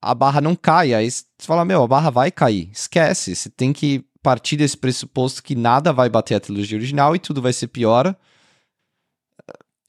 [0.00, 0.98] a barra não caia.
[0.98, 5.42] Aí você fala: Meu, a barra vai cair, esquece, você tem que partir desse pressuposto
[5.42, 8.16] que nada vai bater a trilogia original e tudo vai ser pior.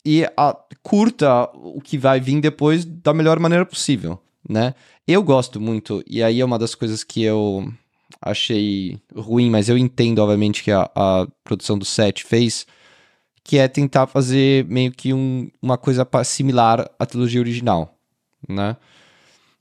[0.06, 4.76] E a, curta o que vai vir depois da melhor maneira possível, né?
[5.07, 7.72] Eu gosto muito, e aí é uma das coisas que eu
[8.22, 12.68] achei ruim, mas eu entendo, obviamente, que a, a produção do set fez,
[13.46, 17.96] que é tentar fazer meio que um, uma coisa similar à trilogia original,
[18.50, 18.76] né?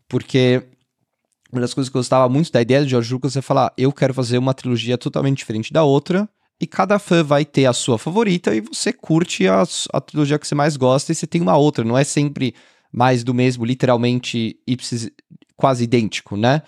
[0.08, 0.62] Porque
[1.52, 3.92] uma das coisas que eu gostava muito da ideia do George Lucas é falar: eu
[3.92, 6.26] quero fazer uma trilogia totalmente diferente da outra,
[6.58, 9.62] e cada fã vai ter a sua favorita, e você curte a,
[9.92, 12.54] a trilogia que você mais gosta, e você tem uma outra, não é sempre
[12.90, 15.10] mais do mesmo, literalmente ipsis,
[15.56, 16.62] quase idêntico, né?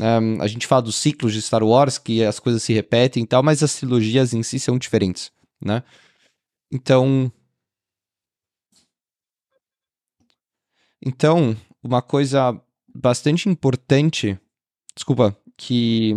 [0.00, 3.26] Um, a gente fala dos ciclos de Star Wars, que as coisas se repetem e
[3.26, 5.30] tal, mas as trilogias em si são diferentes,
[5.62, 5.82] né?
[6.74, 7.30] Então.
[11.06, 12.60] Então, uma coisa
[12.92, 14.36] bastante importante,
[14.94, 16.14] desculpa, que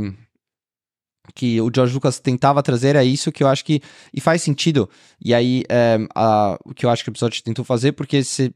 [1.35, 3.81] que o George Lucas tentava trazer é isso que eu acho que
[4.13, 4.89] e faz sentido
[5.23, 8.55] e aí é, a, o que eu acho que o episódio tentou fazer porque se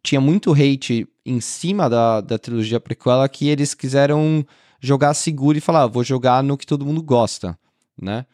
[0.00, 4.46] tinha muito hate em cima da, da trilogia prequela que eles quiseram
[4.80, 7.58] jogar seguro e falar ah, vou jogar no que todo mundo gosta
[8.00, 8.26] né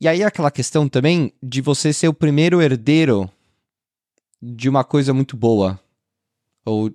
[0.00, 3.30] e aí aquela questão também de você ser o primeiro herdeiro
[4.42, 5.80] de uma coisa muito boa
[6.64, 6.90] ou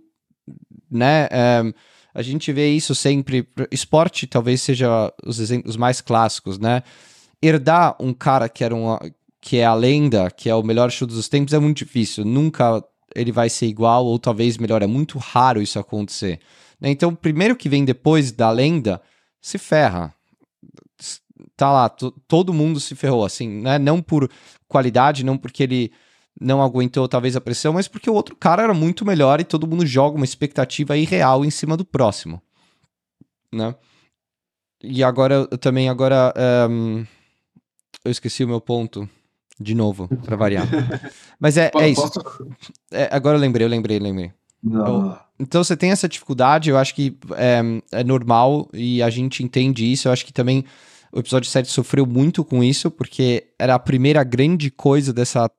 [0.90, 1.28] né?
[1.32, 1.74] É,
[2.14, 3.48] a gente vê isso sempre.
[3.72, 6.84] Esporte talvez seja os exemplos mais clássicos, né?
[7.42, 8.98] Herdar um cara que era um,
[9.40, 12.26] que é a lenda, que é o melhor show dos tempos, é muito difícil.
[12.26, 12.84] Nunca
[13.16, 14.82] ele vai ser igual, ou talvez melhor.
[14.82, 16.40] É muito raro isso acontecer.
[16.80, 16.90] Né?
[16.90, 19.02] Então, o primeiro que vem depois da lenda
[19.42, 20.14] se ferra.
[21.56, 23.78] Tá lá, todo mundo se ferrou, assim, né?
[23.80, 24.30] Não por
[24.68, 25.92] qualidade, não porque ele
[26.40, 29.68] não aguentou talvez a pressão, mas porque o outro cara era muito melhor e todo
[29.68, 32.42] mundo joga uma expectativa irreal em cima do próximo,
[33.54, 33.76] né?
[34.82, 36.34] E agora eu também agora
[36.70, 37.06] um,
[38.06, 39.10] eu esqueci o meu ponto
[39.60, 40.66] de novo para variar,
[41.38, 42.10] mas é, é isso.
[42.90, 44.32] É, agora eu lembrei, eu lembrei, eu lembrei.
[44.64, 47.62] Eu, então você tem essa dificuldade, eu acho que é,
[48.00, 50.08] é normal e a gente entende isso.
[50.08, 50.66] Eu acho que também
[51.12, 55.50] o episódio 7 sofreu muito com isso, porque era a primeira grande coisa dessa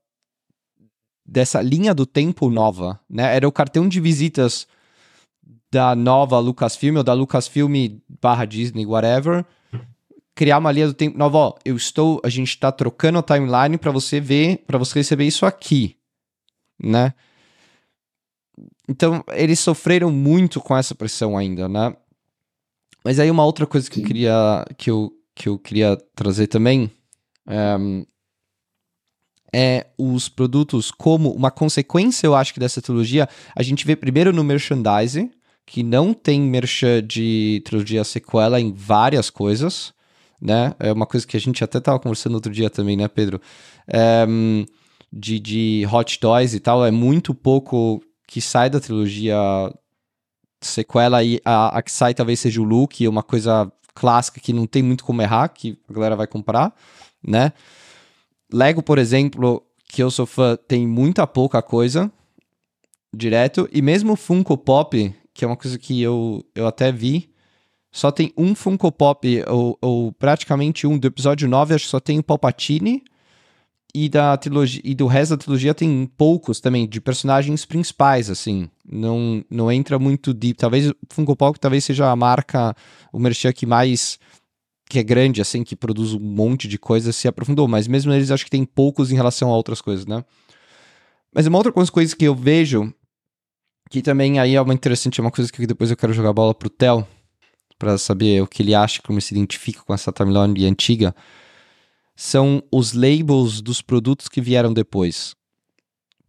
[1.24, 3.36] dessa linha do tempo nova, né?
[3.36, 4.66] Era o cartão de visitas
[5.70, 9.46] da nova Lucasfilm ou da Lucasfilm barra Disney, whatever,
[10.34, 11.38] criar uma linha do tempo nova.
[11.38, 15.24] Ó, eu estou, a gente está trocando a timeline para você ver, para você receber
[15.24, 15.96] isso aqui,
[16.82, 17.14] né?
[18.88, 21.94] Então, eles sofreram muito com essa pressão ainda, né?
[23.04, 26.90] Mas aí uma outra coisa que eu queria que eu, que eu queria trazer também
[27.48, 28.04] um,
[29.50, 33.26] é, os produtos como uma consequência, eu acho que dessa trilogia,
[33.56, 35.30] a gente vê primeiro no merchandising,
[35.64, 39.94] que não tem merchan de trilogia sequela em várias coisas,
[40.38, 40.74] né?
[40.78, 43.40] É uma coisa que a gente até estava conversando outro dia também, né, Pedro?
[43.88, 44.26] É,
[45.10, 49.38] de, de Hot Toys e tal, é muito pouco que sai da trilogia
[50.60, 54.66] sequela e a, a que sai talvez seja o look, uma coisa clássica que não
[54.66, 56.74] tem muito como errar, que a galera vai comprar,
[57.22, 57.52] né?
[58.50, 62.10] Lego, por exemplo, que eu sou fã, tem muita pouca coisa
[63.14, 63.68] direto.
[63.70, 67.30] E mesmo Funko Pop, que é uma coisa que eu, eu até vi,
[67.92, 72.00] só tem um Funko Pop, ou, ou praticamente um, do episódio 9, acho que só
[72.00, 73.04] tem o Palpatine.
[73.94, 78.68] E, da trilogia, e do resto da trilogia tem poucos também, de personagens principais, assim.
[78.84, 80.58] Não, não entra muito deep.
[80.58, 82.74] Talvez Funko Pop talvez seja a marca,
[83.12, 84.18] o merchan que mais
[84.88, 88.32] que é grande, assim, que produz um monte de coisas, se aprofundou, mas mesmo eles
[88.32, 90.24] acho que tem poucos em relação a outras coisas, né?
[91.32, 92.92] Mas uma outra coisa que eu vejo,
[93.88, 96.52] que também aí é uma interessante, é uma coisa que depois eu quero jogar bola
[96.52, 97.06] pro Theo,
[97.78, 101.14] para saber o que ele acha, como ele se identifica com essa timeline antiga,
[102.22, 105.34] são os labels dos produtos que vieram depois.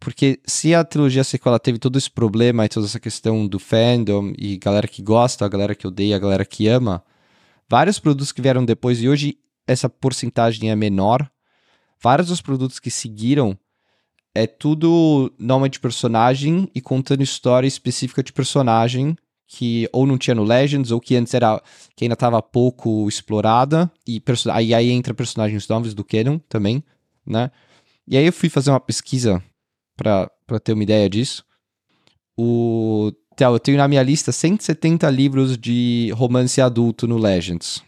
[0.00, 4.32] Porque se a trilogia sequela teve todo esse problema e toda essa questão do fandom
[4.38, 7.04] e galera que gosta, a galera que odeia, a galera que ama,
[7.68, 9.36] vários produtos que vieram depois e hoje
[9.66, 11.30] essa porcentagem é menor.
[12.02, 13.54] Vários dos produtos que seguiram
[14.34, 19.14] é tudo nome de personagem e contando história específica de personagem
[19.54, 21.62] que ou não tinha no Legends ou que antes era
[21.94, 26.82] que ainda estava pouco explorada e aí, aí entra personagens novos do Canon também,
[27.24, 27.50] né?
[28.08, 29.42] E aí eu fui fazer uma pesquisa
[29.94, 30.30] para
[30.64, 31.44] ter uma ideia disso.
[32.34, 37.82] O então, eu tenho na minha lista 170 livros de romance adulto no Legends.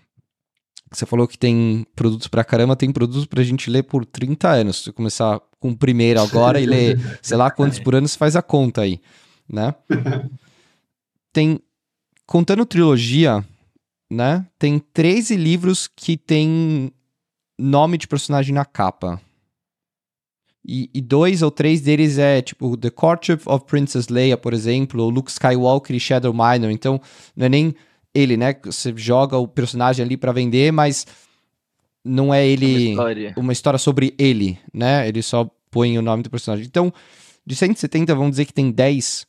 [0.91, 4.85] Você falou que tem produtos pra caramba, tem produtos pra gente ler por 30 anos.
[4.85, 8.37] Se começar com o primeiro agora e ler, sei lá quantos por ano, você faz
[8.37, 9.01] a conta aí,
[9.49, 9.75] né?
[11.35, 11.59] Tem,
[12.25, 13.45] contando trilogia,
[14.11, 14.47] né?
[14.57, 16.93] Tem 13 livros que tem
[17.59, 19.21] nome de personagem na capa.
[20.65, 25.03] E, e, dois ou três deles é tipo The Courtship of Princess Leia, por exemplo,
[25.03, 26.71] ou Luke Skywalker e Shadow Minor.
[26.71, 27.01] Então,
[27.37, 27.75] não é nem
[28.15, 28.55] ele, né?
[28.65, 31.05] Você joga o personagem ali para vender, mas
[32.05, 33.35] não é ele uma história.
[33.37, 35.09] uma história sobre ele, né?
[35.09, 36.65] Ele só põe o nome do personagem.
[36.65, 36.93] Então,
[37.45, 39.27] de 170, vamos dizer que tem 10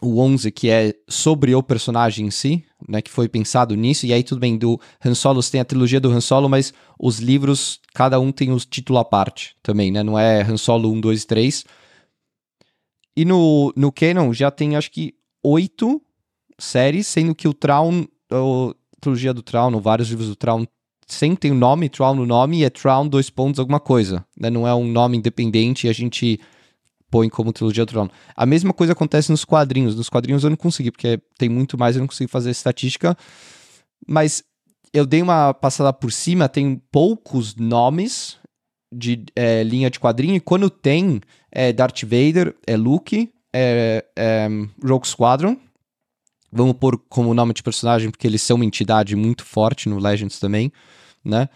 [0.00, 4.12] o 11 que é sobre o personagem em si, né, que foi pensado nisso, e
[4.12, 7.80] aí tudo bem, do Han Solo tem a trilogia do Han Solo, mas os livros,
[7.94, 11.24] cada um tem o título à parte também, né, não é Han Solo 1, 2,
[11.24, 11.64] 3.
[13.16, 16.00] E no, no Canon já tem acho que oito
[16.58, 20.64] séries, sendo que o Traun, a trilogia do Traun, vários livros do Traun,
[21.06, 24.48] sempre tem o nome, Traun no nome, e é Traun dois pontos alguma coisa, né,
[24.48, 26.38] não é um nome independente e a gente
[27.10, 28.10] põe como trilogia do Trono.
[28.36, 29.94] A mesma coisa acontece nos quadrinhos.
[29.96, 33.16] Nos quadrinhos eu não consegui, porque tem muito mais, eu não consegui fazer estatística.
[34.06, 34.42] Mas
[34.92, 38.36] eu dei uma passada por cima, tem poucos nomes
[38.92, 41.20] de é, linha de quadrinho, e quando tem,
[41.52, 44.48] é Darth Vader, é Luke, é, é
[44.82, 45.56] Rogue Squadron.
[46.50, 50.38] Vamos pôr como nome de personagem, porque eles são uma entidade muito forte no Legends
[50.38, 50.72] também,
[51.22, 51.48] né?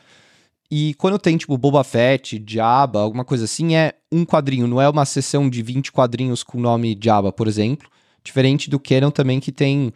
[0.74, 4.88] E quando tem, tipo, Boba Fett, Jabba, alguma coisa assim, é um quadrinho, não é
[4.88, 7.90] uma sessão de 20 quadrinhos com o nome Jabba, por exemplo.
[8.24, 9.92] Diferente do Canon também, que tem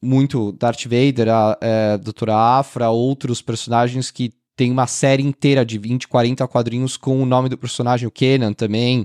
[0.00, 5.66] muito Darth Vader, a, é, a Doutora Afra, outros personagens que tem uma série inteira
[5.66, 9.04] de 20, 40 quadrinhos com o nome do personagem, o Kenan também,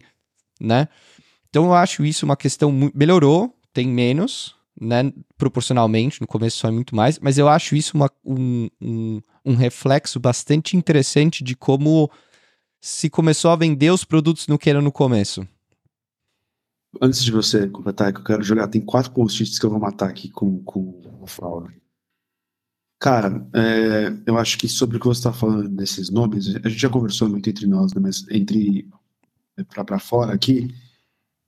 [0.59, 0.87] né?
[1.49, 2.71] Então eu acho isso uma questão...
[2.93, 7.97] Melhorou, tem menos, né, proporcionalmente, no começo só é muito mais, mas eu acho isso
[7.97, 12.09] uma, um, um, um, reflexo bastante interessante de como
[12.79, 15.47] se começou a vender os produtos no que era no começo.
[17.01, 20.09] Antes de você completar, que eu quero jogar, tem quatro post-its que eu vou matar
[20.09, 21.71] aqui com, com o Fala.
[22.99, 26.79] Cara, é, eu acho que sobre o que você está falando desses nomes, a gente
[26.79, 28.87] já conversou muito entre nós, né, mas entre
[29.57, 30.73] é, para fora aqui,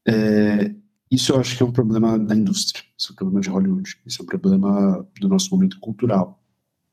[0.07, 0.73] é,
[1.11, 3.97] isso eu acho que é um problema da indústria, isso é um problema de Hollywood,
[4.03, 6.41] isso é um problema do nosso momento cultural,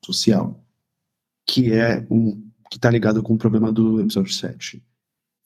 [0.05, 0.62] social,
[1.51, 4.81] que é um que está ligado com o problema do episódio 7.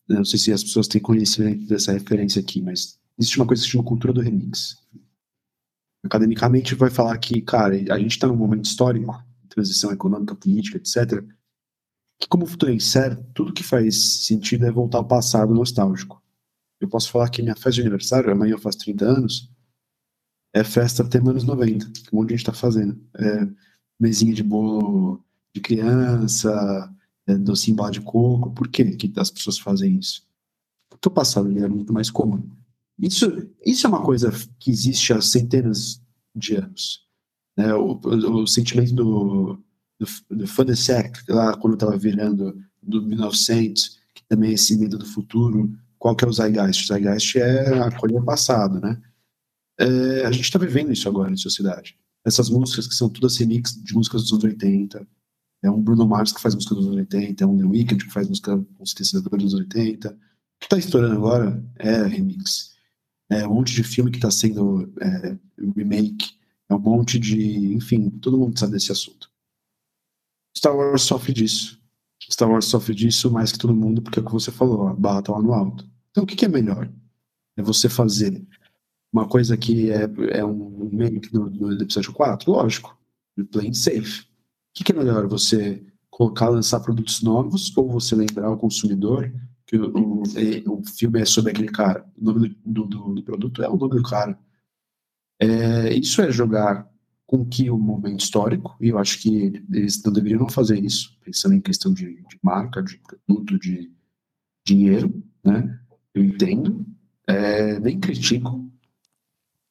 [0.06, 3.62] Eu não sei se as pessoas têm conhecimento dessa referência aqui, mas existe uma coisa
[3.62, 4.76] que se chama cultura do remix.
[6.05, 11.24] Academicamente vai falar que, cara, a gente está num momento histórico, transição econômica, política, etc.,
[12.20, 16.22] que como o futuro é incerto, tudo que faz sentido é voltar ao passado nostálgico.
[16.78, 19.51] Eu posso falar que minha festa de aniversário, amanhã eu faço 30 anos,
[20.52, 23.01] é festa tema anos 90, que um monte de gente tá fazendo.
[23.16, 23.48] É
[23.98, 25.24] mesinha de bolo
[25.55, 26.93] de criança,
[27.26, 28.51] é docinho bala de coco.
[28.51, 30.26] Por quê que as pessoas fazem isso?
[30.90, 32.43] Porque o passado é muito mais comum.
[32.98, 36.01] Isso, isso é uma coisa que existe há centenas
[36.35, 37.06] de anos.
[37.56, 37.74] Né?
[37.74, 39.59] O, o, o sentimento do,
[39.98, 40.64] do, do fun
[41.28, 46.24] lá quando estava virando do 1900, que também é esse medo do futuro, qual que
[46.24, 46.85] é o Zeitgeist?
[46.85, 49.01] O Zeitgeist é a colher passado, né?
[49.78, 51.97] É, a gente está vivendo isso agora em sociedade.
[52.24, 55.06] Essas músicas que são todas remix de músicas dos anos 80.
[55.65, 58.12] É um Bruno Mars que faz música dos anos 80, é um The Weeknd que
[58.12, 60.11] faz música com sintetizadores dos anos 80.
[60.11, 60.12] O
[60.61, 62.74] que está estourando agora é remix.
[63.31, 65.39] É um monte de filme que está sendo é,
[65.74, 66.39] remake.
[66.69, 67.73] É um monte de.
[67.73, 69.31] Enfim, todo mundo sabe desse assunto.
[70.55, 71.81] Star Wars sofre disso.
[72.31, 74.93] Star Wars sofre disso mais que todo mundo, porque é o que você falou, a
[74.93, 75.89] barra está lá no alto.
[76.11, 76.93] Então, o que, que, é melhor?
[77.57, 78.47] É você fazer
[79.11, 82.53] uma coisa que é, é um que no, no episódio 4?
[82.53, 82.99] Lógico,
[83.51, 84.27] playing safe.
[84.74, 85.26] Que, que, é melhor?
[85.28, 89.32] Você colocar, lançar produtos novos ou você lembrar o consumidor
[89.66, 92.05] que o, o, o filme é sobre aquele cara?
[92.16, 94.38] O nome do, do, do produto é o nome do cara.
[95.40, 96.88] É, isso é jogar
[97.26, 101.55] com que o momento histórico, e eu acho que eles não deveriam fazer isso, pensando
[101.55, 103.90] em questão de, de marca, de produto, de
[104.64, 105.80] dinheiro, né?
[106.14, 106.86] eu entendo,
[107.26, 108.70] é, nem critico,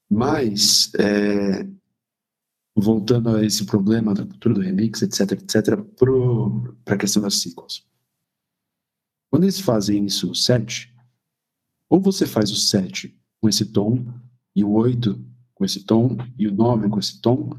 [0.10, 1.66] mas é,
[2.76, 5.78] voltando a esse problema da cultura do remix, etc, etc,
[6.84, 7.86] para a questão das sequels.
[9.30, 10.94] Quando eles fazem isso no set,
[11.90, 14.04] Ou você faz o 7 com esse tom,
[14.56, 15.24] e o 8
[15.54, 17.52] com esse tom, e o 9 com esse tom,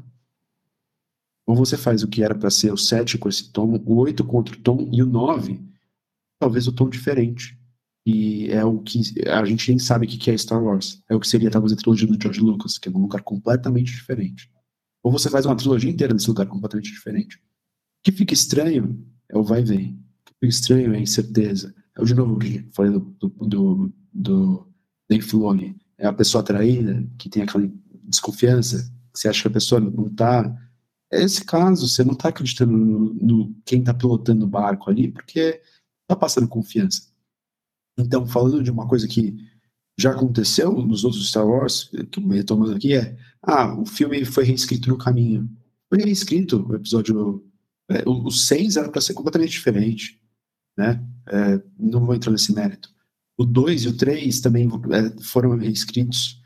[1.47, 4.25] ou você faz o que era para ser o 7 com esse tom, o 8
[4.25, 5.63] com outro tom, e o 9,
[6.37, 7.57] talvez o tom diferente.
[8.05, 11.01] E é o que a gente nem sabe o que é Star Wars.
[11.09, 13.93] É o que seria talvez a trilogia do George Lucas, que é um lugar completamente
[13.93, 14.51] diferente.
[15.05, 17.37] Ou você faz uma trilogia inteira nesse lugar completamente diferente.
[17.37, 17.41] O
[18.05, 19.91] que fica estranho é o vai e vem.
[19.91, 21.75] O que fica estranho é a incerteza.
[21.95, 24.67] É o de novo que falei do, do, do, do
[25.07, 25.75] Dave Filoni.
[25.95, 27.71] É a pessoa traída, que tem aquela
[28.01, 30.51] desconfiança, que você acha que a pessoa não está.
[31.13, 35.11] É esse caso, você não está acreditando no, no quem está pilotando o barco ali,
[35.11, 35.61] porque
[36.01, 37.13] está passando confiança.
[37.95, 39.37] Então, falando de uma coisa que
[39.99, 43.15] já aconteceu nos outros Star Wars, que me retomando aqui, é:
[43.45, 45.49] ah, o filme foi reescrito no caminho.
[45.89, 47.43] Foi reescrito o episódio.
[47.89, 50.19] É, o 6 era para ser completamente diferente,
[50.77, 51.03] né?
[51.27, 52.89] É, não vou entrar nesse mérito.
[53.37, 56.41] O 2 e o 3 também é, foram reescritos.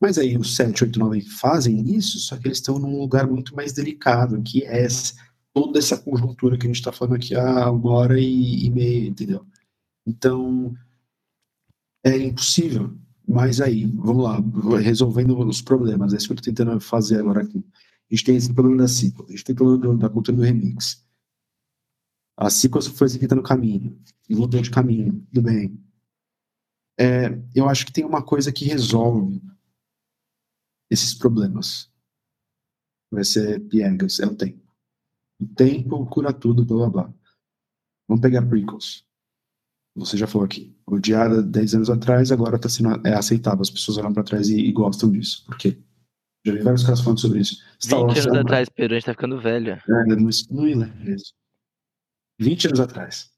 [0.00, 3.54] Mas aí o 7, 8, 9 fazem isso, só que eles estão num lugar muito
[3.56, 4.86] mais delicado, que é
[5.52, 9.46] toda essa conjuntura que a gente está falando aqui há uma hora e, e entendeu?
[10.06, 10.74] Então,
[12.04, 12.94] é impossível.
[13.26, 14.38] Mas aí, vamos lá,
[14.78, 16.12] resolvendo os problemas.
[16.12, 17.64] É isso que eu estou tentando fazer agora aqui.
[18.10, 20.42] A gente tem esse problema da ciclo, a gente tem o problema da cultura do
[20.42, 21.04] remix.
[22.36, 23.98] A ciclo foi seguida no caminho,
[24.28, 25.80] e mudou de caminho, tudo bem.
[26.98, 29.40] É, eu acho que tem uma coisa que resolve
[30.90, 31.90] esses problemas.
[33.10, 34.62] Vai ser piegas, é o tempo.
[35.40, 37.14] O tempo cura tudo, blá blá blá.
[38.06, 39.03] Vamos pegar prequels
[39.94, 43.62] você já falou aqui, odiada 10 anos atrás, agora está sendo é aceitável.
[43.62, 45.44] As pessoas olham para trás e, e, gostam disso.
[45.46, 45.78] Por quê?
[46.44, 47.62] Já vi vários caras falando sobre isso.
[47.82, 49.72] 20 anos é atrás, Pedro, a gente tá ficando velho.
[49.72, 51.32] É, não, não lembro isso.
[52.40, 53.30] 20 anos atrás.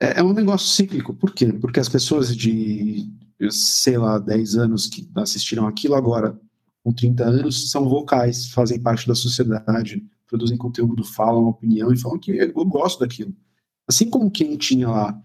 [0.00, 1.12] É, é, um negócio cíclico.
[1.12, 1.52] Por quê?
[1.52, 3.10] Porque as pessoas de,
[3.50, 6.38] sei lá, 10 anos que assistiram aquilo agora,
[6.84, 12.18] com 30 anos, são vocais, fazem parte da sociedade, produzem conteúdo, falam opinião e falam
[12.18, 13.34] que eu gosto daquilo.
[13.88, 15.22] Assim como quem tinha lá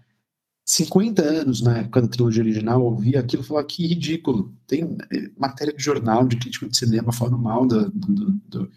[0.70, 4.54] 50 anos na época da trilogia original, ouvia aquilo e falava que ridículo.
[4.68, 8.70] Tem é, matéria de jornal, de crítico de cinema falando mal da, do, do,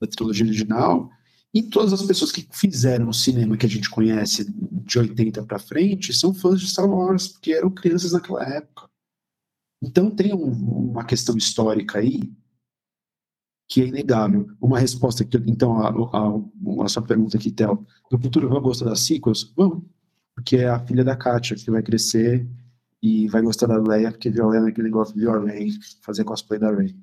[0.00, 1.10] da trilogia original.
[1.52, 5.58] E todas as pessoas que fizeram o cinema que a gente conhece de 80 para
[5.58, 8.88] frente são fãs de Star Wars, porque eram crianças naquela época.
[9.82, 12.32] Então tem um, uma questão histórica aí
[13.68, 14.48] que é inegável.
[14.60, 18.84] Uma resposta que então a, a, a sua pergunta aqui, Tel, no futuro vão gostar
[18.84, 19.52] das sequels?
[19.56, 19.82] Vamos
[20.34, 22.46] porque é a filha da Katia que vai crescer
[23.02, 25.72] e vai gostar da Leia, porque viu a Leia naquele negócio de Rey,
[26.02, 26.96] fazer cosplay da Rey.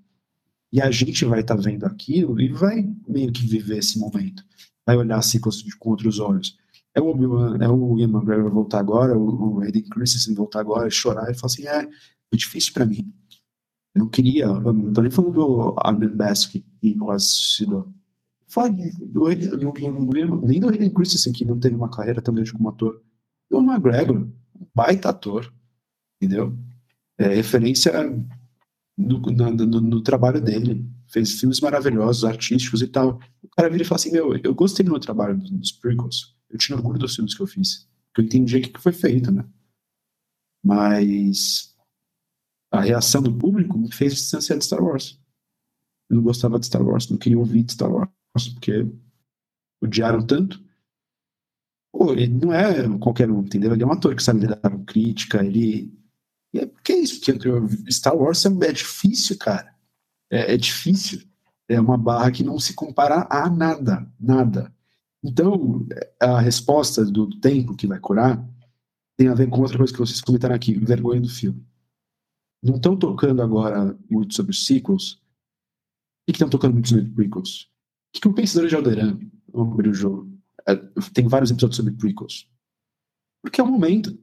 [0.71, 4.43] E a gente vai estar tá vendo aquilo e vai meio que viver esse momento.
[4.85, 5.49] Vai olhar assim com,
[5.79, 6.57] com outros olhos.
[6.95, 7.09] É o
[7.61, 11.35] é o Ian McGregor voltar agora, o, o Hayden Christensen voltar agora e chorar e
[11.35, 13.13] falar assim, é, foi difícil para mim.
[13.93, 17.91] Eu não queria, eu não tô nem falando do Armin Bask e quase suicidou.
[18.47, 22.53] Fala do, do, do, nem do Hayden Christensen, que não teve uma carreira tão grande
[22.53, 23.01] como ator
[23.49, 24.27] o McGregor,
[24.73, 25.51] baita ator,
[26.21, 26.57] entendeu?
[27.17, 27.91] É, referência
[28.97, 30.85] no, no, no, no, trabalho dele.
[31.07, 33.19] Fez filmes maravilhosos, artísticos e tal.
[33.41, 36.35] O cara vira e fala assim: Meu, eu gostei do meu trabalho nos prequels.
[36.49, 37.87] Eu tinha orgulho dos filmes que eu fiz.
[38.07, 39.45] Porque eu entendi o que foi feito, né?
[40.63, 41.75] Mas
[42.71, 45.19] a reação do público me fez distanciar de Star Wars.
[46.09, 48.09] Eu não gostava de Star Wars, não queria ouvir de Star Wars,
[48.53, 48.85] porque
[49.81, 50.63] odiaram tanto
[51.91, 53.73] Pô, ele não é qualquer um, entendeu?
[53.73, 55.93] Ele é um ator que sabe lidar com crítica, ele.
[56.53, 59.73] E é porque é isso, porque Star Wars é, é difícil, cara.
[60.31, 61.21] É, é, difícil.
[61.67, 64.73] É uma barra que não se compara a nada, nada.
[65.23, 65.85] Então,
[66.19, 68.43] a resposta do tempo que vai curar
[69.17, 71.65] tem a ver com outra coisa que vocês comentaram aqui, vergonha do filme.
[72.63, 75.13] Não estão tocando agora muito sobre os sequels.
[75.13, 75.19] O
[76.27, 77.63] que estão tocando muito sobre prequels?
[77.63, 79.19] O que, que o Pensador de Alderan,
[79.53, 80.38] abrir o jogo, é,
[81.13, 82.47] tem vários episódios sobre prequels.
[83.41, 84.17] Porque é o momento.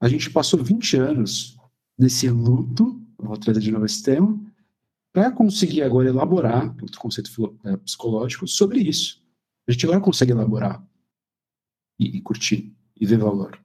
[0.00, 1.56] A gente passou 20 anos
[1.98, 4.38] nesse luto, vou trazer de novo esse tema,
[5.12, 7.30] para conseguir agora elaborar outro conceito
[7.64, 9.22] é, psicológico sobre isso.
[9.68, 10.84] A gente agora consegue elaborar
[11.98, 13.60] e, e curtir e ver valor.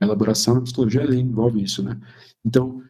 [0.00, 1.98] A elaboração na psicologia envolve isso, né?
[2.44, 2.82] Então,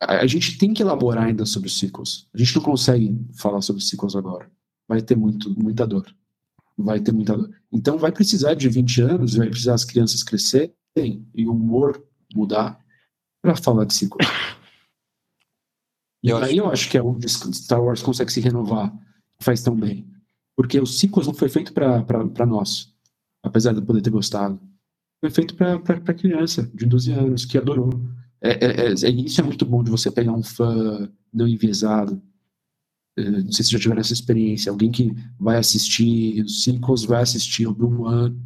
[0.00, 2.28] a, a, gente tem que elaborar ainda sobre os ciclos.
[2.34, 4.50] A gente não consegue falar sobre os ciclos agora.
[4.86, 6.12] Vai ter muito, muita dor
[6.78, 7.36] vai ter muita.
[7.72, 10.72] Então vai precisar de 20 anos, vai precisar as crianças crescerem
[11.34, 12.02] e o humor
[12.34, 12.78] mudar
[13.42, 14.18] para falar de ciclo.
[16.22, 16.58] E eu aí acho...
[16.58, 18.92] eu acho que é onde Star Wars consegue se renovar,
[19.40, 20.06] faz tão bem.
[20.56, 22.92] Porque o ciclos não foi feito para nós,
[23.42, 24.60] apesar de eu poder ter gostado.
[25.20, 27.90] Foi feito para criança de 12 anos, que adorou.
[28.40, 32.20] é, é, é, é, isso é muito bom de você pegar um fã não enviesado.
[33.18, 34.70] É, não sei se já tiveram essa experiência.
[34.70, 38.40] Alguém que vai assistir os Sequels, vai assistir o Doom One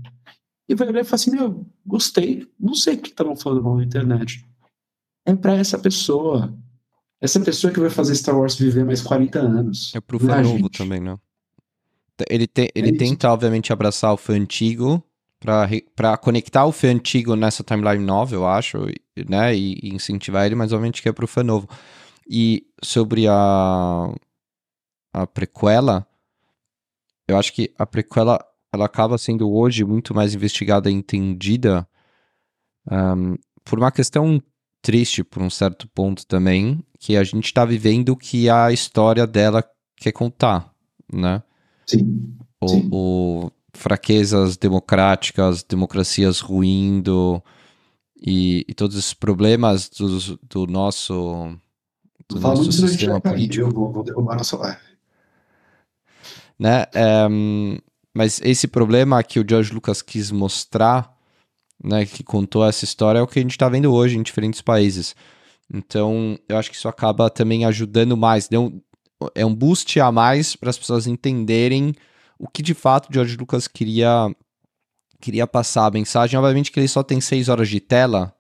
[0.67, 3.77] e vai olhar e falar assim: Meu, gostei, não sei o que estavam falando mal
[3.77, 4.45] na internet.
[5.27, 6.57] É para essa pessoa.
[7.21, 9.95] Essa pessoa que vai fazer Star Wars viver mais 40 anos.
[9.95, 10.79] É pro fã novo gente.
[10.79, 11.17] também, né?
[12.29, 15.03] Ele, te, ele é tenta, obviamente, abraçar o fã antigo
[15.95, 18.87] para conectar o fã antigo nessa timeline nova, eu acho,
[19.29, 19.55] né?
[19.55, 21.69] E, e incentivar ele, mas obviamente que é pro fã novo.
[22.29, 24.13] E sobre a,
[25.13, 26.07] a prequela,
[27.29, 31.87] eu acho que a prequela ela acaba sendo hoje muito mais investigada e entendida
[32.91, 34.43] um, por uma questão
[34.81, 39.63] triste, por um certo ponto também, que a gente está vivendo que a história dela
[39.97, 40.73] quer contar,
[41.13, 41.43] né?
[41.87, 42.35] Sim.
[42.61, 42.89] O, sim.
[42.91, 47.43] o fraquezas democráticas, democracias ruindo
[48.21, 51.57] e, e todos esses problemas do, do nosso,
[52.29, 53.67] do nosso sistema político.
[53.67, 54.92] Eu vou, vou derrubar nossa live.
[56.63, 56.87] Né?
[56.95, 57.27] É,
[58.15, 61.13] mas esse problema que o George Lucas quis mostrar,
[61.83, 64.61] né, que contou essa história, é o que a gente está vendo hoje em diferentes
[64.61, 65.17] países.
[65.75, 68.47] Então, eu acho que isso acaba também ajudando mais.
[68.47, 68.81] Deu,
[69.35, 71.97] é um boost a mais para as pessoas entenderem
[72.39, 74.33] o que de fato o George Lucas queria
[75.21, 76.39] queria passar a mensagem.
[76.39, 78.33] Obviamente que ele só tem seis horas de tela,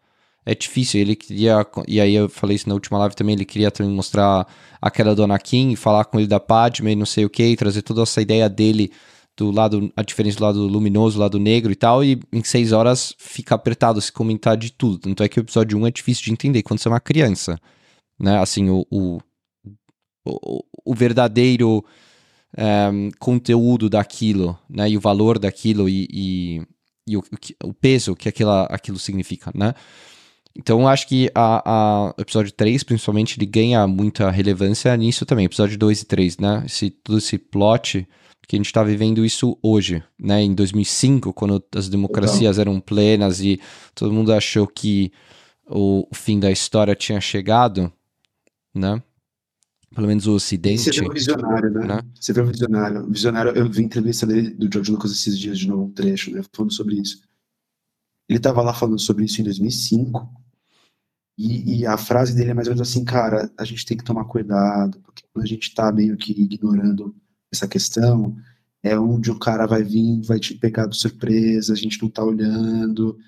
[0.44, 1.00] é difícil.
[1.00, 4.46] Ele queria, e aí eu falei isso na última live também, ele queria também mostrar
[4.80, 8.20] aquela do Anakin, falar com ele da Padme não sei o que, trazer toda essa
[8.20, 8.92] ideia dele
[9.36, 12.72] do lado, a diferença do lado luminoso, do lado negro e tal, e em seis
[12.72, 14.98] horas fica apertado se comentar de tudo.
[14.98, 17.58] Tanto é que o episódio 1 é difícil de entender quando você é uma criança,
[18.18, 18.38] né?
[18.40, 19.20] Assim, o, o,
[20.84, 21.84] o, verdadeiro
[22.92, 24.90] um, conteúdo daquilo, né?
[24.90, 26.62] E o valor daquilo e, e,
[27.06, 27.22] e o,
[27.64, 29.74] o, peso que aquilo, aquilo significa, né?
[30.56, 35.46] Então, acho que a, a, o episódio 3, principalmente, ele ganha muita relevância nisso também.
[35.46, 36.62] Episódio 2 e 3, né?
[36.66, 38.06] Esse, todo esse plot
[38.46, 40.42] que a gente está vivendo isso hoje, né?
[40.42, 43.58] Em 2005, quando as democracias eram plenas e
[43.94, 45.10] todo mundo achou que
[45.66, 47.90] o, fim da história tinha chegado,
[48.74, 49.02] né?
[49.94, 50.82] pelo menos o Ocidente.
[50.82, 51.86] Você vê o visionário, né?
[51.86, 52.02] né?
[52.18, 53.02] Você vê o visionário.
[53.02, 56.30] O visionário, eu vi entrevista dele, do George Lucas esses dias de novo, um trecho,
[56.30, 56.42] né?
[56.52, 57.22] Falando sobre isso.
[58.28, 60.41] Ele estava lá falando sobre isso em 2005.
[61.38, 64.04] E, e, a frase dele é mais ou menos assim, cara, a gente tem que
[64.04, 67.14] tomar cuidado, porque quando a gente está meio que ignorando
[67.50, 68.36] essa questão,
[68.82, 72.24] é onde o cara vai vir, vai te pegar de surpresa, a gente não tá
[72.24, 73.18] olhando.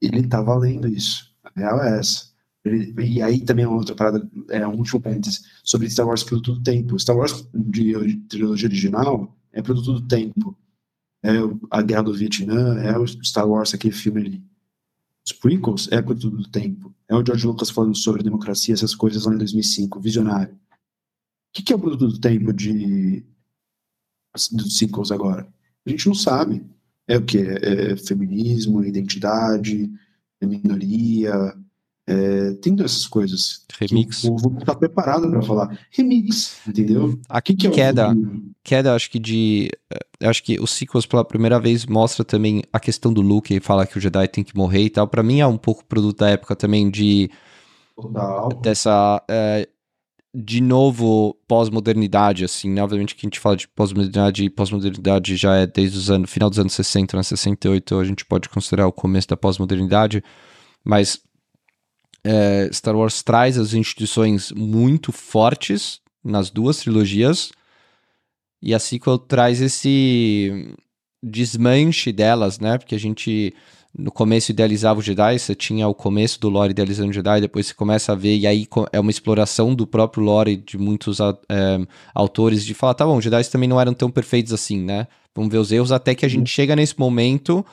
[0.00, 1.34] Ele tá valendo isso.
[1.44, 2.26] A real é essa.
[2.64, 6.54] E aí também é uma outra parada, é um último parênteses, sobre Star Wars produto
[6.54, 6.98] do tempo.
[6.98, 10.56] Star Wars de, de trilogia original é produto do tempo.
[11.22, 11.30] É
[11.70, 14.44] a Guerra do Vietnã, é o Star Wars, aquele filme ali.
[15.26, 16.94] Os prequels é produto do tempo.
[17.08, 20.54] É o George Lucas falando sobre democracia, essas coisas lá em 2005, visionário.
[20.54, 20.58] O
[21.52, 23.24] que, que é o produto do tempo de
[24.52, 25.48] dos sequels agora?
[25.84, 26.64] A gente não sabe.
[27.08, 27.38] É o que?
[27.38, 29.90] É, é feminismo, identidade,
[30.40, 31.56] é minoria,
[32.08, 33.64] é, tem essas coisas.
[33.80, 34.22] Remix.
[34.24, 35.78] o povo tá preparado para falar.
[35.90, 37.18] Remix, entendeu?
[37.28, 38.16] Aqui que, que é queda,
[38.62, 39.70] queda, acho que de.
[40.22, 43.86] Acho que o sequels pela primeira vez mostra também a questão do Luke e fala
[43.86, 45.08] que o Jedi tem que morrer e tal.
[45.08, 47.28] Para mim é um pouco produto da época também de.
[47.96, 48.48] Total.
[48.62, 49.22] Dessa.
[49.28, 49.68] É,
[50.32, 52.84] de novo, pós-modernidade, assim, né?
[52.84, 56.50] Obviamente que a gente fala de pós-modernidade e pós-modernidade já é desde os anos, final
[56.50, 57.22] dos anos 60, né?
[57.22, 60.22] 68, a gente pode considerar o começo da pós-modernidade,
[60.84, 61.20] mas
[62.26, 67.52] é, Star Wars traz as instituições muito fortes nas duas trilogias,
[68.60, 70.74] e a sequel traz esse
[71.22, 72.78] desmanche delas, né?
[72.78, 73.54] Porque a gente
[73.96, 77.66] no começo idealizava o Jedi, você tinha o começo do lore idealizando o Jedi, depois
[77.66, 81.78] você começa a ver, e aí é uma exploração do próprio lore de muitos é,
[82.12, 85.06] autores de falar, tá bom, os Jedi também não eram tão perfeitos assim, né?
[85.34, 87.64] Vamos ver os erros, até que a gente chega nesse momento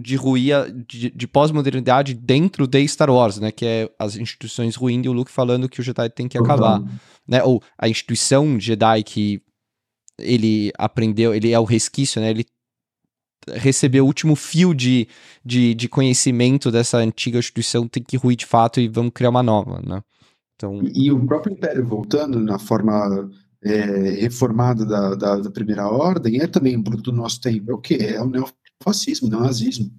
[0.00, 0.54] de ruir
[0.86, 3.50] de, de pós-modernidade dentro de Star Wars, né?
[3.50, 6.80] Que é as instituições ruindo e o Luke falando que o Jedi tem que acabar,
[6.80, 6.88] uhum.
[7.26, 7.42] né?
[7.42, 9.42] Ou a instituição Jedi que
[10.20, 12.30] ele aprendeu, ele é o resquício, né?
[12.30, 12.46] Ele
[13.54, 15.08] recebeu o último fio de,
[15.44, 19.42] de, de conhecimento dessa antiga instituição, tem que ruir de fato e vamos criar uma
[19.42, 20.00] nova, né?
[20.54, 20.80] Então...
[20.82, 23.28] E, e o próprio Império voltando na forma
[23.64, 27.70] é, reformada da, da, da, Primeira Ordem é também um produto do nosso tempo.
[27.70, 27.94] É o que?
[27.94, 28.28] É o
[28.78, 29.90] neofascismo, neonazismo.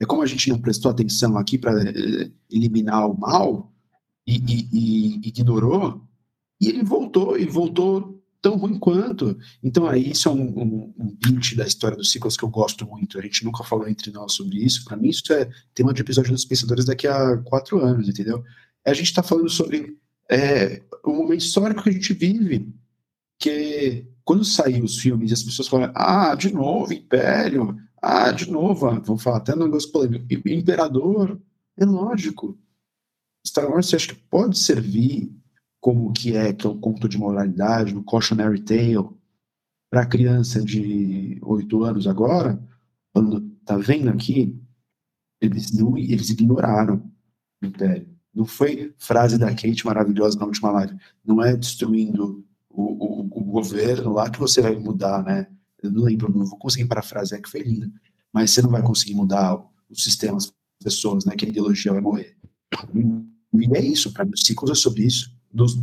[0.00, 3.72] É como a gente não prestou atenção aqui para é, eliminar o mal
[4.26, 6.06] e, e, e, ignorou,
[6.60, 9.36] e ele voltou, e voltou tão ruim quanto.
[9.62, 12.86] Então, aí, isso é um, um, um beat da história dos ciclos que eu gosto
[12.86, 13.18] muito.
[13.18, 14.84] A gente nunca falou entre nós sobre isso.
[14.84, 18.44] Para mim, isso é tema de episódio dos Pensadores daqui a quatro anos, entendeu?
[18.86, 19.96] A gente está falando sobre
[20.30, 22.72] é, o momento histórico que a gente vive,
[23.38, 28.86] que quando saíram os filmes as pessoas falam, ah, de novo, Império, ah, de novo,
[28.86, 31.40] ah, vão falar até um negócio polêmico, Imperador,
[31.76, 32.58] é lógico.
[33.46, 35.32] Star Wars, você acha que pode servir
[35.80, 39.08] como que é, que é um conto de moralidade, um cautionary tale,
[39.90, 42.62] para criança de 8 anos agora,
[43.12, 44.60] quando tá vendo aqui,
[45.40, 47.10] eles não eles ignoraram
[47.62, 48.08] o Império.
[48.34, 50.96] Não foi frase da Kate maravilhosa na última live.
[51.24, 55.48] Não é destruindo o, o, o governo lá que você vai mudar, né?
[55.82, 57.90] Não lembro, não vou conseguir parafrasear que foi linda.
[58.32, 59.56] Mas você não vai conseguir mudar
[59.88, 61.34] os sistemas, as pessoas, né?
[61.36, 62.36] Que a ideologia vai morrer.
[63.54, 65.74] E é isso, para mim, os ciclos é sobre isso nos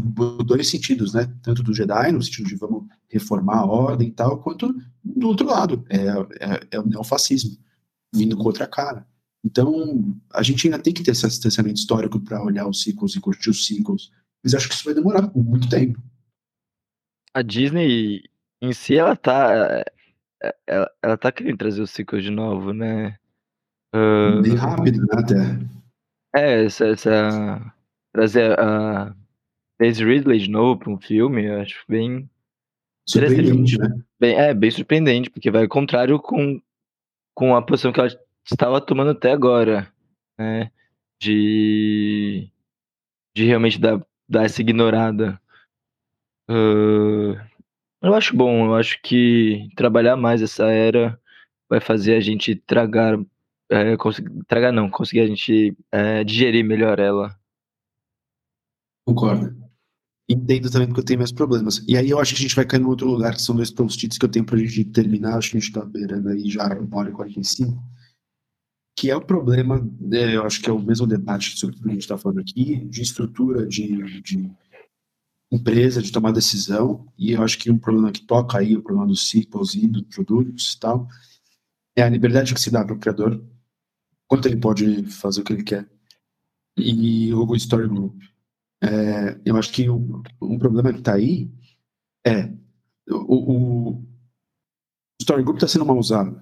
[0.46, 1.32] dois sentidos, né?
[1.42, 4.74] Tanto do Jedi, no sentido de vamos reformar a ordem e tal, quanto
[5.04, 5.98] do outro lado, é,
[6.40, 7.58] é, é o neofascismo,
[8.14, 9.08] vindo com outra cara.
[9.44, 13.20] Então, a gente ainda tem que ter esse distanciamento histórico para olhar os ciclos e
[13.20, 14.12] curtir os ciclos,
[14.44, 16.02] mas acho que isso vai demorar muito tempo.
[17.34, 18.24] A Disney
[18.66, 19.84] em si, ela tá.
[20.68, 23.18] Ela, ela tá querendo trazer os ciclos de novo, né?
[23.96, 24.42] Uh...
[24.42, 25.08] Bem rápido, né?
[25.14, 25.60] Até.
[26.36, 26.88] É, essa.
[26.88, 27.76] essa
[28.16, 29.14] trazer a
[29.78, 32.30] Daisy Ridley de novo para um filme, eu acho bem.
[33.08, 33.90] Surpreendente, né?
[34.20, 36.60] Bem, é, bem surpreendente, porque vai ao contrário com,
[37.36, 38.10] com a posição que ela
[38.44, 39.92] estava tomando até agora,
[40.40, 40.72] né?
[41.22, 42.50] De,
[43.36, 45.40] de realmente dar, dar essa ignorada.
[46.50, 47.36] Uh,
[48.06, 51.19] eu acho bom, eu acho que trabalhar mais essa era
[51.69, 53.18] vai fazer a gente tragar.
[53.69, 53.95] É,
[54.48, 57.36] tragar não, conseguir a gente é, digerir melhor ela.
[59.07, 59.65] Concordo
[60.27, 61.84] entendo também porque eu tenho meus problemas.
[61.88, 63.72] E aí eu acho que a gente vai cair num outro lugar, que são dois
[63.72, 66.68] post-its que eu tenho pra gente terminar, acho que a gente tá beirando aí já
[66.77, 67.82] uma hora e 45,
[68.98, 71.90] que é o problema, é, eu acho que é o mesmo debate sobre o que
[71.90, 74.52] a gente tá falando aqui, de estrutura de, de
[75.56, 79.07] empresa, de tomar decisão, e eu acho que um problema que toca aí, o problema
[79.07, 81.07] dos ciclos e dos produtos e tal,
[81.95, 83.44] é a liberdade que se dá para o criador,
[84.27, 85.90] quanto ele pode fazer o que ele quer.
[86.77, 88.22] E o Story Group
[88.84, 91.49] é, eu acho que um, um problema que está aí
[92.26, 92.52] é
[93.10, 94.06] o, o
[95.22, 96.41] Story Group está sendo mal usado.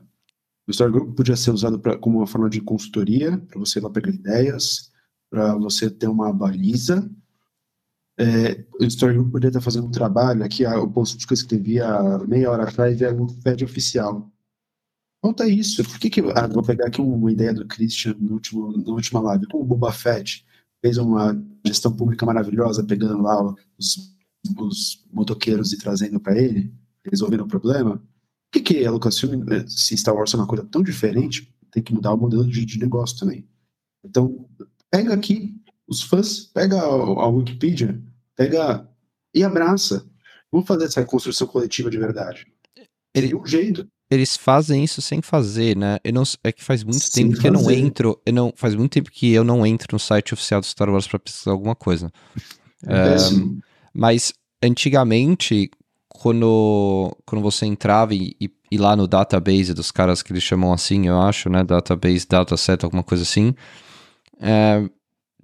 [0.67, 3.81] O Story Group podia ser usado pra, como uma forma de consultoria, para você ir
[3.81, 4.91] lá pegar ideias,
[5.29, 7.09] para você ter uma baliza.
[8.19, 11.81] É, o Story Group poderia estar fazendo um trabalho, aqui o post que eu escrevi
[11.81, 14.31] há meia hora atrás é um FED oficial.
[15.21, 15.83] Conta isso.
[15.83, 19.21] Por que, que ah, vou pegar aqui uma ideia do Christian no último, na última
[19.21, 20.45] live, como o Boba Fett
[20.81, 23.41] fez uma gestão pública maravilhosa, pegando lá
[23.79, 24.13] os,
[24.59, 26.73] os motoqueiros e trazendo para ele,
[27.05, 27.95] resolvendo o problema.
[27.95, 28.01] O
[28.51, 31.93] que, que é Lucasfilm, eh, se Star Wars é uma coisa tão diferente, tem que
[31.93, 33.47] mudar o modelo de, de negócio também.
[34.03, 34.45] Então,
[34.91, 35.55] pega aqui
[35.87, 38.01] os fãs, pega a, a Wikipedia,
[38.35, 38.87] pega
[39.33, 40.05] e abraça.
[40.51, 42.47] Vamos fazer essa construção coletiva de verdade.
[43.13, 45.97] Ele, um jeito eles fazem isso sem fazer, né?
[46.03, 47.55] Eu não, é que faz muito sem tempo que fazer.
[47.55, 50.61] eu não entro, eu não, faz muito tempo que eu não entro no site oficial
[50.61, 52.11] do Star Wars para pesquisar alguma coisa.
[52.85, 53.59] É um,
[53.93, 55.71] mas antigamente,
[56.07, 60.73] quando, quando você entrava e, e, e, lá no database dos caras que eles chamam
[60.73, 61.63] assim, eu acho, né?
[61.63, 63.55] Database, dataset, alguma coisa assim.
[64.39, 64.83] É,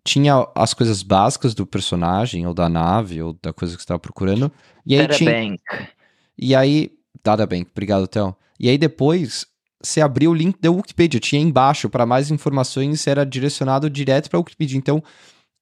[0.09, 3.99] tinha as coisas básicas do personagem, ou da nave, ou da coisa que você estava
[3.99, 4.51] procurando.
[4.85, 5.57] E aí tinha...
[6.37, 6.91] E aí,
[7.23, 8.35] Databank, obrigado, Theo.
[8.59, 9.45] E aí depois
[9.81, 14.37] você abriu o link da Wikipedia, tinha embaixo para mais informações, era direcionado direto para
[14.37, 14.77] a Wikipedia.
[14.77, 15.03] Então,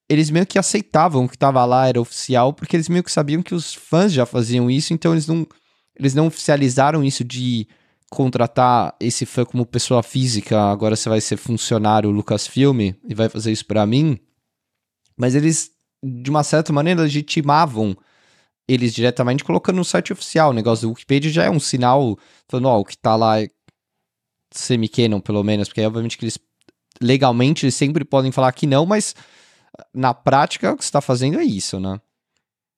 [0.10, 3.44] eles meio que aceitavam o que estava lá era oficial, porque eles meio que sabiam
[3.44, 5.46] que os fãs já faziam isso, então eles não
[6.00, 7.68] eles não oficializaram isso de
[8.10, 13.52] contratar esse fã como pessoa física, agora você vai ser funcionário Lucasfilm e vai fazer
[13.52, 14.18] isso para mim.
[15.18, 15.72] Mas eles
[16.04, 17.98] de uma certa maneira legitimavam
[18.68, 20.52] eles diretamente colocando no site oficial.
[20.52, 22.18] O negócio do Wikipedia já é um sinal
[22.48, 23.50] falando, ó, o que tá lá é
[24.52, 26.38] semi-canon, pelo menos, porque obviamente que eles
[27.02, 29.16] legalmente eles sempre podem falar que não, mas
[29.94, 32.00] na prática o que você tá fazendo é isso, né?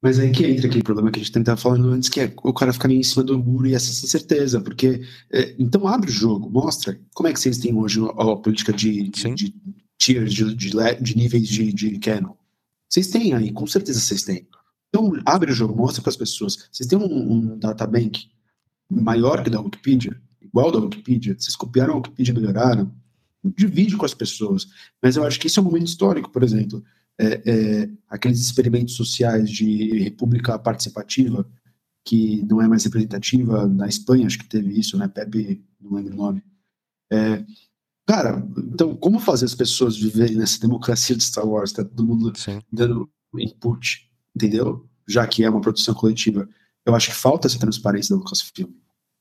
[0.01, 2.53] Mas aí que entra aquele problema que a gente estava falando antes, que é o
[2.53, 5.01] cara ficar em cima do muro e essa certeza, porque
[5.31, 8.71] é, então abre o jogo, mostra como é que vocês têm hoje a, a política
[8.71, 9.55] de, de, de
[9.99, 10.71] tiers, de, de,
[11.01, 12.33] de, níveis de, de canon.
[12.89, 14.47] Vocês têm aí, com certeza vocês têm.
[14.87, 16.67] Então, abre o jogo, mostra para as pessoas.
[16.71, 18.27] Vocês têm um, um databank
[18.89, 22.91] maior que da Wikipedia, igual da Wikipedia, vocês copiaram a Wikipedia e melhoraram,
[23.43, 24.67] divide com as pessoas.
[25.01, 26.83] Mas eu acho que isso é um momento histórico, por exemplo.
[27.19, 31.47] É, é, aqueles experimentos sociais de república participativa,
[32.03, 33.67] que não é mais representativa.
[33.67, 35.07] Na Espanha, acho que teve isso, né?
[35.07, 36.43] Pepe, não lembro o nome.
[37.11, 37.43] É,
[38.09, 41.71] cara, então, como fazer as pessoas viverem nessa democracia de Star Wars?
[41.71, 42.59] Tá todo mundo Sim.
[42.73, 43.07] dando
[43.37, 44.89] input, entendeu?
[45.07, 46.49] Já que é uma produção coletiva.
[46.83, 48.71] Eu acho que falta essa transparência da Lucasfilm.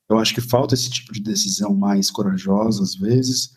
[0.09, 3.55] Eu acho que falta esse tipo de decisão mais corajosa, às vezes,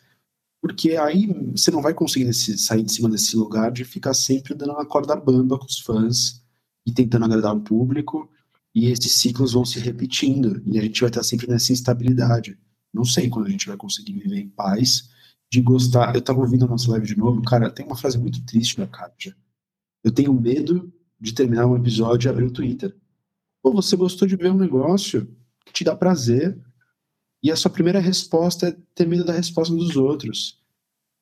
[0.60, 4.54] porque aí você não vai conseguir desse, sair de cima desse lugar de ficar sempre
[4.54, 6.44] dando uma corda bamba com os fãs
[6.86, 8.30] e tentando agradar o público,
[8.74, 12.59] e esses ciclos vão se repetindo, e a gente vai estar sempre nessa instabilidade.
[12.92, 15.10] Não sei quando a gente vai conseguir viver em paz,
[15.52, 16.14] de gostar.
[16.14, 18.86] Eu estava ouvindo a nossa live de novo, cara, tem uma frase muito triste da
[18.86, 19.36] Katja.
[20.02, 22.96] Eu tenho medo de terminar um episódio e abrir o Twitter.
[23.62, 25.28] Pô, você gostou de ver um negócio
[25.66, 26.58] que te dá prazer,
[27.42, 30.58] e a sua primeira resposta é ter medo da resposta dos outros.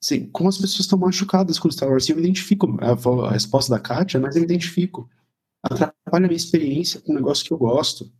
[0.01, 3.81] Assim, como as pessoas estão machucadas com Star Wars, eu me identifico, a, resposta da
[3.81, 5.11] Katia, mas eu me identifico.
[5.63, 8.11] Atrapalha a minha experiência com um negócio que eu gosto.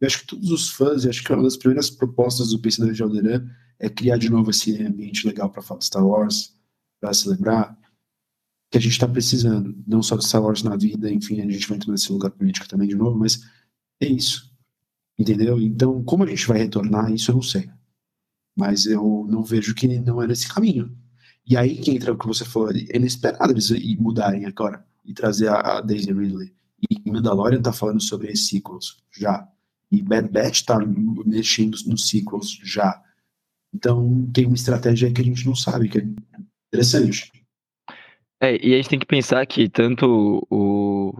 [0.00, 2.92] Eu acho que todos os fãs, e acho que uma das primeiras propostas do Pensador
[2.92, 3.44] de Alderan
[3.78, 6.54] é criar de novo esse ambiente legal para falar Star Wars,
[7.00, 7.78] para se lembrar
[8.70, 11.66] que a gente está precisando, não só de Star Wars na vida, enfim, a gente
[11.68, 13.40] vai entrar nesse lugar político também de novo, mas
[14.00, 14.52] é isso.
[15.18, 15.60] Entendeu?
[15.60, 17.68] Então, como a gente vai retornar, isso eu não sei.
[18.56, 20.96] Mas eu não vejo que não é nesse caminho.
[21.46, 25.48] E aí que entra o que você falou, é inesperado eles mudarem agora e trazer
[25.48, 26.54] a, Daisy Ridley.
[26.90, 29.48] E Mandalorian tá falando sobre sequels já.
[29.90, 30.78] E Bad Batch tá
[31.24, 33.02] mexendo nos sequels já.
[33.74, 36.06] Então tem uma estratégia que a gente não sabe, que é
[36.72, 37.30] interessante.
[38.40, 41.12] É, e a gente tem que pensar que tanto o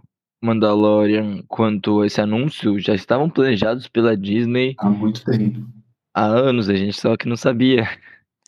[0.43, 5.67] Mandalorian quanto esse anúncio já estavam planejados pela Disney há muito tempo.
[6.15, 7.89] Há anos, a gente só que não sabia.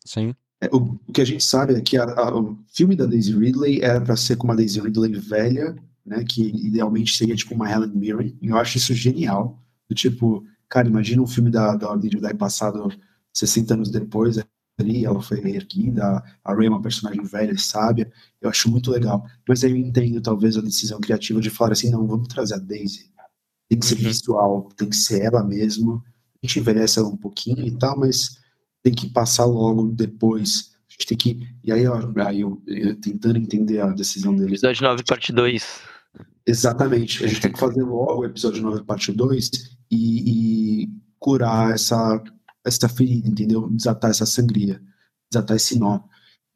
[0.05, 0.35] Sim.
[0.61, 3.37] É, o, o, que a gente sabe é que a, a, o filme da Daisy
[3.37, 5.75] Ridley era para ser com uma Daisy Ridley velha,
[6.05, 8.37] né, que idealmente seria tipo uma Helen Mirren.
[8.41, 9.59] E eu acho isso genial.
[9.89, 12.89] Do tipo, cara, imagina um filme da, da Ordem Jedi passado
[13.33, 14.39] 60 anos depois,
[14.79, 18.91] ali, ela foi reerguida, a Rey é uma personagem velha e sábia, eu acho muito
[18.91, 19.25] legal.
[19.49, 22.59] Mas aí eu entendo, talvez, a decisão criativa de falar assim, não, vamos trazer a
[22.59, 23.11] Daisy.
[23.69, 24.03] Tem que ser uhum.
[24.03, 26.03] visual, tem que ser ela mesmo.
[26.43, 28.39] A gente envelhece ela um pouquinho e tal, mas
[28.83, 30.73] tem que passar logo depois.
[30.89, 31.49] A gente tem que.
[31.63, 31.85] E aí,
[32.27, 34.53] aí eu, eu tentando entender a decisão dele.
[34.53, 35.81] Episódio 9, parte 2.
[36.45, 37.25] Exatamente.
[37.25, 39.51] A gente tem que fazer logo o episódio 9, parte 2
[39.91, 40.89] e, e
[41.21, 42.21] curar essa
[42.65, 43.69] essa ferida, entendeu?
[43.71, 44.81] Desatar essa sangria,
[45.31, 46.01] desatar esse nó.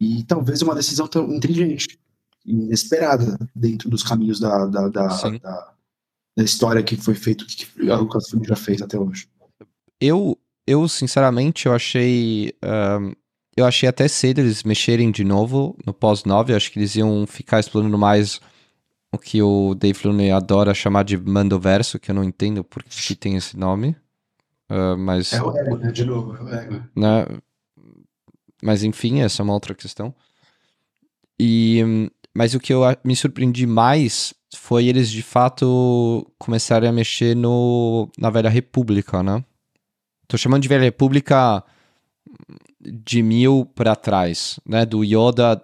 [0.00, 1.98] E talvez uma decisão tão inteligente,
[2.44, 5.74] inesperada, dentro dos caminhos da, da, da, da,
[6.36, 9.28] da história que foi feito, que a Lucasfilm já fez até hoje.
[10.00, 12.52] Eu, eu sinceramente, eu achei.
[13.56, 16.50] Eu achei até cedo eles mexerem de novo no pós-9.
[16.50, 18.40] Eu acho que eles iam ficar explorando mais
[19.14, 23.14] o que o Dave Filoni adora chamar de Mandoverso, que eu não entendo por que
[23.14, 23.94] tem esse nome.
[24.70, 25.92] Uh, mas, é o ego, né?
[25.92, 26.82] De novo, é o ego.
[26.96, 27.26] Né?
[28.62, 30.14] Mas enfim, essa é uma outra questão.
[31.38, 37.36] E, mas o que eu me surpreendi mais foi eles de fato começarem a mexer
[37.36, 39.44] no, na Velha República, né?
[40.26, 41.62] Tô chamando de Velha República
[42.80, 44.86] de mil para trás, né?
[44.86, 45.62] Do Yoda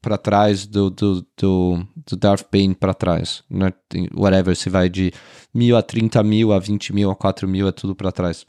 [0.00, 3.72] para trás, do, do, do, do Darth Bane para trás, né?
[4.14, 5.12] Whatever, se vai de
[5.52, 8.46] mil a 30 mil, a 20 mil, a 4 mil, é tudo para trás.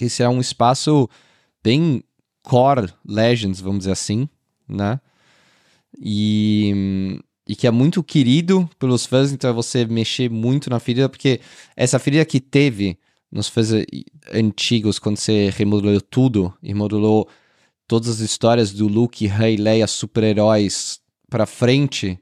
[0.00, 1.08] Esse é um espaço
[1.62, 2.02] bem
[2.42, 4.28] core Legends, vamos dizer assim,
[4.68, 5.00] né?
[5.98, 7.18] E,
[7.48, 11.40] e que é muito querido pelos fãs, então é você mexer muito na ferida, porque
[11.76, 12.98] essa ferida que teve
[13.30, 13.68] nos fãs
[14.32, 17.28] antigos, quando você remodelou tudo, e remodelou
[17.92, 20.98] todas as histórias do Luke, Rey, Leia, super-heróis
[21.28, 22.18] para frente,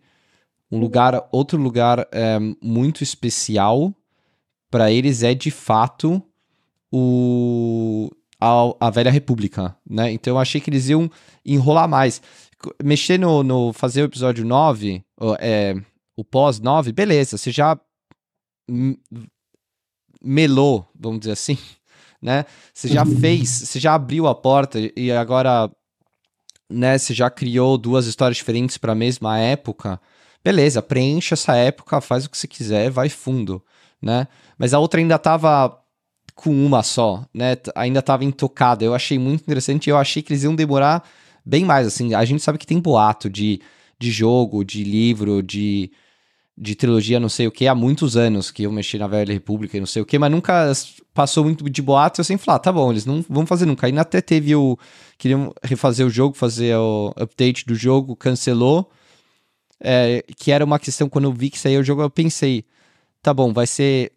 [0.68, 3.94] um lugar, outro lugar é, muito especial
[4.68, 6.20] para eles é de fato
[6.90, 8.10] o
[8.40, 10.10] a, a velha república, né?
[10.10, 11.09] Então eu achei que eles iam
[11.47, 12.20] enrolar mais.
[12.82, 15.05] Mexer no, no fazer o episódio 9,
[15.38, 15.76] é,
[16.16, 17.78] o pós 9, beleza, você já
[20.20, 21.56] melou, vamos dizer assim,
[22.20, 22.44] né?
[22.72, 23.18] Você já uhum.
[23.18, 25.70] fez, você já abriu a porta e agora,
[26.68, 30.01] né, você já criou duas histórias diferentes para a mesma época.
[30.42, 33.62] Beleza, preenche essa época, faz o que você quiser, vai fundo,
[34.01, 34.26] né?
[34.59, 35.78] Mas a outra ainda tava
[36.34, 37.56] com uma só, né?
[37.74, 38.84] Ainda tava intocada.
[38.84, 41.06] Eu achei muito interessante eu achei que eles iam demorar
[41.44, 42.14] bem mais, assim.
[42.14, 43.60] A gente sabe que tem boato de,
[43.98, 45.90] de jogo, de livro, de
[46.61, 49.78] de trilogia não sei o que há muitos anos que eu mexi na Velha República
[49.78, 50.70] e não sei o que, mas nunca
[51.15, 53.87] passou muito de boato eu sempre falar, ah, tá bom, eles não vão fazer nunca.
[53.87, 54.78] Ainda até teve o.
[55.16, 58.91] Queriam refazer o jogo, fazer o update do jogo, cancelou.
[59.82, 62.66] É, que era uma questão, quando eu vi que saiu o jogo, eu pensei,
[63.23, 64.12] tá bom, vai ser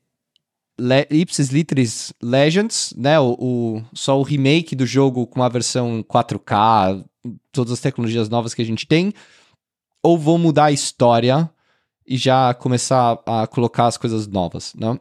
[0.78, 3.18] Le Ipsis Literis Legends, né?
[3.18, 7.06] O, o, só o remake do jogo com a versão 4K,
[7.54, 9.14] todas as tecnologias novas que a gente tem,
[10.02, 11.50] ou vou mudar a história
[12.06, 14.92] e já começar a colocar as coisas novas, né?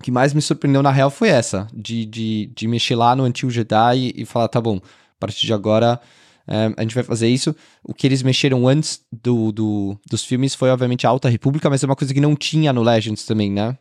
[0.00, 3.22] O que mais me surpreendeu na real foi essa, de, de, de mexer lá no
[3.22, 6.00] antigo Jedi e, falar, tá bom, a partir de agora
[6.46, 7.54] é, a gente vai fazer isso.
[7.84, 11.84] O que eles mexeram antes do, do, dos filmes foi, obviamente, a Alta República, mas
[11.84, 13.78] é uma coisa que não tinha no Legends também, né?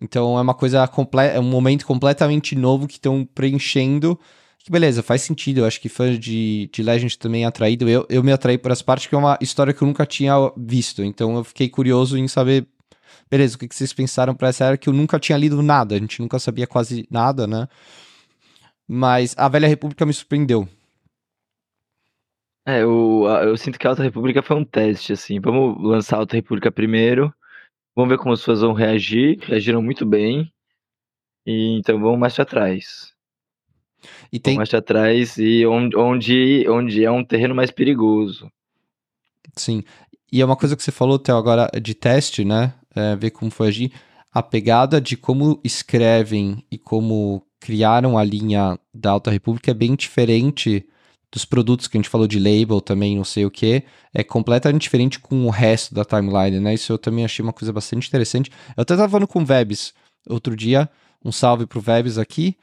[0.00, 4.18] Então é uma coisa completa, é um momento completamente novo que estão preenchendo.
[4.64, 5.58] Que beleza, faz sentido.
[5.58, 7.86] Eu acho que fã de, de Legend também é atraído.
[7.86, 10.34] Eu, eu me atraí por essa parte, que é uma história que eu nunca tinha
[10.56, 11.04] visto.
[11.04, 12.66] Então eu fiquei curioso em saber,
[13.30, 15.94] beleza, o que, vocês pensaram para essa era que eu nunca tinha lido nada.
[15.94, 17.68] A gente nunca sabia quase nada, né?
[18.88, 20.66] Mas a Velha República me surpreendeu.
[22.66, 25.40] É, eu, eu sinto que a Alta República foi um teste, assim.
[25.40, 27.30] Vamos lançar a Alta República primeiro.
[27.94, 29.38] Vamos ver como as pessoas vão reagir.
[29.40, 30.50] Reagiram muito bem.
[31.46, 33.13] E, então vamos mais para trás.
[34.32, 34.56] E tem...
[34.56, 38.50] mais atrás e onde, onde, onde é um terreno mais perigoso.
[39.56, 39.82] Sim.
[40.32, 42.74] E é uma coisa que você falou, Theo, agora de teste, né?
[42.94, 43.92] É, ver como foi agir.
[44.32, 49.94] A pegada de como escrevem e como criaram a linha da Alta República é bem
[49.94, 50.84] diferente
[51.34, 53.82] dos produtos que a gente falou de label também, não sei o que,
[54.12, 56.74] é completamente diferente com o resto da timeline, né?
[56.74, 58.50] Isso eu também achei uma coisa bastante interessante.
[58.76, 59.92] Eu até tava falando com o Vebs
[60.28, 60.88] outro dia,
[61.24, 62.56] um salve pro Vebs aqui,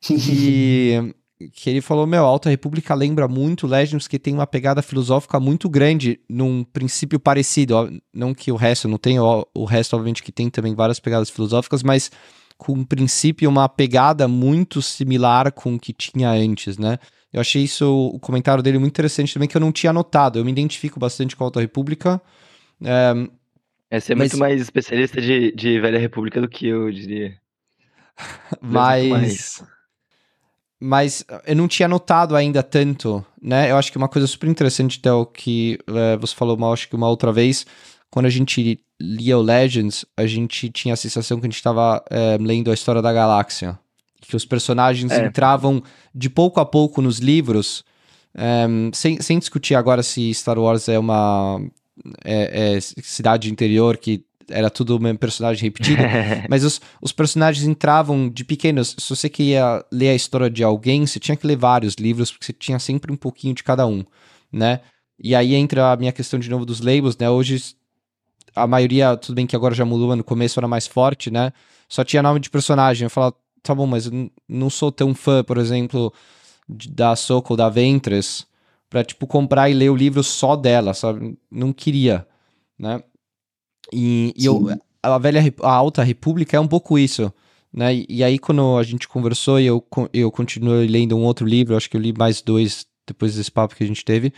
[0.00, 1.14] que,
[1.52, 5.68] que ele falou, meu, Alta República lembra muito Legends, que tem uma pegada filosófica muito
[5.68, 10.22] grande, num princípio parecido, ó, não que o resto não tenha, ó, o resto obviamente
[10.22, 12.10] que tem também várias pegadas filosóficas, mas
[12.56, 16.98] com um princípio, uma pegada muito similar com o que tinha antes, né?
[17.32, 20.38] Eu achei isso, o comentário dele muito interessante também, que eu não tinha notado.
[20.38, 22.20] Eu me identifico bastante com a Alta República.
[22.82, 23.14] É,
[23.88, 24.32] é você é mas...
[24.32, 27.36] muito mais especialista de, de Velha República do que eu, eu diria.
[28.60, 29.08] mas...
[29.08, 29.64] Mas
[31.46, 33.70] eu não tinha notado ainda tanto, né?
[33.70, 36.96] Eu acho que uma coisa super interessante, Del, que é, você falou mal, acho que
[36.96, 37.66] uma outra vez,
[38.10, 42.02] quando a gente lia o Legends, a gente tinha a sensação que a gente estava
[42.10, 43.78] é, lendo a história da galáxia
[44.30, 45.26] que os personagens é.
[45.26, 45.82] entravam
[46.14, 47.84] de pouco a pouco nos livros,
[48.34, 51.60] eh, sem, sem discutir agora se Star Wars é uma
[52.24, 56.02] é, é cidade interior que era tudo o mesmo personagem repetido,
[56.48, 58.94] mas os, os personagens entravam de pequenos.
[58.98, 62.46] Se você queria ler a história de alguém, você tinha que ler vários livros, porque
[62.46, 64.04] você tinha sempre um pouquinho de cada um,
[64.52, 64.80] né?
[65.22, 67.28] E aí entra a minha questão de novo dos labels, né?
[67.28, 67.74] Hoje
[68.54, 71.52] a maioria, tudo bem que agora já mudou, no começo era mais forte, né?
[71.88, 73.06] Só tinha nome de personagem.
[73.06, 76.12] Eu falava, tá bom, mas eu não sou tão fã, por exemplo,
[76.68, 78.46] da Soco, da Ventress,
[78.88, 81.38] pra, tipo, comprar e ler o livro só dela, sabe?
[81.50, 82.26] Não queria,
[82.78, 83.02] né?
[83.92, 84.68] E, e eu,
[85.02, 87.32] a velha, a Alta República é um pouco isso,
[87.72, 88.04] né?
[88.08, 91.88] E, aí, quando a gente conversou e eu, eu continuei lendo um outro livro, acho
[91.88, 94.32] que eu li mais dois depois desse papo que a gente teve,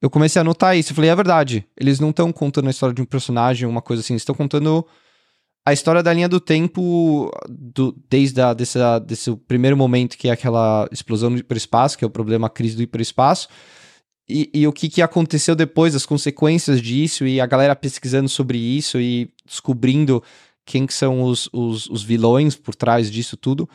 [0.00, 0.92] eu comecei a notar isso.
[0.92, 4.00] Eu falei, é verdade, eles não estão contando a história de um personagem, uma coisa
[4.00, 4.86] assim, eles estão contando
[5.64, 10.30] a história da linha do tempo, do, desde a, desse, desse primeiro momento, que é
[10.30, 13.48] aquela explosão do hiperespaço, que é o problema crise do hiperespaço,
[14.28, 18.58] e, e, o que, que aconteceu depois, as consequências disso, e a galera pesquisando sobre
[18.58, 20.22] isso e descobrindo
[20.64, 23.68] quem que são os, os, os vilões por trás disso tudo.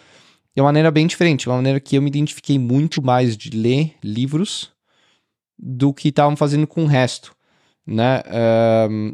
[0.53, 3.95] É uma maneira bem diferente, uma maneira que eu me identifiquei muito mais de ler
[4.03, 4.69] livros
[5.57, 7.33] do que estavam fazendo com o resto,
[7.87, 8.21] né?
[8.89, 9.13] Um,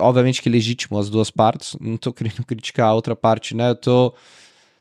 [0.00, 3.70] obviamente que é legítimo as duas partes, não tô querendo criticar a outra parte, né?
[3.70, 4.14] Eu tô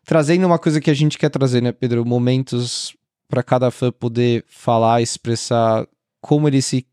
[0.03, 2.03] trazendo uma coisa que a gente quer trazer, né, Pedro?
[2.03, 2.95] Momentos
[3.34, 5.88] para cada fã poder falar, expressar
[6.22, 6.85] como ele se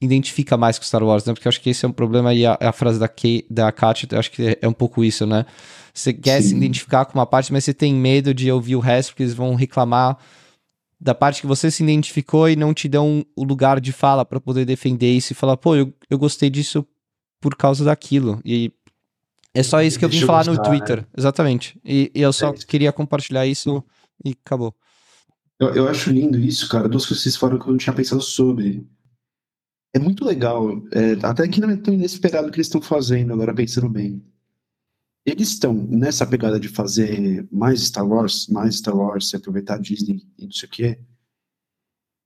[0.00, 1.34] identifica mais com Star Wars, né?
[1.34, 3.70] Porque eu acho que esse é um problema e a, a frase da, Kay, da
[3.70, 5.44] Kat, eu acho que é, é um pouco isso, né?
[5.92, 6.48] Você quer Sim.
[6.48, 9.34] se identificar com uma parte, mas você tem medo de ouvir o resto, porque eles
[9.34, 10.16] vão reclamar
[10.98, 14.40] da parte que você se identificou e não te dão o lugar de fala para
[14.40, 16.86] poder defender isso e falar, pô, eu, eu gostei disso
[17.38, 18.40] por causa daquilo.
[18.46, 18.72] E
[19.52, 21.02] é só isso que eu vim falar no Twitter.
[21.02, 21.06] Né?
[21.18, 21.78] Exatamente.
[21.84, 23.84] E, e, eu só é queria compartilhar isso
[24.24, 24.74] e acabou.
[25.60, 26.88] Eu, eu acho lindo isso, cara.
[26.88, 28.86] Duas coisas que vocês falaram que eu não tinha pensado sobre.
[29.94, 33.32] É muito legal, é, até que não é tão inesperado o que eles estão fazendo,
[33.32, 34.24] agora pensando bem.
[35.24, 39.78] Eles estão nessa pegada de fazer mais Star Wars, mais Star Wars, se aproveitar a
[39.78, 40.98] Disney e não sei o quê,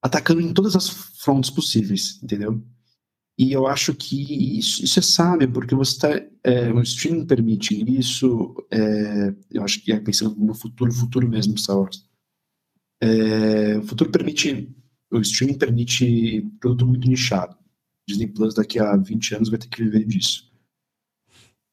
[0.00, 2.64] atacando em todas as frontes possíveis, entendeu?
[3.38, 6.08] E eu acho que isso, isso é sábio, porque você está.
[6.42, 8.54] É, o streaming permite isso.
[8.70, 12.05] É, eu acho que é pensando no futuro, futuro mesmo, Star Wars.
[13.00, 14.74] É, o futuro permite.
[15.10, 17.56] O streaming permite produto muito nichado.
[18.08, 20.50] Disney Plus daqui a 20 anos vai ter que viver disso.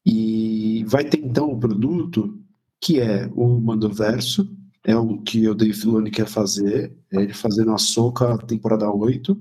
[0.06, 2.40] E vai ter então o produto
[2.80, 4.46] que é o Mandoverso,
[4.84, 9.40] é o que o Dave Filoni quer fazer, é ele fazendo a Soca temporada 8.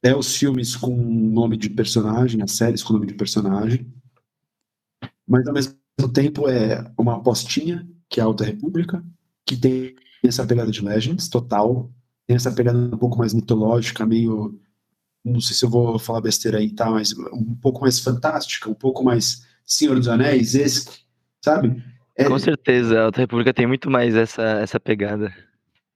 [0.00, 3.92] É os filmes com nome de personagem, as séries com nome de personagem.
[5.26, 5.74] Mas ao mesmo
[6.12, 9.04] tempo é uma apostinha, que é a Alta República,
[9.44, 9.96] que tem
[10.28, 11.90] essa pegada de Legends total,
[12.26, 14.58] tem essa pegada um pouco mais mitológica, meio.
[15.24, 16.90] Não sei se eu vou falar besteira aí, tá?
[16.90, 20.86] Mas um pouco mais fantástica, um pouco mais Senhor dos Anéis, esse,
[21.42, 21.82] sabe?
[22.16, 25.34] É, Com certeza, a Alta República tem muito mais essa, essa pegada.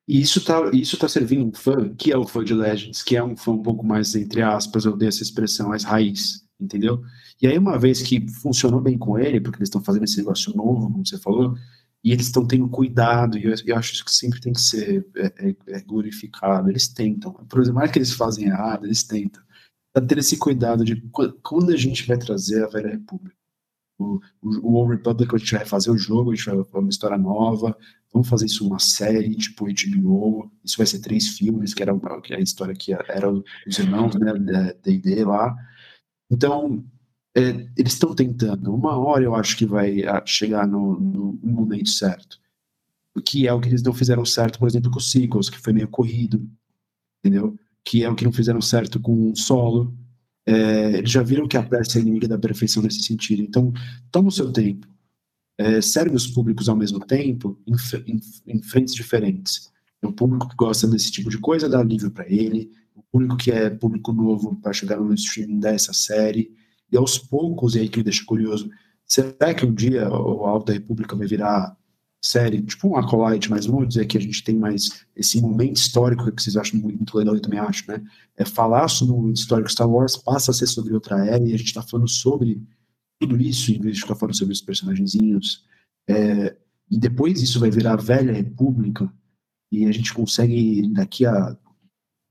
[0.06, 3.14] E isso tá, isso tá servindo um fã, que é o fã de Legends, que
[3.14, 7.02] é um fã um pouco mais, entre aspas, eu dei essa expressão, mais raiz, entendeu?
[7.40, 10.56] E aí, uma vez que funcionou bem com ele, porque eles estão fazendo esse negócio
[10.56, 11.54] novo, como você falou,
[12.02, 15.48] e eles estão tendo cuidado, e eu, eu, acho que sempre tem que ser é,
[15.48, 16.70] é, é glorificado.
[16.70, 17.32] Eles tentam.
[17.32, 19.42] Por mais que eles fazem errado, eles tentam.
[19.92, 21.00] Tá ter esse cuidado de
[21.42, 23.36] quando a gente vai trazer a Velha República.
[23.98, 26.88] O, o, Old Republic, a gente vai fazer o jogo, a gente vai fazer uma
[26.88, 27.76] história nova,
[28.12, 32.40] vamos fazer isso uma série, tipo HBO, isso vai ser três filmes, que era a
[32.40, 35.52] história que era os irmãos, né, D&D lá.
[36.30, 36.84] Então,
[37.36, 38.74] é, eles estão tentando.
[38.74, 42.38] Uma hora eu acho que vai ah, chegar no, no, momento certo.
[43.24, 45.72] Que é o que eles não fizeram certo, por exemplo, com o Sequels, que foi
[45.72, 46.48] meio corrido,
[47.18, 47.58] entendeu?
[47.84, 49.94] Que é o que não fizeram certo com o Solo.
[50.46, 53.42] É, eles já viram que a pressa é inimiga da perfeição nesse sentido.
[53.42, 53.72] Então,
[54.10, 54.86] toma o seu tempo.
[55.58, 57.74] É, serve os públicos ao mesmo tempo em,
[58.06, 59.70] em, em frentes diferentes.
[60.00, 62.70] É o público que gosta desse tipo de coisa, dá livro para ele.
[62.94, 66.56] O público que é público novo para chegar no streaming dá essa série
[66.90, 68.70] e aos poucos, e aí que me deixa curioso,
[69.06, 71.76] será que um dia o Alto da República vai virar
[72.20, 76.30] série, tipo um Acolyte, mas vamos dizer que a gente tem mais esse momento histórico
[76.32, 78.02] que vocês acham muito legal, eu também acho, né?
[78.36, 81.54] É falar sobre o momento histórico Star Wars passa a ser sobre outra era e
[81.54, 82.60] a gente está falando sobre
[83.20, 85.64] tudo isso em vez de ficar falando sobre os personagenzinhos.
[86.08, 86.56] É,
[86.90, 89.12] e depois isso vai virar a velha república
[89.70, 91.56] e a gente consegue, daqui a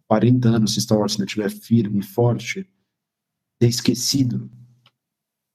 [0.07, 2.67] 40 anos, se Star Wars ainda estiver firme e forte,
[3.65, 4.49] esquecido,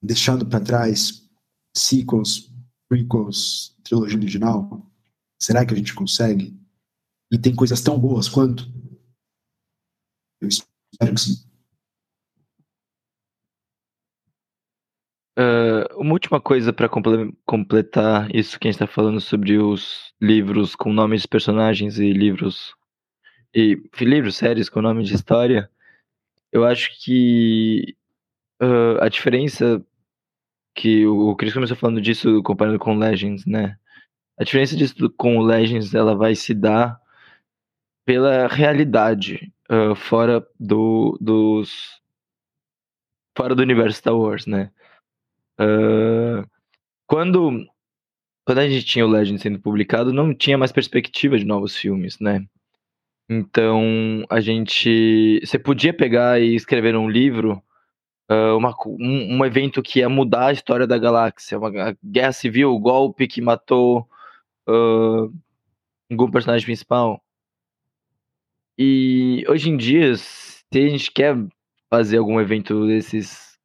[0.02, 1.28] deixado para trás
[1.76, 2.52] sequels,
[2.88, 4.90] prequels, trilogia original?
[5.40, 6.58] Será que a gente consegue?
[7.30, 8.70] E tem coisas tão boas quanto?
[10.40, 11.52] Eu espero que sim.
[15.38, 20.76] Uh, uma última coisa para completar isso que a gente está falando sobre os livros
[20.76, 22.74] com nomes de personagens e livros
[23.54, 25.70] e livros, séries com nome de história.
[26.52, 27.96] Eu acho que
[28.62, 29.84] uh, a diferença
[30.74, 33.78] que o Chris começou falando disso comparando com Legends, né?
[34.38, 37.00] A diferença disso com o Legends, ela vai se dar
[38.04, 42.00] pela realidade uh, fora do dos
[43.36, 44.70] fora do universo Star Wars, né?
[45.60, 46.46] Uh,
[47.06, 47.66] quando
[48.44, 52.18] quando a gente tinha o Legends sendo publicado, não tinha mais perspectiva de novos filmes,
[52.18, 52.46] né?
[53.28, 55.40] Então, a gente.
[55.44, 57.62] Você podia pegar e escrever um livro,
[58.30, 61.70] uh, uma, um, um, evento que ia mudar a história da galáxia, uma
[62.04, 64.08] guerra civil, golpe que matou
[64.68, 65.32] uh,
[66.10, 67.22] algum personagem principal.
[68.78, 71.36] E hoje em dia, se a gente quer
[71.90, 73.58] fazer algum evento desses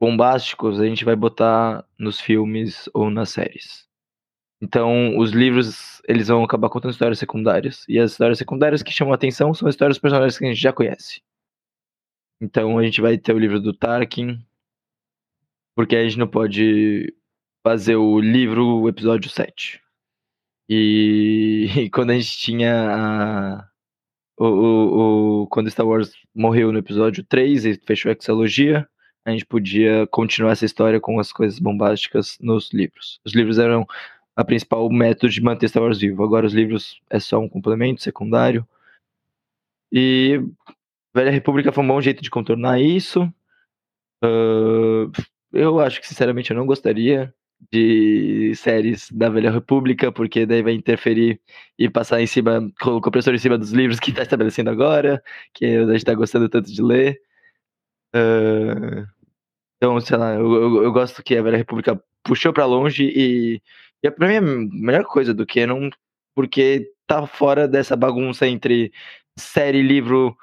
[0.00, 3.89] bombásticos, a gente vai botar nos filmes ou nas séries.
[4.60, 7.84] Então, os livros, eles vão acabar contando histórias secundárias.
[7.88, 10.48] E as histórias secundárias que chamam a atenção são as histórias dos personagens que a
[10.48, 11.22] gente já conhece.
[12.40, 14.38] Então, a gente vai ter o livro do Tarkin.
[15.74, 17.14] Porque a gente não pode
[17.62, 19.80] fazer o livro, o episódio 7.
[20.68, 23.70] E, e quando a gente tinha a,
[24.38, 28.88] o, o, o, quando Star Wars morreu no episódio 3 e fechou a hexalogia,
[29.24, 33.20] a gente podia continuar essa história com as coisas bombásticas nos livros.
[33.24, 33.86] Os livros eram
[34.36, 36.24] a principal método de manter Star Wars vivo.
[36.24, 38.66] Agora os livros é só um complemento secundário.
[39.92, 40.40] E
[41.14, 43.22] Velha República foi um bom jeito de contornar isso.
[44.24, 45.10] Uh,
[45.52, 47.34] eu acho que, sinceramente, eu não gostaria
[47.70, 51.40] de séries da Velha República, porque daí vai interferir
[51.78, 55.22] e passar em cima, com o compressor em cima dos livros que está estabelecendo agora,
[55.52, 57.20] que a gente está gostando tanto de ler.
[58.14, 59.06] Uh,
[59.76, 63.62] então, sei lá, eu, eu, eu, gosto que a Velha República puxou para longe e
[64.02, 65.90] e pra mim é a melhor coisa do que não.
[66.34, 68.92] Porque tá fora dessa bagunça entre
[69.38, 70.36] série, livro,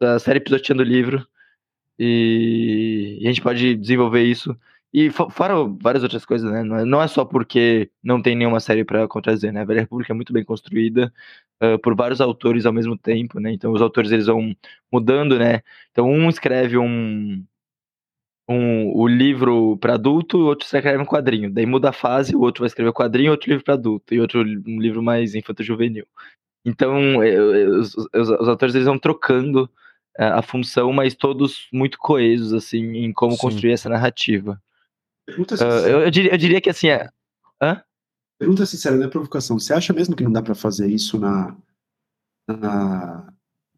[0.00, 1.26] a série pisoteando livro.
[1.98, 4.56] E, e a gente pode desenvolver isso.
[4.92, 6.62] E fora várias outras coisas, né?
[6.62, 9.62] Não é, é só porque não tem nenhuma série para contradizer, né?
[9.62, 11.12] A Velha República é muito bem construída
[11.62, 13.52] uh, por vários autores ao mesmo tempo, né?
[13.52, 14.54] Então os autores eles vão
[14.92, 15.62] mudando, né?
[15.90, 17.44] Então um escreve um
[18.48, 21.50] um, o livro para adulto, o outro escreve um quadrinho.
[21.50, 24.20] Daí muda a fase, o outro vai escrever o quadrinho, outro livro para adulto, e
[24.20, 26.06] outro um livro mais infanto-juvenil.
[26.64, 29.68] Então, é, é, os, os, os, autores eles vão trocando
[30.18, 33.38] é, a função, mas todos muito coesos, assim, em como Sim.
[33.38, 34.60] construir essa narrativa.
[35.28, 37.08] Uh, eu, eu, diria, eu, diria, que, assim, é...
[37.62, 37.82] Hã?
[38.38, 39.58] Pergunta sincera, não é provocação.
[39.58, 41.56] Você acha mesmo que não dá para fazer isso na,
[42.48, 43.32] na,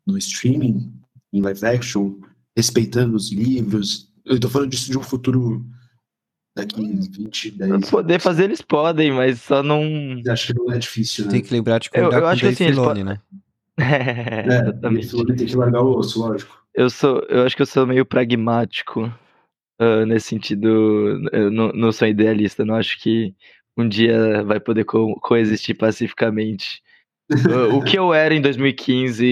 [0.05, 0.93] no streaming,
[1.33, 2.19] em live action,
[2.57, 4.06] respeitando os livros?
[4.27, 5.65] Eu tô falando disso de um futuro
[6.57, 9.83] daqui 20, 10 Poder fazer eles podem, mas só não.
[10.29, 11.31] Acho que não é difícil, né?
[11.31, 13.21] Tem que lembrar de cuidar eu, eu com acho que, assim, Filoni, né?
[13.79, 15.09] é, exatamente.
[15.09, 16.67] Filoni tem que largar o osso, lógico.
[16.75, 19.05] Eu, sou, eu acho que eu sou meio pragmático
[19.81, 20.69] uh, nesse sentido.
[21.33, 23.35] Eu não, não sou idealista, não acho que
[23.77, 26.83] um dia vai poder co coexistir pacificamente.
[27.31, 29.25] uh, o que eu era em 2015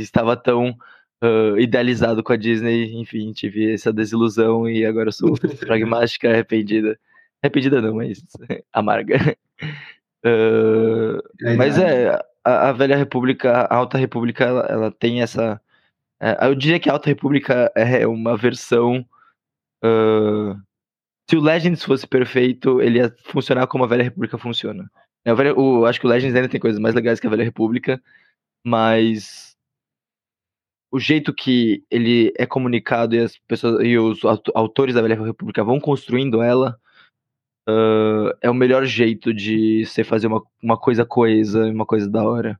[0.00, 0.76] estava tão
[1.22, 6.98] uh, idealizado com a Disney, enfim, tive essa desilusão e agora sou pragmática, arrependida.
[7.42, 8.22] Arrependida não, mas
[8.72, 9.36] amarga.
[10.24, 12.10] Uh, é mas é,
[12.42, 15.60] a, a, Velha República, a Alta República, ela, ela tem essa.
[16.20, 19.06] É, eu diria que a Alta República é uma versão.
[19.84, 20.60] Uh,
[21.30, 24.90] se o Legends fosse perfeito, ele ia funcionar como a Velha República funciona.
[25.24, 28.02] Eu, o, acho que o Legends ainda tem coisas mais legais que a Velha República,
[28.64, 29.45] mas
[30.96, 34.20] o jeito que ele é comunicado e as pessoas e os
[34.54, 36.80] autores da Velha República vão construindo ela
[37.68, 42.24] uh, é o melhor jeito de você fazer uma, uma coisa coesa, uma coisa da
[42.24, 42.58] hora.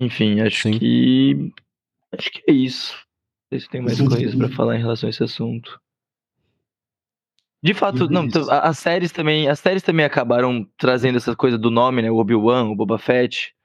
[0.00, 0.78] Enfim, acho Sim.
[0.78, 1.52] que
[2.16, 2.94] acho que é isso.
[2.94, 5.78] Não sei se tem mais coisas para falar em relação a esse assunto.
[7.62, 12.00] De fato, não, as séries também, as séries também acabaram trazendo essa coisa do nome,
[12.00, 12.10] né?
[12.10, 13.55] O Obi-Wan, o Boba Fett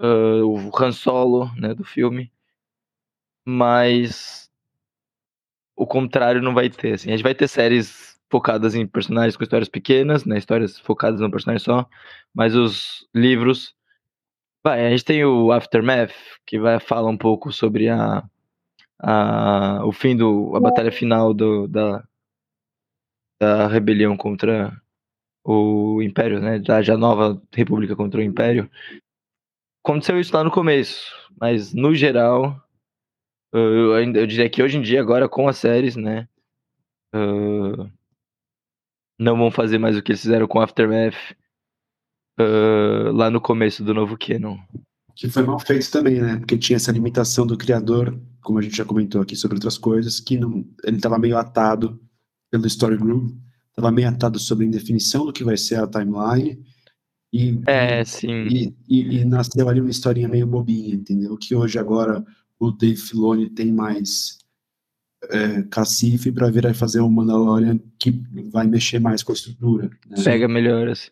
[0.00, 2.32] uh, o Han Solo, né, do filme.
[3.44, 4.50] Mas
[5.76, 7.10] o contrário não vai ter, assim.
[7.10, 11.30] A gente vai ter séries focadas em personagens com histórias pequenas, né, histórias focadas num
[11.30, 11.88] personagem só,
[12.34, 13.74] mas os livros
[14.64, 16.14] Vai, a gente tem o Aftermath,
[16.46, 18.24] que vai falar um pouco sobre a,
[18.98, 22.02] a o fim do a batalha final do, da,
[23.38, 24.74] da rebelião contra
[25.44, 26.58] o Império, né?
[26.58, 28.70] Da já nova república contra o Império
[29.84, 32.58] aconteceu isso lá no começo, mas no geral,
[33.52, 36.26] eu, ainda, eu diria que hoje em dia, agora com as séries, né?
[37.14, 37.88] Uh,
[39.18, 41.14] não vão fazer mais o que eles fizeram com Aftermath
[42.40, 44.58] uh, lá no começo do novo Canon.
[45.14, 46.38] Que foi mal feito também, né?
[46.38, 50.18] Porque tinha essa limitação do criador, como a gente já comentou aqui sobre outras coisas,
[50.18, 52.00] que não, ele estava meio atado
[52.50, 53.36] pelo Story Group,
[53.68, 56.64] estava meio atado sobre a indefinição do que vai ser a timeline,
[57.36, 58.46] e, é, sim.
[58.46, 61.36] E, e, e, nasceu ali uma historinha meio bobinha, entendeu?
[61.36, 62.24] Que hoje agora
[62.60, 64.38] o Dave Filoni tem mais
[65.28, 69.90] é, cacife para vir a fazer um Mandalorian que vai mexer mais com a estrutura.
[70.06, 70.22] Né?
[70.22, 71.10] Pega melhor, assim.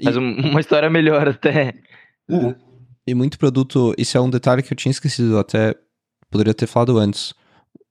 [0.00, 1.74] Faz uma história melhor até.
[2.30, 2.54] É.
[3.04, 5.74] E muito produto, isso é um detalhe que eu tinha esquecido, até
[6.30, 7.34] poderia ter falado antes.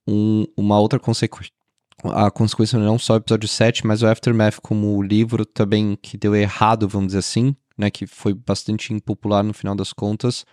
[0.08, 1.52] Um, uma outra consequência
[2.04, 6.16] a consequência não só o episódio 7, mas o Aftermath como o livro também que
[6.16, 10.44] deu errado, vamos dizer assim, né, que foi bastante impopular no final das contas,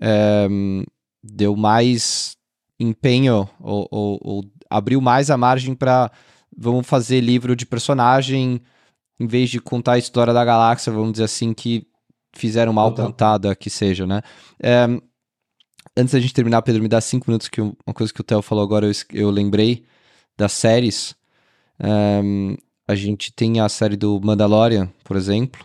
[0.00, 0.48] é,
[1.22, 2.36] deu mais
[2.78, 6.10] empenho ou, ou, ou, abriu mais a margem para
[6.56, 8.60] vamos fazer livro de personagem
[9.18, 11.86] em vez de contar a história da galáxia, vamos dizer assim, que
[12.34, 14.20] fizeram mal contada que seja, né?
[14.62, 14.86] É,
[15.96, 18.42] antes da gente terminar, Pedro, me dá cinco minutos que uma coisa que o Theo
[18.42, 19.84] falou agora eu, eu lembrei
[20.36, 21.14] das séries,
[21.80, 22.56] um,
[22.86, 25.64] a gente tem a série do Mandalorian, por exemplo,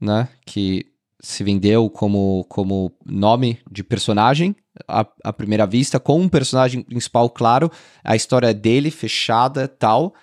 [0.00, 0.28] né?
[0.44, 0.86] Que
[1.20, 4.54] se vendeu como, como nome de personagem
[4.86, 7.70] à, à primeira vista, com um personagem principal claro,
[8.04, 10.14] a história dele fechada tal.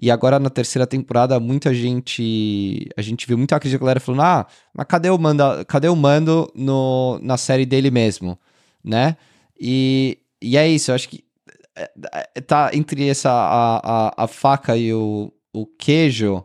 [0.00, 2.88] E agora na terceira temporada, muita gente.
[2.96, 5.96] A gente viu muita crítica, a galera falando: ah, mas cadê o, Manda, cadê o
[5.96, 8.38] Mando no, na série dele mesmo?
[8.84, 9.16] Né?
[9.58, 11.24] E, e é isso, eu acho que
[12.46, 16.44] tá entre essa a, a, a faca e o, o queijo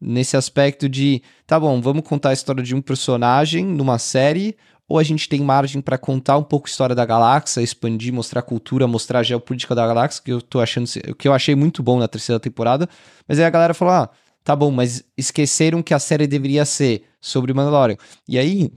[0.00, 4.56] nesse aspecto de tá bom, vamos contar a história de um personagem numa série
[4.88, 8.42] ou a gente tem margem para contar um pouco a história da galáxia, expandir, mostrar
[8.42, 10.86] cultura, mostrar a geopolítica da galáxia, que eu tô achando
[11.16, 12.88] que eu achei muito bom na terceira temporada,
[13.26, 14.10] mas aí a galera falou: "Ah,
[14.44, 17.96] tá bom, mas esqueceram que a série deveria ser sobre Mandalorian".
[18.28, 18.70] E aí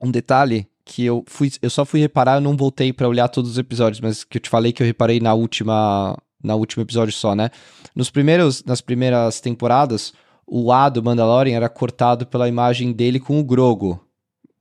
[0.00, 3.52] um detalhe que eu fui, eu só fui reparar, eu não voltei para olhar todos
[3.52, 7.12] os episódios, mas que eu te falei que eu reparei na última, na último episódio
[7.12, 7.50] só, né?
[7.94, 10.12] Nos primeiros, nas primeiras temporadas,
[10.46, 14.04] o A do Mandalorian era cortado pela imagem dele com o Grogo,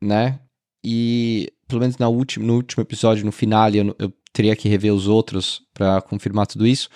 [0.02, 0.40] né?
[0.84, 4.94] E pelo menos na última, no último episódio, no final, eu, eu teria que rever
[4.94, 6.90] os outros para confirmar tudo isso.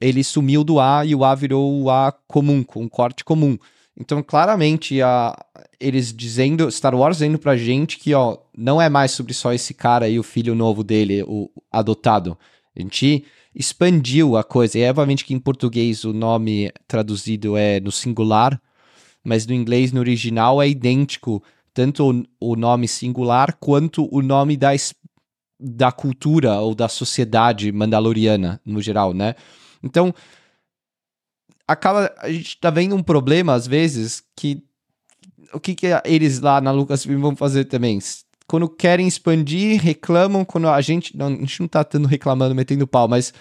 [0.00, 3.58] Ele sumiu do A e o A virou o A comum, com um corte comum.
[3.98, 5.36] Então, claramente, a,
[5.82, 9.74] eles dizendo, Star Wars dizendo pra gente que, ó, não é mais sobre só esse
[9.74, 12.38] cara e o filho novo dele, o adotado.
[12.74, 14.78] A gente expandiu a coisa.
[14.78, 18.60] E, obviamente, que em português o nome traduzido é no singular,
[19.24, 21.42] mas no inglês, no original, é idêntico.
[21.74, 22.10] Tanto
[22.40, 24.70] o, o nome singular quanto o nome da,
[25.58, 29.34] da cultura ou da sociedade mandaloriana, no geral, né?
[29.82, 30.14] Então,
[31.66, 34.62] acaba a gente tá vendo um problema às vezes que
[35.52, 37.98] o que, que eles lá na Lucasfilm vão fazer também?
[38.46, 42.86] Quando querem expandir, reclamam, quando a gente não, a gente não tá tanto reclamando, metendo
[42.86, 43.32] pau, mas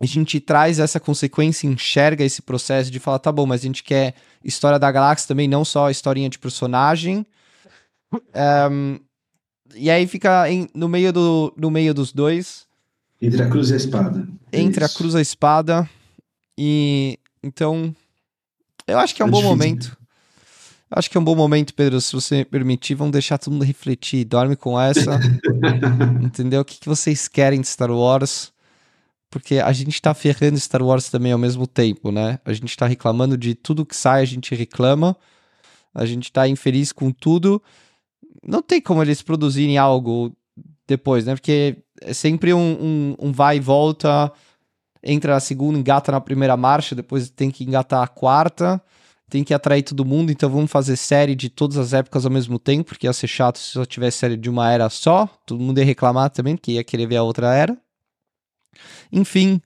[0.00, 3.82] a gente traz essa consequência, enxerga esse processo de falar, tá bom, mas a gente
[3.82, 4.14] quer
[4.44, 7.24] história da galáxia também, não só historinha de personagem.
[8.12, 8.98] Um,
[9.74, 12.66] e aí fica em, no, meio do, no meio dos dois.
[13.20, 14.28] Entre a cruz e a espada.
[14.52, 14.94] É entre isso.
[14.94, 15.88] a cruz e a espada.
[16.58, 17.94] E então,
[18.86, 19.56] eu acho que é um é bom difícil.
[19.56, 20.03] momento.
[20.90, 23.64] Acho que é um bom momento, Pedro, se você me permitir, vamos deixar todo mundo
[23.64, 24.24] refletir.
[24.24, 25.18] Dorme com essa.
[26.22, 26.60] entendeu?
[26.60, 28.52] O que, que vocês querem de Star Wars?
[29.30, 32.38] Porque a gente tá ferrando Star Wars também ao mesmo tempo, né?
[32.44, 35.16] A gente tá reclamando de tudo que sai, a gente reclama.
[35.92, 37.62] A gente tá infeliz com tudo.
[38.46, 40.36] Não tem como eles produzirem algo
[40.86, 41.34] depois, né?
[41.34, 42.60] Porque é sempre um,
[43.18, 44.32] um, um vai e volta
[45.04, 48.80] entra na segunda, engata na primeira marcha, depois tem que engatar a quarta,
[49.34, 52.56] tem que atrair todo mundo, então vamos fazer série de todas as épocas ao mesmo
[52.56, 55.78] tempo, porque ia ser chato se só tivesse série de uma era só, todo mundo
[55.78, 57.76] ia reclamar também, porque ia querer ver a outra era.
[59.10, 59.60] Enfim,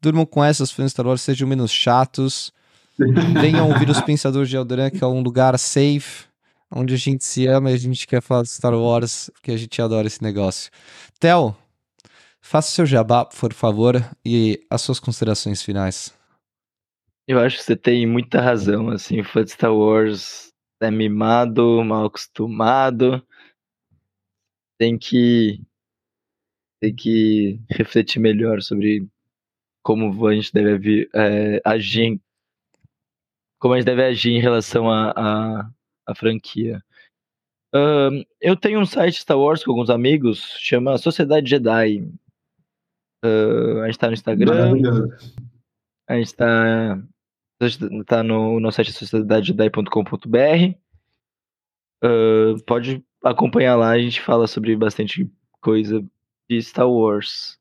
[0.00, 2.52] durmam com essas fãs Star Wars, sejam menos chatos.
[2.98, 6.24] Venham ouvir os Pensadores de Alderan, que é um lugar safe,
[6.68, 9.56] onde a gente se ama e a gente quer falar de Star Wars, porque a
[9.56, 10.68] gente adora esse negócio.
[11.20, 11.54] Theo,
[12.40, 16.12] Faça o seu jabá, por favor, e as suas considerações finais.
[17.26, 22.06] Eu acho que você tem muita razão, assim, fã de Star Wars é mimado, mal
[22.06, 23.24] acostumado,
[24.78, 25.60] tem que
[26.80, 29.06] tem que refletir melhor sobre
[29.84, 32.20] como a gente deve é, agir,
[33.60, 35.70] como a gente deve agir em relação à
[36.16, 36.82] franquia.
[37.74, 42.00] Uh, eu tenho um site Star Wars com alguns amigos, chama Sociedade Jedi.
[43.24, 44.74] Uh, a gente tá no Instagram.
[46.08, 47.00] A gente tá,
[48.06, 50.74] tá no nosso site sociedadejedi.com.br.
[52.04, 55.30] Uh, pode acompanhar lá, a gente fala sobre bastante
[55.60, 56.04] coisa
[56.48, 57.58] de Star Wars.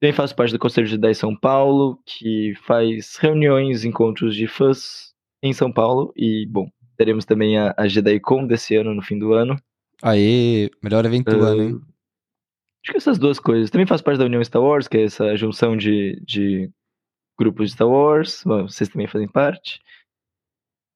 [0.00, 5.12] Também faço parte do Conselho de Jedi São Paulo, que faz reuniões, encontros de fãs
[5.42, 6.12] em São Paulo.
[6.16, 9.56] E, bom, teremos também a, a JediCon desse ano, no fim do ano.
[10.02, 11.80] Aê, melhor evento do uh, ano, hein?
[12.84, 13.70] Acho que essas duas coisas.
[13.70, 16.70] Também faço parte da União Star Wars, que é essa junção de, de
[17.38, 18.42] grupos de Star Wars.
[18.44, 19.80] Vocês também fazem parte.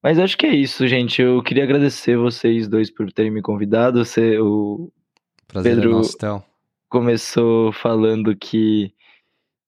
[0.03, 1.21] Mas acho que é isso, gente.
[1.21, 4.03] Eu queria agradecer vocês dois por terem me convidado.
[4.03, 4.91] Você, o
[5.47, 6.43] Prazer é Pedro é nosso, Theo.
[6.89, 8.93] começou falando que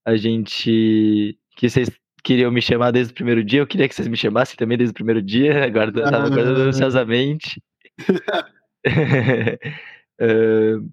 [0.03, 1.39] a gente.
[1.56, 1.89] que vocês
[2.22, 3.61] queriam me chamar desde o primeiro dia.
[3.61, 5.64] Eu queria que vocês me chamassem também desde o primeiro dia.
[5.64, 7.64] Agora eu tava aguardando ansiosamente.
[10.22, 10.91] uh,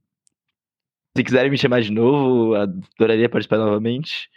[1.16, 4.30] Se quiserem me chamar de novo, adoraria participar novamente.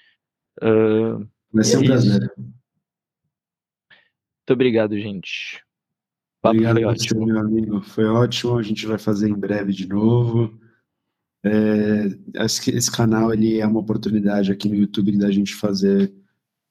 [0.64, 2.34] Uh, Vai ser um é prazer.
[2.38, 2.52] Muito
[4.50, 5.64] obrigado, gente.
[6.42, 7.26] Papo obrigado foi ótimo.
[7.26, 7.82] meu amigo.
[7.82, 8.58] Foi ótimo.
[8.58, 10.60] A gente vai fazer em breve de novo.
[11.46, 16.14] É, esse canal ele é uma oportunidade aqui no YouTube da gente fazer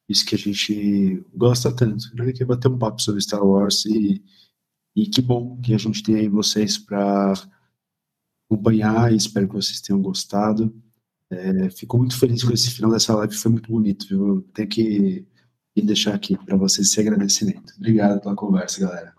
[0.06, 2.31] isso que a gente gosta tanto, né?
[2.32, 4.23] Que é bater um papo sobre Star Wars e,
[4.94, 7.32] e que bom que a gente tem aí vocês para
[8.51, 10.74] acompanhar espero que vocês tenham gostado.
[11.30, 14.42] É, fico muito feliz com esse final dessa live, foi muito bonito, viu?
[14.55, 15.26] Tenho que,
[15.74, 17.72] que deixar aqui para vocês esse agradecimento.
[17.76, 19.14] Obrigado pela conversa, galera.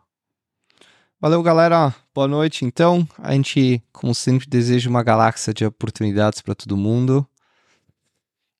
[1.19, 1.95] Valeu, galera.
[2.13, 2.65] Boa noite.
[2.65, 7.27] Então, a gente, como sempre, deseja uma galáxia de oportunidades para todo mundo.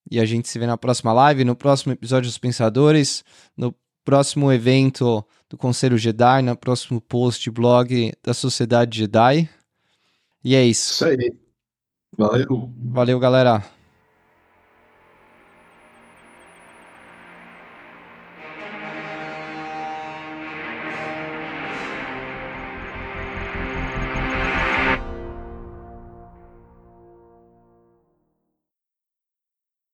[0.09, 3.23] E a gente se vê na próxima live, no próximo episódio dos Pensadores,
[3.57, 9.49] no próximo evento do Conselho Jedi, no próximo post blog da Sociedade Jedi.
[10.43, 10.93] E é isso.
[10.93, 11.44] Isso aí.
[12.17, 12.71] Valeu.
[12.77, 13.74] Valeu, galera.